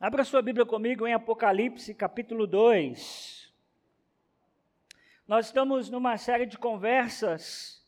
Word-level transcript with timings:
Abra 0.00 0.22
sua 0.22 0.40
Bíblia 0.40 0.64
comigo 0.64 1.08
em 1.08 1.12
Apocalipse, 1.12 1.92
capítulo 1.92 2.46
2. 2.46 3.52
Nós 5.26 5.46
estamos 5.46 5.90
numa 5.90 6.16
série 6.16 6.46
de 6.46 6.56
conversas 6.56 7.84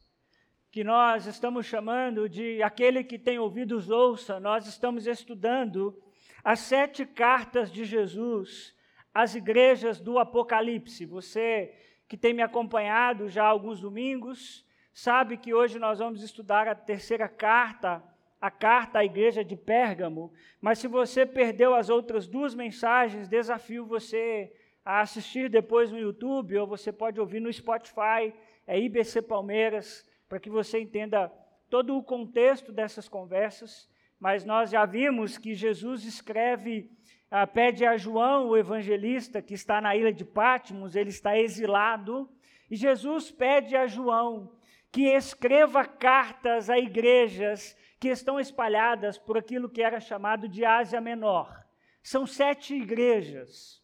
que 0.72 0.82
nós 0.82 1.26
estamos 1.26 1.66
chamando 1.66 2.28
de 2.28 2.60
aquele 2.64 3.04
que 3.04 3.16
tem 3.16 3.38
ouvidos 3.38 3.90
ouça. 3.90 4.40
Nós 4.40 4.66
estamos 4.66 5.06
estudando 5.06 5.96
as 6.42 6.58
sete 6.58 7.06
cartas 7.06 7.70
de 7.70 7.84
Jesus 7.84 8.77
às 9.14 9.36
igrejas 9.36 10.00
do 10.00 10.18
Apocalipse. 10.18 11.06
Você 11.06 11.72
que 12.08 12.16
tem 12.16 12.34
me 12.34 12.42
acompanhado 12.42 13.29
já 13.29 13.45
há 13.45 13.48
alguns 13.48 13.80
domingos, 13.80 14.66
sabe 14.92 15.36
que 15.36 15.54
hoje 15.54 15.79
nós 15.79 16.00
vamos 16.00 16.24
estudar 16.24 16.66
a 16.66 16.74
terceira 16.74 17.29
carta 17.29 18.02
a 18.41 18.50
carta 18.50 19.00
à 19.00 19.04
igreja 19.04 19.45
de 19.45 19.54
Pérgamo, 19.54 20.32
mas 20.61 20.79
se 20.79 20.89
você 20.89 21.27
perdeu 21.27 21.75
as 21.75 21.90
outras 21.90 22.27
duas 22.27 22.54
mensagens, 22.54 23.29
desafio 23.29 23.84
você 23.84 24.50
a 24.85 25.00
assistir 25.00 25.50
depois 25.50 25.90
no 25.90 25.99
YouTube 25.99 26.57
ou 26.57 26.66
você 26.66 26.90
pode 26.90 27.21
ouvir 27.21 27.40
no 27.40 27.53
Spotify, 27.53 28.32
é 28.66 28.80
IBC 28.80 29.22
Palmeiras, 29.22 30.08
para 30.29 30.40
que 30.40 30.49
você 30.49 30.80
entenda 30.80 31.30
todo 31.68 31.96
o 31.96 32.03
contexto 32.03 32.72
dessas 32.72 33.08
conversas. 33.08 33.89
Mas 34.19 34.44
nós 34.44 34.70
já 34.70 34.86
vimos 34.86 35.36
que 35.36 35.55
Jesus 35.55 36.05
escreve, 36.05 36.91
ah, 37.30 37.47
pede 37.47 37.84
a 37.84 37.97
João, 37.97 38.48
o 38.48 38.56
evangelista, 38.56 39.42
que 39.42 39.55
está 39.55 39.80
na 39.80 39.94
ilha 39.97 40.12
de 40.12 40.25
Patmos, 40.25 40.97
ele 40.97 41.11
está 41.11 41.38
exilado, 41.38 42.28
e 42.70 42.77
Jesus 42.77 43.30
pede 43.30 43.77
a 43.77 43.86
João 43.86 44.52
que 44.92 45.05
escreva 45.05 45.84
cartas 45.84 46.69
a 46.69 46.78
igrejas 46.78 47.77
que 48.00 48.09
estão 48.09 48.41
espalhadas 48.41 49.19
por 49.19 49.36
aquilo 49.36 49.69
que 49.69 49.83
era 49.83 50.00
chamado 50.00 50.48
de 50.48 50.64
Ásia 50.64 51.03
Menor. 51.03 51.62
São 52.03 52.27
sete 52.27 52.75
igrejas. 52.75 53.81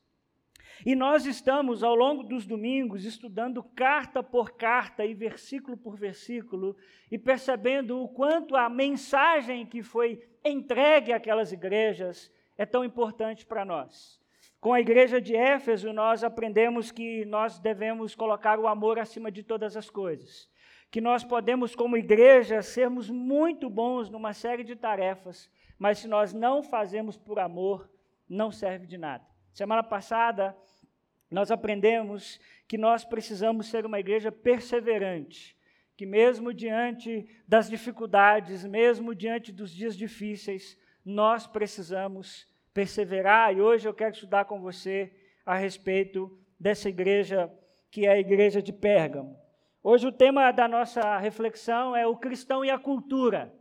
E 0.84 0.94
nós 0.94 1.26
estamos, 1.26 1.82
ao 1.82 1.94
longo 1.94 2.22
dos 2.22 2.46
domingos, 2.46 3.04
estudando 3.04 3.62
carta 3.62 4.22
por 4.22 4.52
carta 4.52 5.04
e 5.04 5.12
versículo 5.12 5.76
por 5.76 5.96
versículo, 5.96 6.74
e 7.10 7.18
percebendo 7.18 8.02
o 8.02 8.08
quanto 8.08 8.56
a 8.56 8.70
mensagem 8.70 9.66
que 9.66 9.82
foi 9.82 10.26
entregue 10.42 11.12
àquelas 11.12 11.52
igrejas 11.52 12.32
é 12.56 12.64
tão 12.64 12.82
importante 12.84 13.44
para 13.44 13.66
nós. 13.66 14.18
Com 14.60 14.72
a 14.72 14.80
igreja 14.80 15.20
de 15.20 15.36
Éfeso, 15.36 15.92
nós 15.92 16.24
aprendemos 16.24 16.90
que 16.90 17.24
nós 17.26 17.58
devemos 17.58 18.14
colocar 18.14 18.58
o 18.58 18.66
amor 18.66 18.98
acima 18.98 19.30
de 19.30 19.42
todas 19.42 19.76
as 19.76 19.90
coisas 19.90 20.48
que 20.90 21.00
nós 21.00 21.24
podemos, 21.24 21.74
como 21.74 21.96
igreja, 21.96 22.62
sermos 22.62 23.10
muito 23.10 23.68
bons 23.68 24.08
numa 24.08 24.32
série 24.32 24.64
de 24.64 24.76
tarefas, 24.76 25.50
mas 25.78 25.98
se 25.98 26.08
nós 26.08 26.32
não 26.32 26.62
fazemos 26.62 27.16
por 27.16 27.38
amor, 27.38 27.90
não 28.28 28.50
serve 28.50 28.86
de 28.86 28.96
nada. 28.96 29.24
Semana 29.52 29.82
passada, 29.82 30.56
nós 31.30 31.50
aprendemos 31.50 32.40
que 32.68 32.78
nós 32.78 33.04
precisamos 33.04 33.66
ser 33.68 33.84
uma 33.84 34.00
igreja 34.00 34.30
perseverante, 34.30 35.56
que 35.96 36.06
mesmo 36.06 36.52
diante 36.52 37.28
das 37.48 37.68
dificuldades, 37.68 38.64
mesmo 38.64 39.14
diante 39.14 39.52
dos 39.52 39.70
dias 39.70 39.96
difíceis, 39.96 40.78
nós 41.04 41.46
precisamos 41.46 42.46
perseverar. 42.72 43.54
E 43.54 43.60
hoje 43.60 43.88
eu 43.88 43.94
quero 43.94 44.14
estudar 44.14 44.44
com 44.44 44.60
você 44.60 45.12
a 45.44 45.54
respeito 45.54 46.38
dessa 46.58 46.88
igreja 46.88 47.50
que 47.90 48.06
é 48.06 48.10
a 48.10 48.18
igreja 48.18 48.60
de 48.60 48.72
Pérgamo. 48.72 49.45
Hoje 49.88 50.04
o 50.04 50.10
tema 50.10 50.50
da 50.50 50.66
nossa 50.66 51.16
reflexão 51.16 51.94
é 51.94 52.04
o 52.04 52.16
cristão 52.16 52.64
e 52.64 52.70
a 52.70 52.76
cultura. 52.76 53.54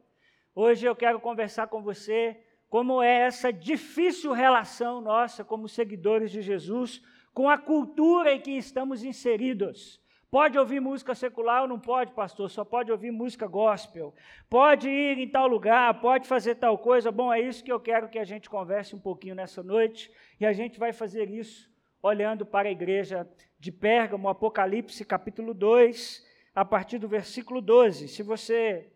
Hoje 0.56 0.84
eu 0.84 0.96
quero 0.96 1.20
conversar 1.20 1.68
com 1.68 1.84
você 1.84 2.36
como 2.68 3.00
é 3.00 3.28
essa 3.28 3.54
difícil 3.54 4.32
relação 4.32 5.02
nossa 5.02 5.44
como 5.44 5.70
seguidores 5.70 6.32
de 6.32 6.42
Jesus 6.42 7.00
com 7.32 7.48
a 7.48 7.60
cultura 7.60 8.34
em 8.34 8.42
que 8.42 8.58
estamos 8.58 9.04
inseridos. 9.04 10.02
Pode 10.32 10.58
ouvir 10.58 10.80
música 10.80 11.14
secular 11.14 11.62
ou 11.62 11.68
não 11.68 11.80
pode, 11.80 12.12
pastor? 12.14 12.50
Só 12.50 12.66
pode 12.66 12.92
ouvir 12.92 13.12
música 13.12 13.46
gospel. 13.46 14.12
Pode 14.50 14.90
ir 14.90 15.20
em 15.20 15.30
tal 15.30 15.48
lugar, 15.48 16.02
pode 16.02 16.28
fazer 16.28 16.56
tal 16.56 16.76
coisa. 16.80 17.12
Bom, 17.12 17.32
é 17.32 17.40
isso 17.40 17.64
que 17.64 17.72
eu 17.72 17.80
quero 17.80 18.10
que 18.10 18.18
a 18.18 18.26
gente 18.26 18.50
converse 18.50 18.96
um 18.96 19.00
pouquinho 19.00 19.36
nessa 19.36 19.62
noite. 19.62 20.12
E 20.40 20.46
a 20.48 20.54
gente 20.54 20.80
vai 20.80 20.92
fazer 20.92 21.30
isso 21.30 21.70
olhando 22.06 22.46
para 22.46 22.70
a 22.70 22.72
igreja 22.72 23.28
de 23.60 23.72
Pérgamo, 23.72 24.30
Apocalipse 24.30 25.04
capítulo 25.04 25.56
2, 25.56 26.24
a 26.54 26.64
partir 26.64 27.00
do 27.00 27.08
versículo 27.08 27.62
12. 27.62 28.08
Se 28.10 28.22
você 28.22 28.92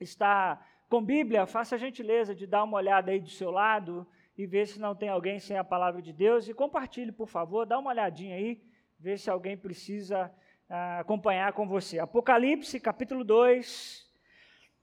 está 0.00 0.60
com 0.88 1.00
Bíblia, 1.00 1.46
faça 1.46 1.76
a 1.76 1.78
gentileza 1.78 2.34
de 2.34 2.48
dar 2.48 2.64
uma 2.64 2.76
olhada 2.76 3.12
aí 3.12 3.20
do 3.20 3.30
seu 3.30 3.52
lado 3.52 4.04
e 4.36 4.44
ver 4.44 4.66
se 4.66 4.80
não 4.80 4.92
tem 4.92 5.08
alguém 5.08 5.38
sem 5.38 5.56
a 5.56 5.62
palavra 5.62 6.02
de 6.02 6.12
Deus. 6.12 6.48
E 6.48 6.54
compartilhe, 6.54 7.12
por 7.12 7.28
favor, 7.28 7.64
dá 7.64 7.78
uma 7.78 7.90
olhadinha 7.90 8.34
aí, 8.34 8.60
ver 8.98 9.20
se 9.20 9.30
alguém 9.30 9.56
precisa 9.56 10.28
ah, 10.68 10.98
acompanhar 10.98 11.52
com 11.52 11.64
você. 11.64 12.00
Apocalipse 12.00 12.80
capítulo 12.80 13.22
2, 13.22 14.04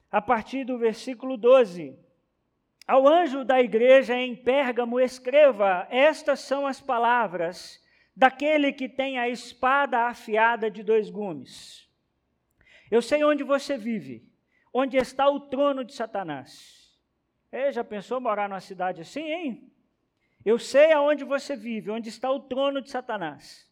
a 0.09 0.22
partir 0.22 0.64
do 0.64 0.78
versículo 0.78 1.35
12. 1.35 2.05
Ao 2.88 3.07
anjo 3.07 3.44
da 3.44 3.59
igreja 3.59 4.16
em 4.16 4.35
Pérgamo, 4.35 5.00
escreva: 5.00 5.88
Estas 5.90 6.41
são 6.41 6.68
as 6.68 6.79
palavras 6.79 7.84
daquele 8.16 8.72
que 8.72 8.88
tem 8.88 9.18
a 9.18 9.28
espada 9.28 10.01
afiada 10.01 10.69
de 10.69 10.84
dois 10.84 11.09
gumes. 11.09 11.90
Eu 12.91 13.01
sei 13.01 13.23
onde 13.23 13.44
você 13.44 13.78
vive, 13.78 14.23
onde 14.72 14.97
está 14.97 15.28
o 15.28 15.40
trono 15.40 15.84
de 15.84 15.94
Satanás. 15.94 16.96
Ei, 17.51 17.72
já 17.72 17.84
pensou 17.84 18.22
morar 18.22 18.47
numa 18.47 18.59
cidade 18.59 19.02
assim, 19.02 19.31
hein? 19.31 19.72
Eu 20.46 20.59
sei 20.59 20.91
aonde 20.91 21.23
você 21.23 21.56
vive, 21.56 21.90
onde 21.90 22.09
está 22.09 22.29
o 22.29 22.41
trono 22.41 22.81
de 22.81 22.91
Satanás. 22.91 23.67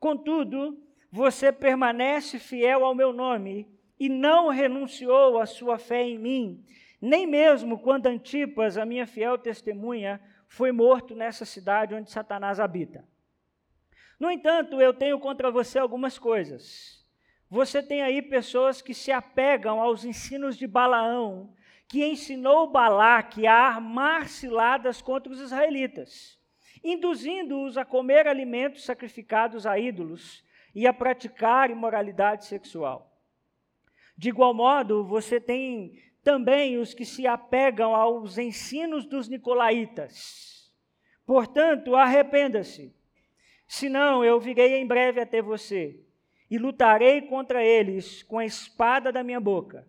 Contudo, 0.00 0.82
você 1.10 1.52
permanece 1.52 2.38
fiel 2.38 2.84
ao 2.84 2.94
meu 2.94 3.12
nome 3.12 3.68
e 3.98 4.08
não 4.08 4.48
renunciou 4.48 5.38
à 5.38 5.46
sua 5.46 5.78
fé 5.78 6.02
em 6.02 6.18
mim, 6.18 6.64
nem 7.00 7.26
mesmo 7.26 7.78
quando 7.78 8.06
Antipas, 8.06 8.76
a 8.76 8.84
minha 8.84 9.06
fiel 9.06 9.38
testemunha, 9.38 10.20
foi 10.46 10.72
morto 10.72 11.14
nessa 11.14 11.44
cidade 11.44 11.94
onde 11.94 12.10
Satanás 12.10 12.60
habita. 12.60 13.08
No 14.18 14.30
entanto, 14.30 14.80
eu 14.80 14.92
tenho 14.92 15.18
contra 15.18 15.50
você 15.50 15.78
algumas 15.78 16.18
coisas. 16.18 17.00
Você 17.48 17.82
tem 17.82 18.02
aí 18.02 18.20
pessoas 18.20 18.82
que 18.82 18.92
se 18.92 19.10
apegam 19.10 19.80
aos 19.80 20.04
ensinos 20.04 20.56
de 20.56 20.66
Balaão, 20.66 21.54
que 21.88 22.04
ensinou 22.04 22.70
Balaque 22.70 23.46
a 23.46 23.54
armar 23.54 24.28
ciladas 24.28 25.00
contra 25.00 25.32
os 25.32 25.40
israelitas, 25.40 26.38
induzindo-os 26.84 27.76
a 27.76 27.84
comer 27.84 28.28
alimentos 28.28 28.84
sacrificados 28.84 29.66
a 29.66 29.78
ídolos 29.78 30.44
e 30.74 30.86
a 30.86 30.92
praticar 30.92 31.70
imoralidade 31.70 32.44
sexual. 32.44 33.10
De 34.16 34.28
igual 34.28 34.52
modo, 34.52 35.02
você 35.02 35.40
tem 35.40 35.98
também 36.22 36.78
os 36.78 36.94
que 36.94 37.04
se 37.04 37.26
apegam 37.26 37.94
aos 37.94 38.38
ensinos 38.38 39.06
dos 39.06 39.28
nicolaítas. 39.28 40.72
Portanto, 41.26 41.94
arrependa-se 41.94 42.94
Senão 43.72 44.24
eu 44.24 44.40
virei 44.40 44.74
em 44.74 44.84
breve 44.84 45.20
até 45.20 45.40
você 45.40 46.00
e 46.50 46.58
lutarei 46.58 47.22
contra 47.22 47.64
eles 47.64 48.20
com 48.20 48.36
a 48.36 48.44
espada 48.44 49.12
da 49.12 49.22
minha 49.22 49.38
boca. 49.38 49.86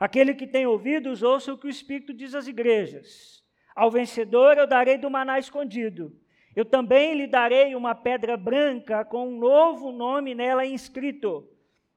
Aquele 0.00 0.32
que 0.32 0.46
tem 0.46 0.66
ouvidos, 0.66 1.22
ouça 1.22 1.52
o 1.52 1.58
que 1.58 1.66
o 1.66 1.70
Espírito 1.70 2.14
diz 2.14 2.34
às 2.34 2.46
igrejas. 2.46 3.44
Ao 3.76 3.90
vencedor 3.90 4.56
eu 4.56 4.66
darei 4.66 4.96
do 4.96 5.10
maná 5.10 5.38
escondido. 5.38 6.18
Eu 6.56 6.64
também 6.64 7.12
lhe 7.12 7.26
darei 7.26 7.74
uma 7.74 7.94
pedra 7.94 8.38
branca 8.38 9.04
com 9.04 9.28
um 9.28 9.38
novo 9.38 9.92
nome 9.92 10.34
nela 10.34 10.64
inscrito, 10.64 11.46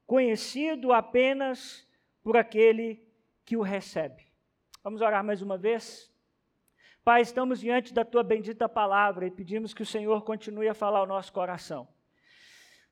conhecido 0.06 0.92
apenas 0.92 1.88
por 2.22 2.36
aquele 2.36 2.96
que 2.96 3.07
o 3.56 3.62
recebe. 3.62 4.26
Vamos 4.82 5.00
orar 5.00 5.24
mais 5.24 5.42
uma 5.42 5.58
vez? 5.58 6.12
Pai, 7.04 7.22
estamos 7.22 7.60
diante 7.60 7.94
da 7.94 8.04
tua 8.04 8.22
bendita 8.22 8.68
palavra 8.68 9.26
e 9.26 9.30
pedimos 9.30 9.72
que 9.72 9.82
o 9.82 9.86
Senhor 9.86 10.22
continue 10.24 10.68
a 10.68 10.74
falar 10.74 10.98
ao 10.98 11.06
nosso 11.06 11.32
coração. 11.32 11.88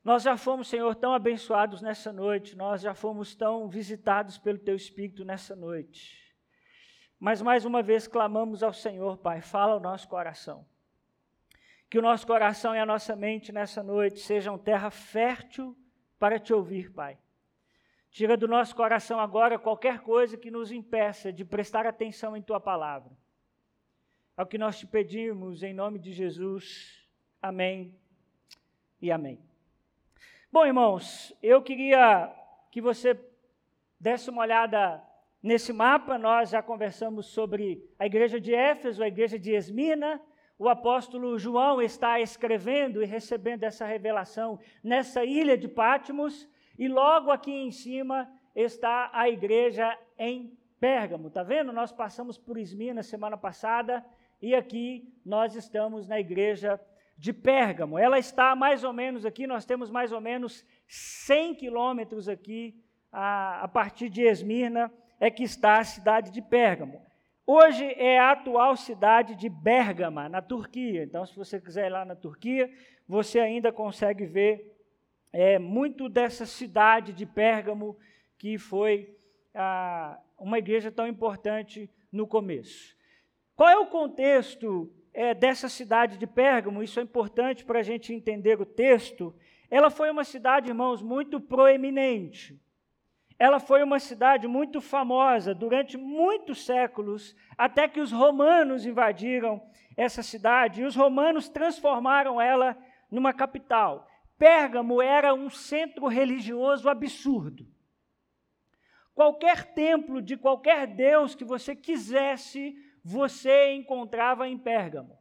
Nós 0.02 0.22
já 0.22 0.36
fomos, 0.36 0.68
Senhor, 0.68 0.94
tão 0.94 1.12
abençoados 1.12 1.82
nessa 1.82 2.12
noite, 2.12 2.56
nós 2.56 2.80
já 2.80 2.94
fomos 2.94 3.34
tão 3.34 3.68
visitados 3.68 4.38
pelo 4.38 4.58
teu 4.58 4.76
Espírito 4.76 5.24
nessa 5.24 5.56
noite. 5.56 6.16
Mas 7.18 7.42
mais 7.42 7.64
uma 7.64 7.82
vez 7.82 8.06
clamamos 8.06 8.62
ao 8.62 8.72
Senhor, 8.72 9.18
Pai, 9.18 9.40
fala 9.40 9.72
ao 9.72 9.80
nosso 9.80 10.08
coração. 10.08 10.66
Que 11.90 11.98
o 11.98 12.02
nosso 12.02 12.26
coração 12.26 12.74
e 12.74 12.78
a 12.78 12.86
nossa 12.86 13.16
mente 13.16 13.52
nessa 13.52 13.82
noite 13.82 14.20
sejam 14.20 14.56
terra 14.56 14.90
fértil 14.90 15.76
para 16.18 16.38
te 16.38 16.52
ouvir, 16.54 16.92
Pai. 16.92 17.18
Tira 18.16 18.34
do 18.34 18.48
nosso 18.48 18.74
coração 18.74 19.20
agora 19.20 19.58
qualquer 19.58 20.00
coisa 20.00 20.38
que 20.38 20.50
nos 20.50 20.72
impeça 20.72 21.30
de 21.30 21.44
prestar 21.44 21.86
atenção 21.86 22.34
em 22.34 22.40
tua 22.40 22.58
palavra. 22.58 23.12
É 24.38 24.42
o 24.42 24.46
que 24.46 24.56
nós 24.56 24.78
te 24.78 24.86
pedimos 24.86 25.62
em 25.62 25.74
nome 25.74 25.98
de 25.98 26.14
Jesus. 26.14 27.06
Amém 27.42 27.94
e 29.02 29.12
amém. 29.12 29.38
Bom, 30.50 30.64
irmãos, 30.64 31.36
eu 31.42 31.60
queria 31.60 32.34
que 32.70 32.80
você 32.80 33.20
desse 34.00 34.30
uma 34.30 34.40
olhada 34.40 35.04
nesse 35.42 35.70
mapa. 35.70 36.16
Nós 36.16 36.48
já 36.48 36.62
conversamos 36.62 37.26
sobre 37.26 37.86
a 37.98 38.06
igreja 38.06 38.40
de 38.40 38.54
Éfeso, 38.54 39.02
a 39.02 39.08
igreja 39.08 39.38
de 39.38 39.52
Esmina. 39.52 40.22
o 40.58 40.70
apóstolo 40.70 41.38
João 41.38 41.82
está 41.82 42.18
escrevendo 42.18 43.02
e 43.02 43.04
recebendo 43.04 43.64
essa 43.64 43.84
revelação 43.84 44.58
nessa 44.82 45.22
ilha 45.22 45.54
de 45.58 45.68
Pátimos, 45.68 46.48
e 46.78 46.88
logo 46.88 47.30
aqui 47.30 47.52
em 47.52 47.70
cima 47.70 48.28
está 48.54 49.10
a 49.12 49.28
igreja 49.28 49.96
em 50.18 50.56
Pérgamo. 50.78 51.30
Tá 51.30 51.42
vendo? 51.42 51.72
Nós 51.72 51.92
passamos 51.92 52.36
por 52.38 52.58
Esmina 52.58 53.02
semana 53.02 53.36
passada 53.36 54.04
e 54.40 54.54
aqui 54.54 55.12
nós 55.24 55.54
estamos 55.54 56.06
na 56.06 56.20
igreja 56.20 56.80
de 57.16 57.32
Pérgamo. 57.32 57.98
Ela 57.98 58.18
está 58.18 58.54
mais 58.54 58.84
ou 58.84 58.92
menos 58.92 59.24
aqui, 59.24 59.46
nós 59.46 59.64
temos 59.64 59.90
mais 59.90 60.12
ou 60.12 60.20
menos 60.20 60.64
100 60.86 61.54
quilômetros 61.54 62.28
aqui 62.28 62.78
a, 63.10 63.62
a 63.62 63.68
partir 63.68 64.10
de 64.10 64.22
Esmirna 64.22 64.92
é 65.18 65.30
que 65.30 65.42
está 65.42 65.78
a 65.78 65.84
cidade 65.84 66.30
de 66.30 66.42
Pérgamo. 66.42 67.00
Hoje 67.46 67.84
é 67.96 68.18
a 68.18 68.32
atual 68.32 68.76
cidade 68.76 69.34
de 69.34 69.48
Bérgama, 69.48 70.28
na 70.28 70.42
Turquia. 70.42 71.04
Então, 71.04 71.24
se 71.24 71.34
você 71.34 71.60
quiser 71.60 71.86
ir 71.86 71.90
lá 71.90 72.04
na 72.04 72.16
Turquia, 72.16 72.70
você 73.08 73.38
ainda 73.38 73.72
consegue 73.72 74.26
ver 74.26 74.75
é, 75.32 75.58
muito 75.58 76.08
dessa 76.08 76.46
cidade 76.46 77.12
de 77.12 77.26
Pérgamo, 77.26 77.96
que 78.38 78.58
foi 78.58 79.14
uma 80.38 80.58
igreja 80.58 80.90
tão 80.92 81.06
importante 81.06 81.90
no 82.12 82.26
começo. 82.26 82.94
Qual 83.54 83.68
é 83.68 83.76
o 83.78 83.86
contexto 83.86 84.92
é, 85.14 85.32
dessa 85.32 85.68
cidade 85.68 86.18
de 86.18 86.26
Pérgamo? 86.26 86.82
Isso 86.82 87.00
é 87.00 87.02
importante 87.02 87.64
para 87.64 87.78
a 87.78 87.82
gente 87.82 88.12
entender 88.12 88.60
o 88.60 88.66
texto. 88.66 89.34
Ela 89.70 89.88
foi 89.88 90.10
uma 90.10 90.24
cidade, 90.24 90.68
irmãos, 90.68 91.00
muito 91.00 91.40
proeminente. 91.40 92.60
Ela 93.38 93.58
foi 93.58 93.82
uma 93.82 93.98
cidade 93.98 94.46
muito 94.46 94.80
famosa 94.80 95.54
durante 95.54 95.96
muitos 95.96 96.64
séculos, 96.64 97.34
até 97.56 97.86
que 97.88 98.00
os 98.00 98.12
romanos 98.12 98.86
invadiram 98.86 99.62
essa 99.96 100.22
cidade 100.22 100.82
e 100.82 100.84
os 100.84 100.94
romanos 100.94 101.48
transformaram 101.48 102.40
ela 102.40 102.76
numa 103.10 103.32
capital. 103.32 104.08
Pérgamo 104.38 105.00
era 105.00 105.32
um 105.32 105.48
centro 105.48 106.06
religioso 106.06 106.88
absurdo. 106.88 107.66
Qualquer 109.14 109.72
templo 109.72 110.20
de 110.20 110.36
qualquer 110.36 110.86
deus 110.86 111.34
que 111.34 111.44
você 111.44 111.74
quisesse, 111.74 112.76
você 113.02 113.72
encontrava 113.72 114.46
em 114.46 114.58
Pérgamo. 114.58 115.18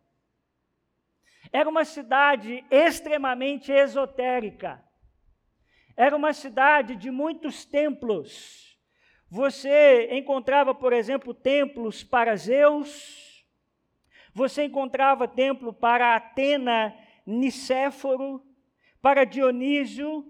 Era 1.52 1.70
uma 1.70 1.86
cidade 1.86 2.66
extremamente 2.70 3.72
esotérica. 3.72 4.84
Era 5.96 6.16
uma 6.16 6.34
cidade 6.34 6.96
de 6.98 7.10
muitos 7.10 7.64
templos. 7.64 8.78
Você 9.30 10.10
encontrava, 10.12 10.76
por 10.76 10.92
exemplo, 10.92 11.34
templos 11.34 12.04
para 12.04 12.36
Zeus, 12.36 13.46
você 14.34 14.66
encontrava 14.66 15.28
templo 15.28 15.72
para 15.72 16.16
Atena, 16.16 16.94
Nicéforo, 17.26 18.45
para 19.06 19.24
Dionísio, 19.24 20.26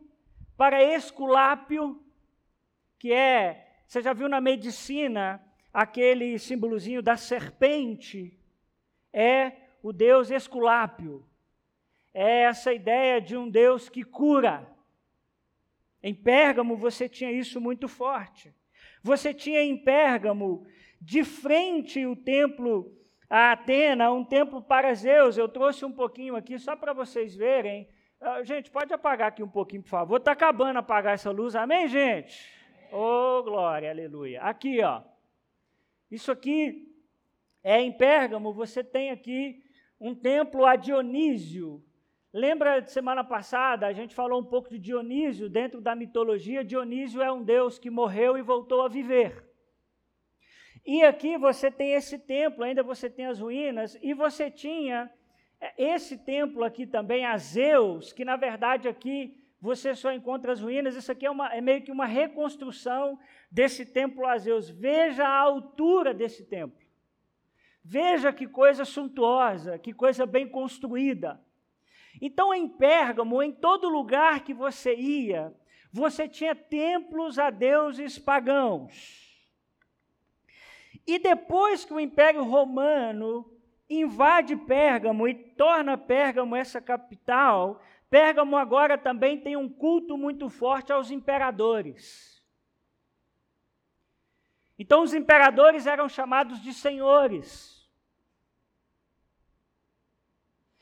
para 0.57 0.83
Esculápio, 0.83 2.03
que 2.99 3.13
é, 3.13 3.69
você 3.87 4.01
já 4.01 4.11
viu 4.11 4.27
na 4.27 4.41
medicina 4.41 5.41
aquele 5.73 6.37
símbolozinho 6.37 7.01
da 7.01 7.15
serpente? 7.15 8.37
É 9.13 9.53
o 9.81 9.93
deus 9.93 10.29
Esculápio. 10.29 11.25
É 12.13 12.41
essa 12.41 12.73
ideia 12.73 13.21
de 13.21 13.37
um 13.37 13.49
deus 13.49 13.87
que 13.87 14.03
cura. 14.03 14.69
Em 16.03 16.13
Pérgamo 16.13 16.75
você 16.75 17.07
tinha 17.07 17.31
isso 17.31 17.61
muito 17.61 17.87
forte. 17.87 18.53
Você 19.01 19.33
tinha 19.33 19.61
em 19.61 19.77
Pérgamo, 19.77 20.67
de 20.99 21.23
frente 21.23 22.05
o 22.05 22.13
templo 22.13 22.93
a 23.29 23.53
Atena, 23.53 24.11
um 24.11 24.25
templo 24.25 24.61
para 24.61 24.93
Zeus. 24.93 25.37
Eu 25.37 25.47
trouxe 25.47 25.85
um 25.85 25.93
pouquinho 25.93 26.35
aqui 26.35 26.59
só 26.59 26.75
para 26.75 26.91
vocês 26.91 27.33
verem. 27.33 27.87
Uh, 28.25 28.43
gente, 28.43 28.71
pode 28.71 28.91
apagar 28.91 29.27
aqui 29.27 29.43
um 29.43 29.47
pouquinho, 29.47 29.83
por 29.83 29.89
favor. 29.89 30.17
Está 30.17 30.31
acabando 30.31 30.77
apagar 30.77 31.13
essa 31.13 31.29
luz, 31.29 31.55
amém, 31.55 31.87
gente? 31.87 32.51
Oh, 32.91 33.43
glória, 33.43 33.91
aleluia. 33.91 34.41
Aqui, 34.41 34.81
ó. 34.81 35.03
Isso 36.09 36.31
aqui 36.31 36.91
é 37.63 37.79
em 37.79 37.91
Pérgamo, 37.91 38.51
você 38.51 38.83
tem 38.83 39.11
aqui 39.11 39.63
um 39.99 40.15
templo 40.15 40.65
a 40.65 40.75
Dionísio, 40.75 41.83
Lembra 42.37 42.81
de 42.81 42.91
semana 42.91 43.23
passada, 43.23 43.87
a 43.87 43.93
gente 43.93 44.13
falou 44.13 44.41
um 44.41 44.43
pouco 44.43 44.69
de 44.69 44.77
Dionísio, 44.77 45.47
dentro 45.47 45.79
da 45.79 45.95
mitologia, 45.95 46.65
Dionísio 46.65 47.21
é 47.21 47.31
um 47.31 47.41
deus 47.41 47.79
que 47.79 47.89
morreu 47.89 48.37
e 48.37 48.41
voltou 48.41 48.81
a 48.81 48.89
viver. 48.89 49.41
E 50.85 51.01
aqui 51.01 51.37
você 51.37 51.71
tem 51.71 51.93
esse 51.93 52.19
templo, 52.19 52.65
ainda 52.65 52.83
você 52.83 53.09
tem 53.09 53.25
as 53.25 53.39
ruínas, 53.39 53.97
e 54.01 54.13
você 54.13 54.51
tinha 54.51 55.09
esse 55.77 56.17
templo 56.17 56.63
aqui 56.63 56.85
também, 56.85 57.25
a 57.25 57.37
Zeus, 57.37 58.11
que 58.11 58.25
na 58.25 58.35
verdade 58.35 58.87
aqui 58.87 59.37
você 59.61 59.95
só 59.95 60.11
encontra 60.11 60.51
as 60.51 60.61
ruínas, 60.61 60.95
isso 60.95 61.11
aqui 61.11 61.25
é, 61.25 61.31
uma, 61.31 61.53
é 61.53 61.61
meio 61.61 61.81
que 61.81 61.91
uma 61.91 62.05
reconstrução 62.05 63.17
desse 63.49 63.85
templo 63.85 64.25
a 64.27 64.37
Zeus. 64.37 64.69
Veja 64.69 65.25
a 65.25 65.39
altura 65.39 66.13
desse 66.13 66.45
templo. 66.45 66.85
Veja 67.83 68.33
que 68.33 68.47
coisa 68.47 68.83
suntuosa, 68.83 69.79
que 69.79 69.93
coisa 69.93 70.25
bem 70.25 70.47
construída. 70.47 71.39
Então, 72.21 72.53
em 72.53 72.67
Pérgamo, 72.67 73.41
em 73.41 73.51
todo 73.51 73.89
lugar 73.89 74.43
que 74.43 74.53
você 74.53 74.95
ia, 74.95 75.53
você 75.91 76.27
tinha 76.27 76.55
templos 76.55 77.39
a 77.39 77.49
deuses 77.49 78.17
pagãos. 78.19 79.25
E 81.07 81.19
depois 81.19 81.85
que 81.85 81.93
o 81.93 81.99
Império 81.99 82.43
Romano 82.43 83.54
invade 83.89 84.55
Pérgamo 84.55 85.27
e 85.27 85.33
torna 85.33 85.97
Pérgamo 85.97 86.55
essa 86.55 86.81
capital, 86.81 87.81
Pérgamo 88.09 88.57
agora 88.57 88.97
também 88.97 89.39
tem 89.39 89.55
um 89.55 89.69
culto 89.69 90.17
muito 90.17 90.49
forte 90.49 90.91
aos 90.91 91.11
imperadores. 91.11 92.43
Então, 94.77 95.03
os 95.03 95.13
imperadores 95.13 95.87
eram 95.87 96.09
chamados 96.09 96.61
de 96.61 96.73
senhores. 96.73 97.75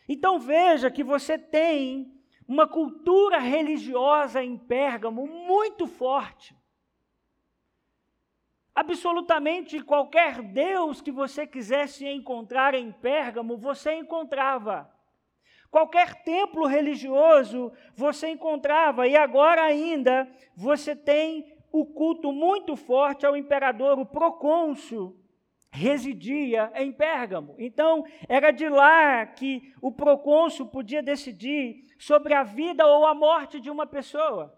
Então 0.08 0.40
veja 0.40 0.92
que 0.92 1.04
você 1.04 1.38
tem 1.38 2.14
uma 2.48 2.68
cultura 2.68 3.40
religiosa 3.40 4.44
em 4.44 4.58
Pérgamo 4.58 5.26
muito 5.26 5.88
forte. 5.88 6.56
Absolutamente 8.76 9.82
qualquer 9.82 10.42
Deus 10.42 11.00
que 11.00 11.12
você 11.12 11.46
quisesse 11.46 12.08
encontrar 12.08 12.74
em 12.74 12.92
Pérgamo, 12.92 13.56
você 13.56 13.94
encontrava. 13.94 14.90
Qualquer 15.70 16.24
templo 16.24 16.66
religioso 16.66 17.72
você 17.96 18.30
encontrava, 18.30 19.08
e 19.08 19.16
agora 19.16 19.64
ainda 19.64 20.28
você 20.56 20.96
tem 20.96 21.54
o 21.72 21.86
culto 21.86 22.32
muito 22.32 22.76
forte 22.76 23.26
ao 23.26 23.36
imperador, 23.36 23.98
o 24.00 24.06
procônsul, 24.06 25.20
residia 25.72 26.72
em 26.76 26.92
Pérgamo. 26.92 27.56
Então, 27.58 28.04
era 28.30 28.52
de 28.52 28.70
lá 28.70 29.26
que 29.26 29.74
o 29.82 29.92
procônsul 29.92 30.68
podia 30.68 31.02
decidir 31.02 31.88
sobre 31.98 32.36
a 32.36 32.44
vida 32.44 32.86
ou 32.86 33.08
a 33.08 33.16
morte 33.16 33.60
de 33.60 33.72
uma 33.72 33.88
pessoa. 33.88 34.56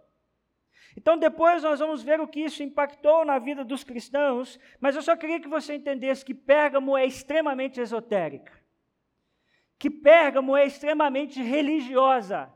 Então, 0.97 1.17
depois 1.17 1.61
nós 1.61 1.79
vamos 1.79 2.01
ver 2.01 2.19
o 2.19 2.27
que 2.27 2.39
isso 2.39 2.63
impactou 2.63 3.25
na 3.25 3.37
vida 3.37 3.65
dos 3.65 3.83
cristãos, 3.83 4.59
mas 4.79 4.95
eu 4.95 5.01
só 5.01 5.15
queria 5.15 5.39
que 5.39 5.47
você 5.47 5.75
entendesse 5.75 6.23
que 6.23 6.33
Pérgamo 6.33 6.97
é 6.97 7.05
extremamente 7.05 7.81
esotérica, 7.81 8.53
que 9.77 9.89
Pérgamo 9.89 10.55
é 10.55 10.65
extremamente 10.65 11.41
religiosa. 11.41 12.51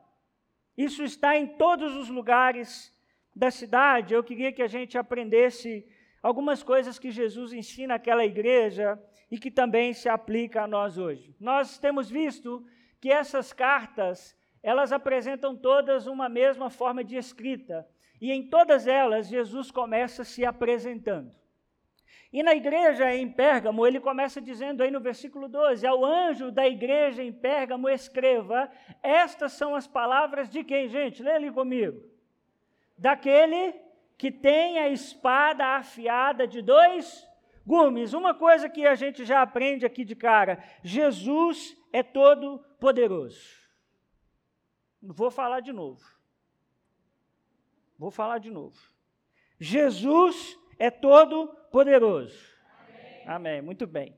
Isso 0.77 1.03
está 1.03 1.37
em 1.37 1.45
todos 1.45 1.95
os 1.95 2.09
lugares 2.09 2.97
da 3.35 3.51
cidade. 3.51 4.13
Eu 4.13 4.23
queria 4.23 4.51
que 4.51 4.61
a 4.61 4.67
gente 4.67 4.97
aprendesse 4.97 5.85
algumas 6.23 6.63
coisas 6.63 6.97
que 6.97 7.11
Jesus 7.11 7.53
ensina 7.53 7.95
àquela 7.95 8.25
igreja 8.25 8.97
e 9.29 9.37
que 9.37 9.51
também 9.51 9.93
se 9.93 10.09
aplica 10.09 10.63
a 10.63 10.67
nós 10.67 10.97
hoje. 10.97 11.35
Nós 11.39 11.77
temos 11.77 12.09
visto 12.09 12.65
que 12.99 13.11
essas 13.11 13.53
cartas, 13.53 14.37
elas 14.63 14.91
apresentam 14.91 15.55
todas 15.55 16.07
uma 16.07 16.27
mesma 16.27 16.69
forma 16.69 17.03
de 17.03 17.15
escrita, 17.15 17.87
e 18.21 18.31
em 18.31 18.49
todas 18.49 18.87
elas 18.87 19.27
Jesus 19.27 19.71
começa 19.71 20.23
se 20.23 20.45
apresentando. 20.45 21.31
E 22.31 22.43
na 22.43 22.53
igreja 22.53 23.13
em 23.13 23.27
Pérgamo, 23.27 23.87
ele 23.87 23.99
começa 23.99 24.39
dizendo 24.39 24.83
aí 24.83 24.91
no 24.91 24.99
versículo 24.99 25.47
12: 25.47 25.85
Ao 25.87 26.05
anjo 26.05 26.51
da 26.51 26.67
igreja 26.67 27.23
em 27.23 27.33
Pérgamo, 27.33 27.89
escreva: 27.89 28.69
Estas 29.01 29.53
são 29.53 29.73
as 29.75 29.87
palavras 29.87 30.49
de 30.49 30.63
quem, 30.63 30.87
gente? 30.87 31.23
Lê 31.23 31.31
ali 31.31 31.51
comigo. 31.51 32.03
Daquele 32.95 33.73
que 34.15 34.31
tem 34.31 34.77
a 34.77 34.89
espada 34.89 35.65
afiada 35.77 36.45
de 36.45 36.61
dois 36.61 37.27
gumes. 37.65 38.13
Uma 38.13 38.33
coisa 38.33 38.69
que 38.69 38.85
a 38.85 38.93
gente 38.93 39.25
já 39.25 39.41
aprende 39.41 39.85
aqui 39.85 40.05
de 40.05 40.15
cara: 40.15 40.63
Jesus 40.83 41.75
é 41.91 42.03
todo 42.03 42.59
poderoso. 42.79 43.57
Vou 45.01 45.31
falar 45.31 45.61
de 45.61 45.71
novo. 45.71 46.18
Vou 47.99 48.09
falar 48.09 48.37
de 48.37 48.49
novo. 48.49 48.79
Jesus 49.59 50.57
é 50.79 50.89
todo 50.89 51.49
poderoso. 51.69 52.39
Amém. 52.79 53.23
Amém. 53.25 53.61
Muito 53.61 53.85
bem. 53.85 54.15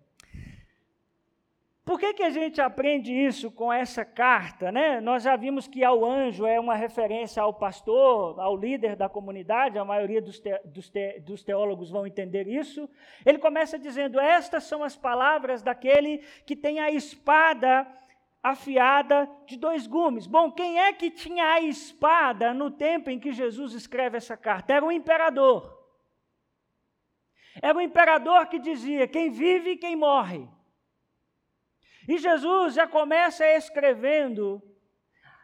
Por 1.84 2.00
que, 2.00 2.14
que 2.14 2.22
a 2.22 2.30
gente 2.30 2.62
aprende 2.62 3.12
isso 3.12 3.50
com 3.50 3.74
essa 3.74 4.06
carta? 4.06 4.72
Né? 4.72 5.02
Nós 5.02 5.24
já 5.24 5.36
vimos 5.36 5.68
que 5.68 5.84
ao 5.84 6.06
anjo 6.06 6.46
é 6.46 6.60
uma 6.60 6.76
referência 6.76 7.42
ao 7.42 7.56
pastor, 7.56 8.40
ao 8.40 8.56
líder 8.56 8.96
da 8.96 9.10
comunidade, 9.10 9.80
a 9.80 9.84
maioria 9.84 10.22
dos, 10.22 10.40
te, 10.40 10.56
dos, 10.64 10.88
te, 10.90 11.20
dos 11.22 11.44
teólogos 11.44 11.90
vão 11.90 12.06
entender 12.06 12.48
isso. 12.48 12.88
Ele 13.26 13.40
começa 13.40 13.80
dizendo: 13.80 14.20
Estas 14.20 14.66
são 14.66 14.84
as 14.84 14.96
palavras 14.96 15.64
daquele 15.64 16.20
que 16.46 16.56
tem 16.56 16.80
a 16.80 16.92
espada 16.92 17.88
afiada 18.41 19.29
de 19.45 19.57
dois 19.57 19.86
gumes. 19.86 20.25
Bom, 20.25 20.51
quem 20.51 20.79
é 20.79 20.91
que 20.93 21.12
tinha 21.12 21.53
a 21.53 21.62
espada 21.62 22.53
no 22.53 22.71
tempo 22.71 23.10
em 23.10 23.19
que 23.19 23.31
Jesus 23.31 23.74
escreve 23.74 24.17
essa 24.17 24.36
carta? 24.36 24.74
Era 24.74 24.86
o 24.86 24.91
imperador. 24.91 25.79
Era 27.62 27.77
o 27.77 27.81
imperador 27.81 28.48
que 28.48 28.60
dizia: 28.60 29.07
quem 29.07 29.29
vive 29.29 29.71
e 29.71 29.77
quem 29.77 29.95
morre. 29.95 30.48
E 32.07 32.17
Jesus 32.17 32.74
já 32.74 32.88
começa 32.88 33.45
escrevendo 33.45 34.62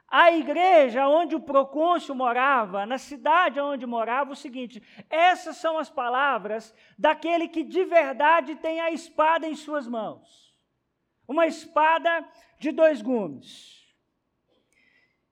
a 0.07 0.31
igreja 0.31 1.07
onde 1.07 1.35
o 1.35 1.41
procônsul 1.41 2.15
morava, 2.15 2.85
na 2.85 2.97
cidade 2.97 3.59
onde 3.59 3.85
morava, 3.85 4.31
o 4.31 4.35
seguinte: 4.35 4.81
essas 5.09 5.57
são 5.57 5.77
as 5.77 5.89
palavras 5.89 6.73
daquele 6.97 7.47
que 7.47 7.63
de 7.63 7.83
verdade 7.83 8.55
tem 8.55 8.79
a 8.79 8.89
espada 8.89 9.47
em 9.47 9.55
suas 9.55 9.87
mãos. 9.87 10.46
Uma 11.27 11.45
espada 11.45 12.27
de 12.59 12.71
dois 12.71 13.01
gumes. 13.01 13.85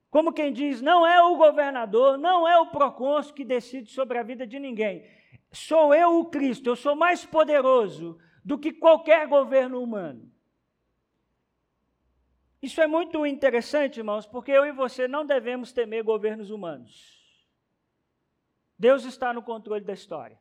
Como 0.09 0.33
quem 0.33 0.53
diz, 0.53 0.81
não 0.81 1.05
é 1.05 1.21
o 1.21 1.35
governador, 1.35 2.17
não 2.17 2.47
é 2.47 2.57
o 2.57 2.67
procônsul 2.67 3.33
que 3.33 3.43
decide 3.43 3.91
sobre 3.91 4.17
a 4.17 4.23
vida 4.23 4.47
de 4.47 4.59
ninguém. 4.59 5.05
Sou 5.51 5.93
eu 5.93 6.19
o 6.19 6.25
Cristo, 6.25 6.69
eu 6.69 6.75
sou 6.75 6.95
mais 6.95 7.25
poderoso 7.25 8.17
do 8.43 8.57
que 8.57 8.71
qualquer 8.71 9.27
governo 9.27 9.81
humano. 9.81 10.31
Isso 12.61 12.81
é 12.81 12.87
muito 12.87 13.25
interessante, 13.25 13.97
irmãos, 13.97 14.25
porque 14.25 14.51
eu 14.51 14.65
e 14.65 14.71
você 14.71 15.07
não 15.07 15.25
devemos 15.25 15.71
temer 15.71 16.03
governos 16.03 16.49
humanos. 16.49 17.15
Deus 18.77 19.03
está 19.05 19.33
no 19.33 19.43
controle 19.43 19.83
da 19.83 19.93
história. 19.93 20.39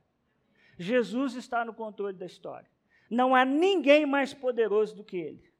Jesus 0.79 1.35
está 1.35 1.65
no 1.65 1.75
controle 1.75 2.17
da 2.17 2.27
história. 2.27 2.71
Não 3.11 3.35
há 3.35 3.45
ninguém 3.45 4.07
mais 4.07 4.33
poderoso 4.33 4.97
do 4.97 5.05
que 5.05 5.17
ele. 5.17 5.53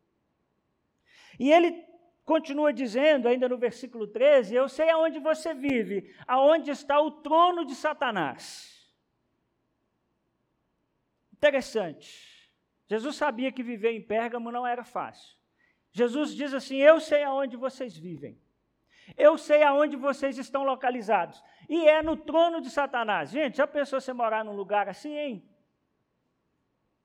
E 1.39 1.53
ele 1.53 1.85
continua 2.25 2.73
dizendo, 2.73 3.29
ainda 3.29 3.49
no 3.49 3.59
versículo 3.59 4.07
13: 4.07 4.55
Eu 4.55 4.69
sei 4.69 4.91
aonde 4.91 5.19
você 5.19 5.55
vive, 5.55 6.15
aonde 6.27 6.71
está 6.71 7.01
o 7.01 7.11
trono 7.11 7.65
de 7.65 7.75
Satanás. 7.75 8.93
Interessante. 11.33 12.35
Jesus 12.87 13.17
sabia 13.17 13.53
que 13.53 13.63
viver 13.63 13.93
em 13.93 14.03
Pérgamo 14.03 14.51
não 14.51 14.67
era 14.67 14.85
fácil. 14.85 15.37
Jesus 15.93 16.35
diz 16.35 16.53
assim: 16.55 16.77
Eu 16.77 17.01
sei 17.01 17.23
aonde 17.23 17.57
vocês 17.57 17.97
vivem. 17.97 18.41
Eu 19.17 19.37
sei 19.37 19.63
aonde 19.63 19.97
vocês 19.97 20.39
estão 20.39 20.65
localizados. 20.65 21.43
E 21.69 21.87
é 21.87 22.03
no 22.03 22.17
trono 22.17 22.61
de 22.61 22.71
Satanás. 22.71 23.31
Gente, 23.31 23.59
já 23.59 23.67
pensou 23.67 24.01
você 24.01 24.13
morar 24.13 24.45
num 24.45 24.57
lugar 24.57 24.89
assim, 24.89 25.15
hein? 25.15 25.49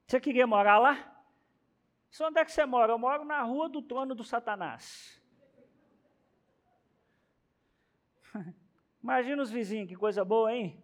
Você 0.10 0.20
queria 0.20 0.48
morar 0.48 0.80
lá? 0.80 1.24
Só 2.10 2.30
onde 2.30 2.40
é 2.40 2.44
que 2.44 2.52
você 2.52 2.66
mora? 2.66 2.92
Eu 2.92 2.98
moro 2.98 3.24
na 3.24 3.44
rua 3.44 3.70
do 3.70 3.80
trono 3.80 4.16
do 4.16 4.24
Satanás. 4.24 5.22
Imagina 9.04 9.40
os 9.44 9.52
vizinhos, 9.52 9.88
que 9.88 9.96
coisa 9.96 10.26
boa, 10.26 10.52
hein? 10.52 10.84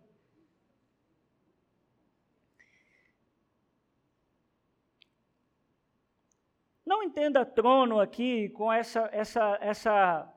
Não 6.85 7.01
entenda 7.01 7.43
trono 7.43 7.99
aqui 7.99 8.49
com 8.49 8.71
essa, 8.71 9.09
essa, 9.11 9.57
essa, 9.59 10.31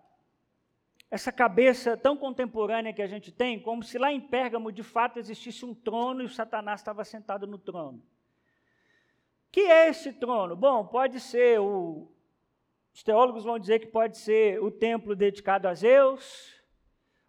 essa 1.11 1.31
cabeça 1.31 1.95
tão 1.95 2.17
contemporânea 2.17 2.95
que 2.95 3.03
a 3.03 3.07
gente 3.07 3.31
tem, 3.31 3.61
como 3.61 3.83
se 3.83 3.99
lá 3.99 4.11
em 4.11 4.19
Pérgamo 4.19 4.73
de 4.73 4.83
fato 4.83 5.19
existisse 5.19 5.63
um 5.67 5.75
trono 5.75 6.23
e 6.23 6.25
o 6.25 6.31
Satanás 6.31 6.81
estava 6.81 7.05
sentado 7.05 7.47
no 7.47 7.59
trono. 7.59 8.03
Que 9.51 9.61
é 9.61 9.89
esse 9.89 10.13
trono? 10.13 10.55
Bom, 10.55 10.87
pode 10.87 11.21
ser 11.21 11.59
o. 11.61 12.13
Os 12.93 13.03
teólogos 13.03 13.45
vão 13.45 13.59
dizer 13.59 13.79
que 13.79 13.87
pode 13.87 14.19
ser 14.19 14.63
o 14.63 14.71
templo 14.71 15.15
dedicado 15.15 15.69
a 15.69 15.75
Zeus. 15.75 16.55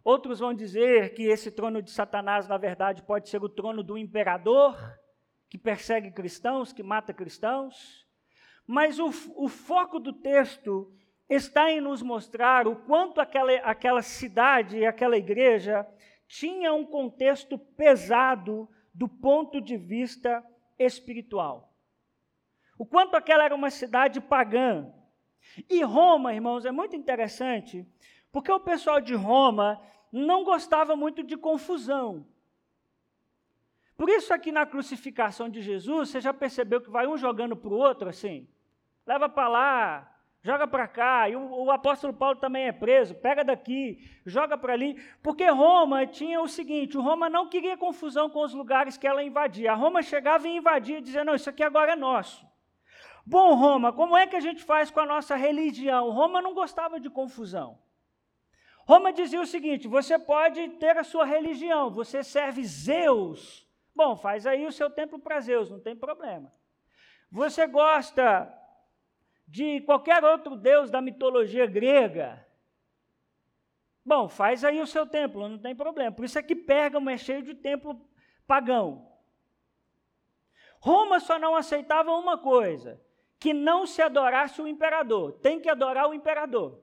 Outros 0.03 0.39
vão 0.39 0.53
dizer 0.53 1.13
que 1.13 1.23
esse 1.23 1.51
trono 1.51 1.81
de 1.81 1.91
Satanás, 1.91 2.47
na 2.47 2.57
verdade, 2.57 3.03
pode 3.03 3.29
ser 3.29 3.43
o 3.43 3.49
trono 3.49 3.83
do 3.83 3.97
imperador, 3.97 4.75
que 5.49 5.57
persegue 5.57 6.11
cristãos, 6.11 6.73
que 6.73 6.81
mata 6.81 7.13
cristãos. 7.13 8.07
Mas 8.65 8.99
o, 8.99 9.09
o 9.35 9.47
foco 9.47 9.99
do 9.99 10.13
texto 10.13 10.91
está 11.29 11.71
em 11.71 11.79
nos 11.79 12.01
mostrar 12.01 12.67
o 12.67 12.75
quanto 12.75 13.21
aquela, 13.21 13.53
aquela 13.57 14.01
cidade, 14.01 14.85
aquela 14.85 15.17
igreja, 15.17 15.87
tinha 16.27 16.73
um 16.73 16.85
contexto 16.85 17.57
pesado 17.57 18.67
do 18.93 19.07
ponto 19.07 19.61
de 19.61 19.77
vista 19.77 20.43
espiritual. 20.77 21.68
O 22.79 22.85
quanto 22.85 23.15
aquela 23.15 23.43
era 23.43 23.53
uma 23.53 23.69
cidade 23.69 24.19
pagã. 24.19 24.91
E 25.69 25.83
Roma, 25.83 26.33
irmãos, 26.33 26.65
é 26.65 26.71
muito 26.71 26.95
interessante, 26.95 27.85
porque 28.31 28.51
o 28.51 28.59
pessoal 28.59 28.99
de 28.99 29.13
Roma 29.13 29.79
não 30.11 30.43
gostava 30.43 30.95
muito 30.95 31.21
de 31.21 31.37
confusão. 31.37 32.25
Por 33.95 34.09
isso, 34.09 34.33
aqui 34.33 34.51
na 34.51 34.65
crucificação 34.65 35.47
de 35.47 35.61
Jesus, 35.61 36.09
você 36.09 36.19
já 36.19 36.33
percebeu 36.33 36.81
que 36.81 36.89
vai 36.89 37.05
um 37.05 37.17
jogando 37.17 37.55
para 37.55 37.69
o 37.69 37.77
outro 37.77 38.09
assim? 38.09 38.47
leva 39.09 39.27
para 39.27 39.47
lá, 39.47 40.15
joga 40.43 40.67
para 40.67 40.87
cá. 40.87 41.27
E 41.27 41.35
o, 41.35 41.63
o, 41.65 41.71
apóstolo 41.71 42.13
Paulo 42.13 42.35
também 42.35 42.67
é 42.67 42.71
preso, 42.71 43.15
pega 43.15 43.43
daqui, 43.43 43.97
joga 44.23 44.55
para 44.55 44.73
ali. 44.73 45.01
Porque 45.23 45.49
Roma 45.49 46.05
tinha 46.05 46.39
o 46.39 46.47
seguinte: 46.47 46.95
Roma 46.95 47.27
não 47.27 47.49
queria 47.49 47.75
confusão 47.75 48.29
com 48.29 48.43
os 48.43 48.53
lugares 48.53 48.97
que 48.97 49.07
ela 49.07 49.23
invadia. 49.23 49.71
A 49.71 49.75
Roma 49.75 50.03
chegava 50.03 50.47
e 50.47 50.57
invadia, 50.57 51.01
dizendo: 51.01 51.25
não, 51.25 51.35
isso 51.35 51.49
aqui 51.49 51.63
agora 51.63 51.93
é 51.93 51.95
nosso. 51.95 52.47
Bom, 53.29 53.53
Roma, 53.53 53.93
como 53.93 54.17
é 54.17 54.25
que 54.25 54.35
a 54.35 54.39
gente 54.39 54.63
faz 54.63 54.89
com 54.89 55.01
a 55.01 55.05
nossa 55.05 55.35
religião? 55.35 56.09
Roma 56.09 56.41
não 56.41 56.55
gostava 56.55 56.99
de 56.99 57.11
confusão. 57.11 57.77
Roma 58.87 59.13
dizia 59.13 59.39
o 59.39 59.45
seguinte: 59.45 59.87
você 59.87 60.17
pode 60.17 60.67
ter 60.79 60.97
a 60.97 61.03
sua 61.03 61.25
religião, 61.25 61.91
você 61.91 62.23
serve 62.23 62.63
Zeus. 62.63 63.69
Bom, 63.95 64.15
faz 64.15 64.47
aí 64.47 64.65
o 64.65 64.71
seu 64.71 64.89
templo 64.89 65.19
para 65.19 65.39
Zeus, 65.41 65.69
não 65.69 65.79
tem 65.79 65.95
problema. 65.95 66.51
Você 67.29 67.67
gosta 67.67 68.51
de 69.47 69.81
qualquer 69.81 70.23
outro 70.23 70.55
deus 70.55 70.89
da 70.89 70.99
mitologia 70.99 71.67
grega. 71.67 72.43
Bom, 74.03 74.27
faz 74.27 74.63
aí 74.63 74.81
o 74.81 74.87
seu 74.87 75.05
templo, 75.05 75.47
não 75.47 75.59
tem 75.59 75.75
problema. 75.75 76.11
Por 76.11 76.25
isso 76.25 76.39
é 76.39 76.41
que 76.41 76.55
Pérgamo 76.55 77.11
é 77.11 77.17
cheio 77.17 77.43
de 77.43 77.53
templo 77.53 78.03
pagão. 78.47 79.07
Roma 80.79 81.19
só 81.19 81.37
não 81.37 81.55
aceitava 81.55 82.09
uma 82.09 82.35
coisa: 82.35 82.99
que 83.39 83.53
não 83.53 83.87
se 83.87 84.01
adorasse 84.01 84.61
o 84.61 84.67
imperador. 84.67 85.33
Tem 85.33 85.59
que 85.59 85.69
adorar 85.69 86.09
o 86.09 86.13
imperador. 86.13 86.81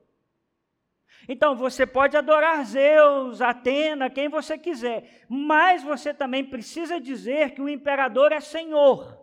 Então 1.29 1.55
você 1.55 1.85
pode 1.85 2.17
adorar 2.17 2.65
Zeus, 2.65 3.41
Atena, 3.41 4.09
quem 4.09 4.27
você 4.27 4.57
quiser, 4.57 5.25
mas 5.29 5.83
você 5.83 6.13
também 6.13 6.43
precisa 6.43 6.99
dizer 6.99 7.51
que 7.51 7.61
o 7.61 7.69
imperador 7.69 8.31
é 8.31 8.39
senhor. 8.39 9.17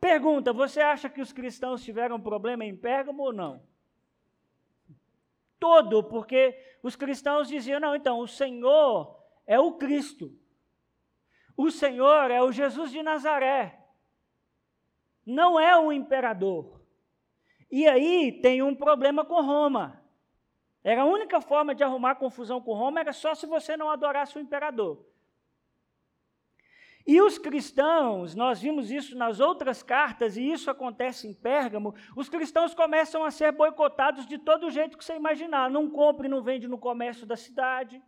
Pergunta: 0.00 0.52
você 0.52 0.80
acha 0.80 1.08
que 1.08 1.20
os 1.20 1.32
cristãos 1.32 1.84
tiveram 1.84 2.20
problema 2.20 2.64
em 2.64 2.76
Pérgamo 2.76 3.22
ou 3.22 3.32
não? 3.32 3.62
Todo, 5.58 6.02
porque 6.02 6.58
os 6.82 6.96
cristãos 6.96 7.48
diziam: 7.48 7.78
não, 7.78 7.94
então, 7.94 8.18
o 8.18 8.26
Senhor 8.26 9.16
é 9.46 9.60
o 9.60 9.74
Cristo. 9.74 10.36
O 11.56 11.70
Senhor 11.70 12.30
é 12.30 12.42
o 12.42 12.50
Jesus 12.50 12.90
de 12.90 13.02
Nazaré. 13.02 13.81
Não 15.24 15.58
é 15.58 15.76
o 15.78 15.92
imperador. 15.92 16.80
E 17.70 17.86
aí 17.88 18.32
tem 18.42 18.62
um 18.62 18.74
problema 18.74 19.24
com 19.24 19.40
Roma. 19.40 20.02
Era 20.84 21.02
a 21.02 21.06
única 21.06 21.40
forma 21.40 21.74
de 21.74 21.84
arrumar 21.84 22.16
confusão 22.16 22.60
com 22.60 22.74
Roma 22.74 23.00
era 23.00 23.12
só 23.12 23.34
se 23.34 23.46
você 23.46 23.76
não 23.76 23.90
adorasse 23.90 24.36
o 24.36 24.40
imperador. 24.40 25.04
E 27.06 27.20
os 27.20 27.36
cristãos, 27.36 28.34
nós 28.34 28.60
vimos 28.60 28.90
isso 28.90 29.16
nas 29.16 29.40
outras 29.40 29.82
cartas, 29.82 30.36
e 30.36 30.52
isso 30.52 30.70
acontece 30.70 31.26
em 31.26 31.34
Pérgamo, 31.34 31.94
os 32.16 32.28
cristãos 32.28 32.74
começam 32.74 33.24
a 33.24 33.30
ser 33.30 33.50
boicotados 33.52 34.24
de 34.24 34.38
todo 34.38 34.70
jeito 34.70 34.96
que 34.96 35.04
você 35.04 35.16
imaginar. 35.16 35.68
Não 35.68 35.90
compre, 35.90 36.28
não 36.28 36.42
vende 36.42 36.68
no 36.68 36.78
comércio 36.78 37.26
da 37.26 37.36
cidade. 37.36 38.00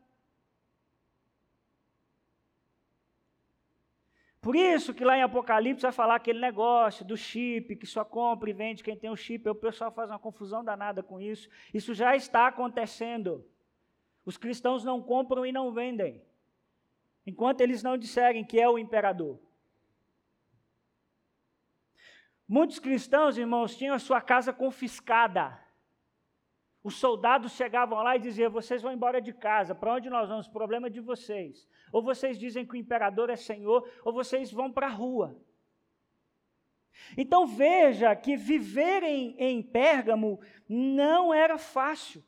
Por 4.45 4.55
isso 4.55 4.93
que 4.93 5.07
lá 5.07 5.17
em 5.17 5.23
Apocalipse 5.23 5.81
vai 5.81 5.91
falar 5.91 6.17
aquele 6.17 6.39
negócio 6.39 7.03
do 7.03 7.17
chip, 7.17 7.77
que 7.77 7.87
só 7.87 8.05
compra 8.05 8.51
e 8.51 8.53
vende 8.53 8.85
quem 8.85 8.95
tem 8.95 9.09
o 9.09 9.17
chip. 9.17 9.49
O 9.49 9.55
pessoal 9.55 9.91
faz 9.91 10.11
uma 10.11 10.19
confusão 10.19 10.63
danada 10.63 11.03
com 11.03 11.19
isso. 11.19 11.49
Isso 11.73 11.95
já 11.95 12.15
está 12.15 12.47
acontecendo. 12.49 13.43
Os 14.23 14.37
cristãos 14.37 14.85
não 14.85 15.01
compram 15.01 15.47
e 15.47 15.51
não 15.51 15.73
vendem 15.73 16.23
enquanto 17.27 17.63
eles 17.63 17.83
não 17.83 17.97
disserem 17.97 18.45
que 18.45 18.61
é 18.61 18.69
o 18.69 18.79
imperador. 18.79 19.41
Muitos 22.47 22.79
cristãos, 22.79 23.39
irmãos, 23.39 23.75
tinham 23.75 23.95
a 23.95 23.99
sua 23.99 24.21
casa 24.21 24.53
confiscada. 24.53 25.59
Os 26.85 26.97
soldados 26.97 27.53
chegavam 27.53 28.03
lá 28.03 28.15
e 28.15 28.21
diziam: 28.21 28.51
Vocês 28.51 28.83
vão 28.83 28.93
embora 28.93 29.19
de 29.19 29.33
casa, 29.33 29.75
para 29.75 29.95
onde 29.95 30.11
nós 30.11 30.29
vamos? 30.29 30.47
O 30.47 30.53
problema 30.53 30.89
é 30.89 30.91
de 30.91 31.01
vocês. 31.01 31.67
Ou 31.91 32.03
vocês 32.03 32.39
dizem 32.39 32.67
que 32.67 32.75
o 32.75 32.77
imperador 32.77 33.31
é 33.31 33.37
senhor, 33.37 33.91
ou 34.05 34.13
vocês 34.13 34.53
vão 34.53 34.71
para 34.71 34.89
a 34.89 34.91
rua. 34.91 35.35
Então 37.17 37.47
veja 37.47 38.15
que 38.15 38.37
viver 38.37 39.03
em, 39.03 39.35
em 39.39 39.63
Pérgamo 39.63 40.39
não 40.69 41.33
era 41.33 41.57
fácil. 41.57 42.23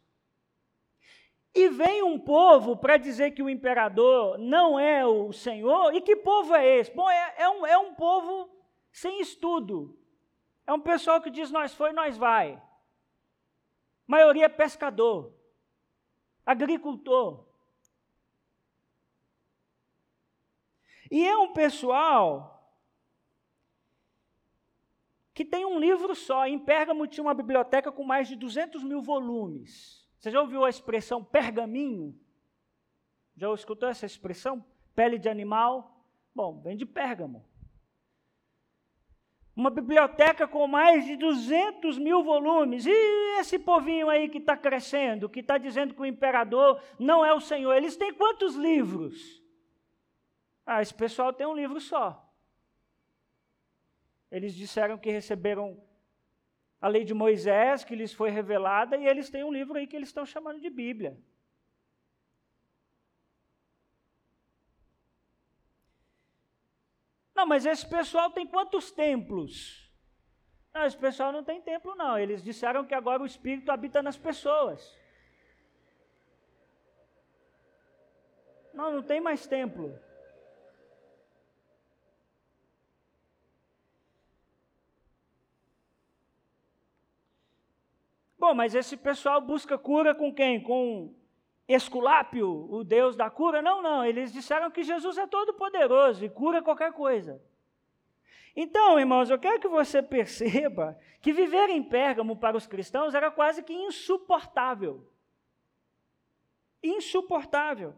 E 1.55 1.69
vem 1.69 2.03
um 2.03 2.19
povo 2.19 2.77
para 2.79 2.97
dizer 2.97 3.33
que 3.33 3.43
o 3.43 3.51
imperador 3.51 4.39
não 4.39 4.81
é 4.81 5.07
o 5.07 5.33
Senhor, 5.33 5.95
e 5.95 6.01
que 6.01 6.17
povo 6.17 6.55
é 6.55 6.79
esse? 6.79 6.91
Bom, 6.91 7.09
é, 7.09 7.35
é, 7.39 7.49
um, 7.49 7.67
é 7.67 7.79
um 7.79 7.95
povo 7.95 8.51
sem 8.91 9.21
estudo. 9.21 9.99
É 10.67 10.73
um 10.73 10.81
pessoal 10.81 11.21
que 11.21 11.31
diz 11.31 11.51
nós 11.51 11.75
foi, 11.75 11.93
nós 11.93 12.17
vai 12.17 12.61
maioria 14.07 14.45
é 14.45 14.49
pescador, 14.49 15.33
agricultor. 16.45 17.47
E 21.11 21.27
é 21.27 21.37
um 21.37 21.53
pessoal 21.53 22.57
que 25.33 25.45
tem 25.45 25.65
um 25.65 25.79
livro 25.79 26.15
só. 26.15 26.47
Em 26.47 26.59
Pérgamo 26.59 27.07
tinha 27.07 27.23
uma 27.23 27.35
biblioteca 27.35 27.93
com 27.93 28.03
mais 28.03 28.27
de 28.27 28.37
200 28.37 28.83
mil 28.83 29.03
volumes. 29.03 30.09
Você 30.19 30.31
já 30.31 30.41
ouviu 30.41 30.65
a 30.65 30.71
expressão 30.71 31.23
pergaminho? 31.23 32.19
Já 33.37 33.53
escutou 33.53 33.89
essa 33.89 34.07
expressão? 34.07 34.65
Pele 34.95 35.19
de 35.19 35.29
animal? 35.29 36.05
Bom, 36.35 36.61
vem 36.61 36.77
de 36.77 36.87
Pérgamo. 36.87 37.45
Uma 39.57 39.71
biblioteca 39.71 40.47
com 40.47 40.67
mais 40.69 41.07
de 41.07 41.17
200 41.17 41.99
mil 41.99 42.23
volumes. 42.23 42.85
E 42.85 43.41
esse 43.41 43.59
povinho 43.59 44.11
aí 44.11 44.29
que 44.29 44.37
está 44.37 44.55
crescendo, 44.55 45.31
que 45.31 45.41
está 45.41 45.57
dizendo 45.57 45.95
que 45.95 46.03
o 46.03 46.07
imperador 46.07 46.79
não 46.99 47.25
é 47.25 47.33
o 47.33 47.41
Senhor, 47.41 47.73
eles 47.75 47.97
têm 47.97 48.13
quantos 48.13 48.55
livros? 48.55 49.43
Ah, 50.67 50.83
esse 50.83 50.93
pessoal 50.93 51.33
tem 51.33 51.47
um 51.47 51.55
livro 51.55 51.81
só. 51.81 52.23
Eles 54.31 54.55
disseram 54.55 54.99
que 54.99 55.11
receberam 55.11 55.81
a 56.79 56.89
lei 56.89 57.05
de 57.05 57.15
Moisés, 57.15 57.83
que 57.83 57.97
lhes 57.97 58.13
foi 58.13 58.29
revelada, 58.29 58.99
e 58.99 59.07
eles 59.07 59.31
têm 59.31 59.43
um 59.43 59.53
livro 59.53 59.79
aí 59.79 59.87
que 59.87 59.97
eles 59.97 60.11
estão 60.11 60.27
chamando 60.27 60.61
de 60.61 60.69
Bíblia. 60.69 61.17
Não, 67.37 67.45
mas 67.45 67.66
esse 67.66 67.87
pessoal 67.87 68.31
tem 68.31 68.47
quantos 68.47 68.90
templos? 68.90 69.87
Não, 70.73 70.87
esse 70.87 70.97
pessoal 70.97 71.31
não 71.31 71.45
tem 71.45 71.61
templo, 71.61 71.95
não. 71.95 72.19
Eles 72.19 72.43
disseram 72.43 72.83
que 72.87 72.95
agora 72.95 73.23
o 73.23 73.26
Espírito 73.26 73.71
habita 73.71 74.02
nas 74.02 74.16
pessoas. 74.16 74.99
Não, 78.73 78.90
não 78.90 79.02
tem 79.02 79.21
mais 79.21 79.47
templo. 79.47 79.99
Bom, 88.38 88.55
mas 88.55 88.75
esse 88.75 88.97
pessoal 88.97 89.43
busca 89.43 89.76
cura 89.76 90.14
com 90.14 90.33
quem? 90.35 90.62
Com 90.62 91.14
Esculápio, 91.69 92.69
o 92.71 92.85
Deus 92.85 93.17
da 93.17 93.29
cura? 93.29 93.61
Não, 93.61 93.83
não. 93.83 94.05
Eles 94.05 94.33
disseram 94.33 94.71
que 94.71 94.85
Jesus 94.85 95.19
é 95.19 95.27
todo 95.27 95.55
poderoso 95.55 96.25
e 96.25 96.31
cura 96.31 96.63
qualquer 96.63 96.93
coisa. 96.93 97.43
Então, 98.55 98.99
irmãos, 98.99 99.29
eu 99.29 99.39
quero 99.39 99.61
que 99.61 99.69
você 99.69 100.01
perceba 100.03 100.99
que 101.21 101.33
viver 101.33 101.69
em 101.69 101.83
Pérgamo 101.83 102.37
para 102.37 102.57
os 102.57 102.67
cristãos 102.67 103.15
era 103.15 103.31
quase 103.31 103.63
que 103.63 103.75
insuportável. 103.75 105.07
Insuportável. 106.83 107.95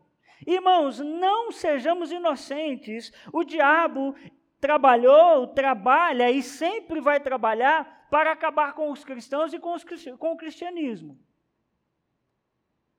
Irmãos, 0.47 0.99
não 0.99 1.53
sejamos 1.53 2.11
inocentes. 2.11 3.13
O 3.33 3.45
diabo 3.45 4.15
trabalhou, 4.61 5.47
trabalha 5.49 6.31
e 6.31 6.43
sempre 6.43 7.01
vai 7.01 7.21
trabalhar 7.21 8.09
para 8.11 8.33
acabar 8.33 8.73
com 8.73 8.91
os 8.91 9.05
cristãos 9.05 9.53
e 9.53 9.59
com, 9.59 9.75
os, 9.75 9.85
com 10.19 10.33
o 10.33 10.37
cristianismo. 10.37 11.19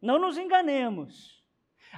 Não 0.01 0.17
nos 0.17 0.37
enganemos. 0.37 1.43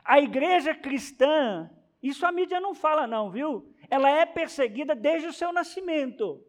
A 0.04 0.20
igreja 0.20 0.74
cristã, 0.74 1.70
isso 2.02 2.26
a 2.26 2.32
mídia 2.32 2.60
não 2.60 2.74
fala, 2.74 3.06
não, 3.06 3.30
viu? 3.30 3.74
Ela 3.90 4.10
é 4.10 4.26
perseguida 4.26 4.96
desde 4.96 5.28
o 5.28 5.34
seu 5.34 5.52
nascimento. 5.52 6.44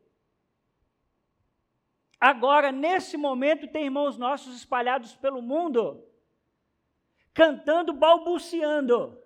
Agora, 2.21 2.71
nesse 2.71 3.17
momento, 3.17 3.67
tem 3.67 3.85
irmãos 3.85 4.17
nossos 4.17 4.55
espalhados 4.57 5.15
pelo 5.17 5.43
mundo, 5.43 6.07
cantando, 7.35 7.93
balbuciando. 7.93 9.21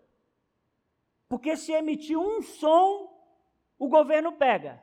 Porque 1.28 1.56
se 1.56 1.72
emitir 1.72 2.18
um 2.18 2.40
som, 2.40 3.14
o 3.78 3.88
governo 3.88 4.32
pega. 4.32 4.82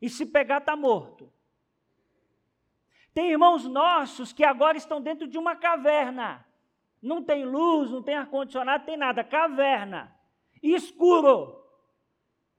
E 0.00 0.08
se 0.08 0.24
pegar, 0.24 0.58
está 0.58 0.76
morto. 0.76 1.32
Tem 3.12 3.30
irmãos 3.30 3.66
nossos 3.66 4.32
que 4.32 4.44
agora 4.44 4.78
estão 4.78 5.00
dentro 5.00 5.26
de 5.26 5.36
uma 5.36 5.56
caverna 5.56 6.46
não 7.00 7.22
tem 7.22 7.44
luz, 7.44 7.90
não 7.90 8.02
tem 8.02 8.14
ar-condicionado, 8.14 8.84
tem 8.84 8.96
nada. 8.96 9.24
Caverna. 9.24 10.14
Escuro. 10.62 11.64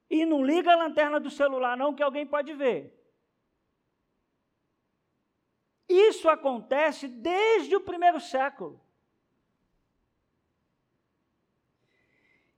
E 0.10 0.25
não 0.25 0.43
liga 0.43 0.71
a 0.71 0.75
lanterna 0.75 1.19
do 1.19 1.30
celular, 1.30 1.77
não, 1.77 1.93
que 1.93 2.04
alguém 2.04 2.25
pode 2.25 2.54
ver. 2.54 2.97
Isso 5.88 6.30
acontece 6.30 7.08
desde 7.08 7.75
o 7.75 7.82
primeiro 7.82 8.19
século. 8.19 8.82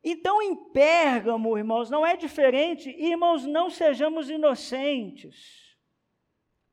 Então, 0.03 0.41
em 0.41 0.55
Pérgamo, 0.71 1.57
irmãos, 1.57 1.89
não 1.89 2.05
é 2.05 2.15
diferente. 2.15 2.89
Irmãos, 2.89 3.45
não 3.45 3.69
sejamos 3.69 4.29
inocentes. 4.29 5.77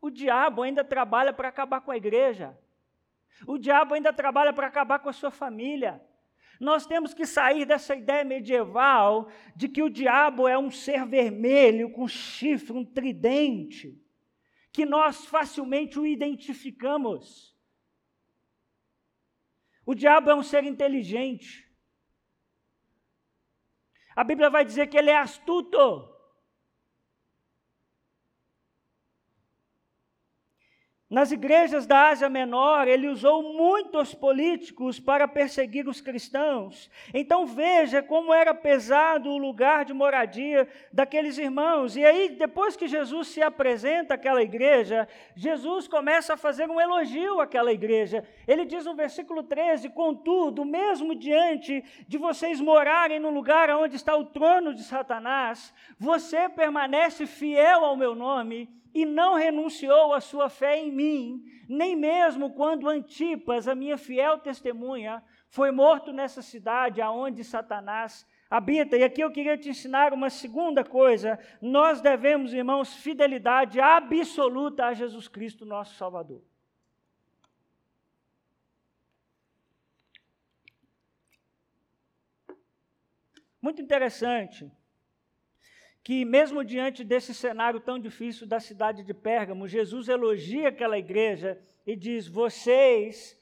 O 0.01 0.11
diabo 0.11 0.63
ainda 0.63 0.83
trabalha 0.83 1.33
para 1.33 1.49
acabar 1.49 1.81
com 1.81 1.91
a 1.91 1.97
igreja. 1.97 2.59
O 3.47 3.59
diabo 3.59 3.95
ainda 3.95 4.13
trabalha 4.13 4.53
para 4.53 4.67
acabar 4.67 4.99
com 4.99 5.09
a 5.09 5.13
sua 5.13 5.31
família. 5.31 6.03
Nós 6.61 6.87
temos 6.87 7.15
que 7.15 7.25
sair 7.25 7.65
dessa 7.65 7.95
ideia 7.95 8.23
medieval 8.23 9.31
de 9.57 9.67
que 9.67 9.83
o 9.83 9.89
diabo 9.89 10.47
é 10.47 10.59
um 10.59 10.71
ser 10.71 11.07
vermelho 11.07 11.91
com 11.91 12.07
chifre, 12.07 12.77
um 12.77 12.85
tridente, 12.85 13.99
que 14.71 14.85
nós 14.85 15.25
facilmente 15.25 15.99
o 15.99 16.07
identificamos. 16.07 17.57
O 19.87 19.95
diabo 19.95 20.31
é 20.31 20.35
um 20.35 20.43
ser 20.43 20.65
inteligente. 20.65 21.67
A 24.15 24.23
Bíblia 24.23 24.51
vai 24.51 24.65
dizer 24.65 24.89
que 24.89 24.99
ele 24.99 25.11
é 25.11 25.17
astuto. 25.17 26.20
Nas 31.11 31.33
igrejas 31.33 31.87
da 31.87 32.11
Ásia 32.11 32.29
Menor, 32.29 32.87
ele 32.87 33.09
usou 33.09 33.43
muitos 33.43 34.15
políticos 34.15 35.01
para 35.01 35.27
perseguir 35.27 35.89
os 35.89 36.01
cristãos. 36.01 36.89
Então 37.13 37.45
veja 37.45 38.01
como 38.01 38.33
era 38.33 38.55
pesado 38.55 39.29
o 39.29 39.37
lugar 39.37 39.85
de 39.85 39.93
moradia 39.93 40.69
daqueles 40.93 41.37
irmãos. 41.37 41.97
E 41.97 42.05
aí, 42.05 42.29
depois 42.29 42.77
que 42.77 42.87
Jesus 42.87 43.27
se 43.27 43.43
apresenta 43.43 44.15
àquela 44.15 44.41
igreja, 44.41 45.09
Jesus 45.35 45.89
começa 45.89 46.35
a 46.35 46.37
fazer 46.37 46.71
um 46.71 46.81
elogio 46.81 47.41
àquela 47.41 47.73
igreja. 47.73 48.23
Ele 48.47 48.65
diz 48.65 48.85
no 48.85 48.95
versículo 48.95 49.43
13: 49.43 49.89
Contudo, 49.89 50.65
mesmo 50.65 51.17
diante 51.17 51.83
de 52.07 52.19
vocês 52.19 52.61
morarem 52.61 53.19
no 53.19 53.31
lugar 53.31 53.69
onde 53.71 53.97
está 53.97 54.15
o 54.15 54.27
trono 54.27 54.73
de 54.73 54.85
Satanás, 54.85 55.75
você 55.99 56.49
permanece 56.49 57.27
fiel 57.27 57.85
ao 57.85 57.97
meu 57.97 58.15
nome 58.15 58.79
e 58.95 59.05
não 59.05 59.35
renunciou 59.35 60.13
à 60.13 60.21
sua 60.21 60.49
fé 60.49 60.79
em 60.79 60.91
mim, 60.91 61.43
nem 61.69 61.95
mesmo 61.97 62.53
quando 62.55 62.89
Antipas, 62.89 63.69
a 63.69 63.75
minha 63.75 63.97
fiel 63.97 64.39
testemunha, 64.39 65.23
foi 65.49 65.71
morto 65.71 66.13
nessa 66.13 66.43
cidade 66.43 67.01
aonde 67.01 67.45
Satanás 67.45 68.27
habita. 68.49 68.97
E 68.97 69.05
aqui 69.05 69.21
eu 69.21 69.31
queria 69.31 69.57
te 69.57 69.69
ensinar 69.69 70.13
uma 70.13 70.31
segunda 70.31 70.85
coisa. 70.85 71.39
Nós 71.61 72.01
devemos, 72.01 72.53
irmãos, 72.53 72.95
fidelidade 72.95 73.81
absoluta 73.81 74.87
a 74.87 74.95
Jesus 74.95 75.29
Cristo, 75.29 75.65
nosso 75.65 75.95
Salvador. 75.95 76.43
Muito 83.63 83.83
interessante 83.83 84.71
que, 86.03 86.25
mesmo 86.25 86.65
diante 86.65 87.05
desse 87.05 87.35
cenário 87.35 87.81
tão 87.81 87.99
difícil 87.99 88.47
da 88.47 88.59
cidade 88.59 89.03
de 89.03 89.13
Pérgamo, 89.13 89.69
Jesus 89.69 90.09
elogia 90.09 90.69
aquela 90.69 90.99
igreja 90.99 91.61
e 91.87 91.95
diz: 91.95 92.27
Vocês 92.27 93.39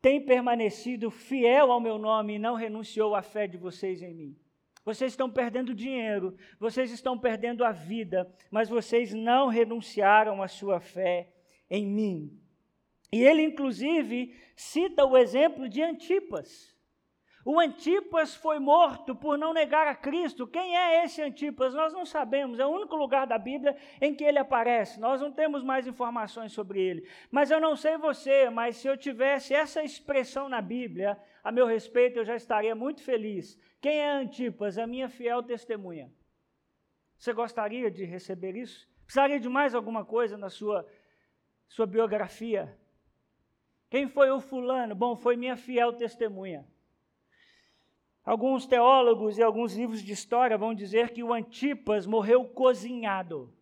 têm 0.00 0.24
permanecido 0.24 1.10
fiel 1.10 1.70
ao 1.70 1.80
meu 1.80 1.98
nome 1.98 2.34
e 2.34 2.38
não 2.38 2.54
renunciou 2.54 3.14
à 3.14 3.22
fé 3.22 3.46
de 3.46 3.56
vocês 3.56 4.02
em 4.02 4.14
mim. 4.14 4.36
vocês 4.84 5.12
estão 5.12 5.30
perdendo 5.30 5.74
dinheiro, 5.74 6.36
vocês 6.58 6.90
estão 6.90 7.18
perdendo 7.18 7.64
a 7.64 7.72
vida, 7.72 8.30
mas 8.50 8.68
vocês 8.68 9.14
não 9.14 9.48
renunciaram 9.48 10.42
à 10.42 10.48
sua 10.48 10.78
fé 10.80 11.32
em 11.70 11.86
mim. 11.86 12.38
E 13.12 13.22
ele, 13.22 13.42
inclusive, 13.42 14.34
cita 14.56 15.06
o 15.06 15.16
exemplo 15.16 15.68
de 15.68 15.82
Antipas. 15.82 16.73
O 17.44 17.60
Antipas 17.60 18.34
foi 18.34 18.58
morto 18.58 19.14
por 19.14 19.36
não 19.36 19.52
negar 19.52 19.86
a 19.86 19.94
Cristo. 19.94 20.46
Quem 20.46 20.74
é 20.78 21.04
esse 21.04 21.20
Antipas? 21.20 21.74
Nós 21.74 21.92
não 21.92 22.06
sabemos. 22.06 22.58
É 22.58 22.64
o 22.64 22.70
único 22.70 22.96
lugar 22.96 23.26
da 23.26 23.36
Bíblia 23.36 23.76
em 24.00 24.14
que 24.14 24.24
ele 24.24 24.38
aparece. 24.38 24.98
Nós 24.98 25.20
não 25.20 25.30
temos 25.30 25.62
mais 25.62 25.86
informações 25.86 26.52
sobre 26.52 26.80
ele. 26.80 27.06
Mas 27.30 27.50
eu 27.50 27.60
não 27.60 27.76
sei 27.76 27.98
você, 27.98 28.48
mas 28.48 28.78
se 28.78 28.88
eu 28.88 28.96
tivesse 28.96 29.52
essa 29.52 29.82
expressão 29.82 30.48
na 30.48 30.62
Bíblia, 30.62 31.20
a 31.42 31.52
meu 31.52 31.66
respeito, 31.66 32.18
eu 32.18 32.24
já 32.24 32.34
estaria 32.34 32.74
muito 32.74 33.02
feliz. 33.02 33.60
Quem 33.78 33.98
é 33.98 34.10
Antipas? 34.10 34.78
A 34.78 34.86
minha 34.86 35.10
fiel 35.10 35.42
testemunha. 35.42 36.10
Você 37.18 37.34
gostaria 37.34 37.90
de 37.90 38.06
receber 38.06 38.56
isso? 38.56 38.88
Precisaria 39.04 39.38
de 39.38 39.50
mais 39.50 39.74
alguma 39.74 40.02
coisa 40.02 40.38
na 40.38 40.48
sua, 40.48 40.86
sua 41.68 41.86
biografia? 41.86 42.74
Quem 43.90 44.08
foi 44.08 44.30
o 44.30 44.40
fulano? 44.40 44.94
Bom, 44.94 45.14
foi 45.14 45.36
minha 45.36 45.58
fiel 45.58 45.92
testemunha. 45.92 46.66
Alguns 48.24 48.66
teólogos 48.66 49.36
e 49.36 49.42
alguns 49.42 49.76
livros 49.76 50.02
de 50.02 50.12
história 50.12 50.56
vão 50.56 50.74
dizer 50.74 51.10
que 51.10 51.22
o 51.22 51.32
Antipas 51.32 52.06
morreu 52.06 52.44
cozinhado. 52.48 53.52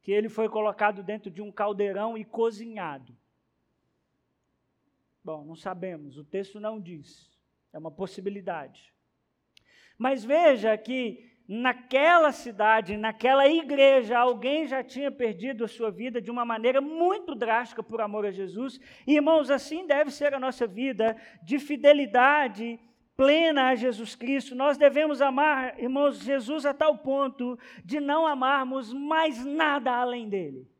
Que 0.00 0.12
ele 0.12 0.28
foi 0.28 0.48
colocado 0.48 1.02
dentro 1.02 1.30
de 1.30 1.42
um 1.42 1.50
caldeirão 1.50 2.16
e 2.16 2.24
cozinhado. 2.24 3.16
Bom, 5.24 5.44
não 5.44 5.56
sabemos, 5.56 6.16
o 6.16 6.24
texto 6.24 6.60
não 6.60 6.80
diz. 6.80 7.28
É 7.72 7.78
uma 7.78 7.90
possibilidade. 7.90 8.94
Mas 9.98 10.24
veja 10.24 10.78
que 10.78 11.37
naquela 11.48 12.30
cidade, 12.30 12.98
naquela 12.98 13.48
igreja, 13.48 14.18
alguém 14.18 14.66
já 14.66 14.84
tinha 14.84 15.10
perdido 15.10 15.64
a 15.64 15.68
sua 15.68 15.90
vida 15.90 16.20
de 16.20 16.30
uma 16.30 16.44
maneira 16.44 16.78
muito 16.78 17.34
drástica 17.34 17.82
por 17.82 18.02
amor 18.02 18.26
a 18.26 18.30
Jesus. 18.30 18.78
E, 19.06 19.14
irmãos, 19.14 19.50
assim 19.50 19.86
deve 19.86 20.10
ser 20.10 20.34
a 20.34 20.40
nossa 20.40 20.66
vida 20.66 21.16
de 21.42 21.58
fidelidade 21.58 22.78
plena 23.16 23.70
a 23.70 23.74
Jesus 23.74 24.14
Cristo. 24.14 24.54
Nós 24.54 24.76
devemos 24.76 25.22
amar, 25.22 25.80
irmãos, 25.80 26.20
Jesus 26.20 26.66
a 26.66 26.74
tal 26.74 26.98
ponto 26.98 27.58
de 27.82 27.98
não 27.98 28.26
amarmos 28.26 28.92
mais 28.92 29.42
nada 29.42 29.90
além 29.90 30.28
dele. 30.28 30.70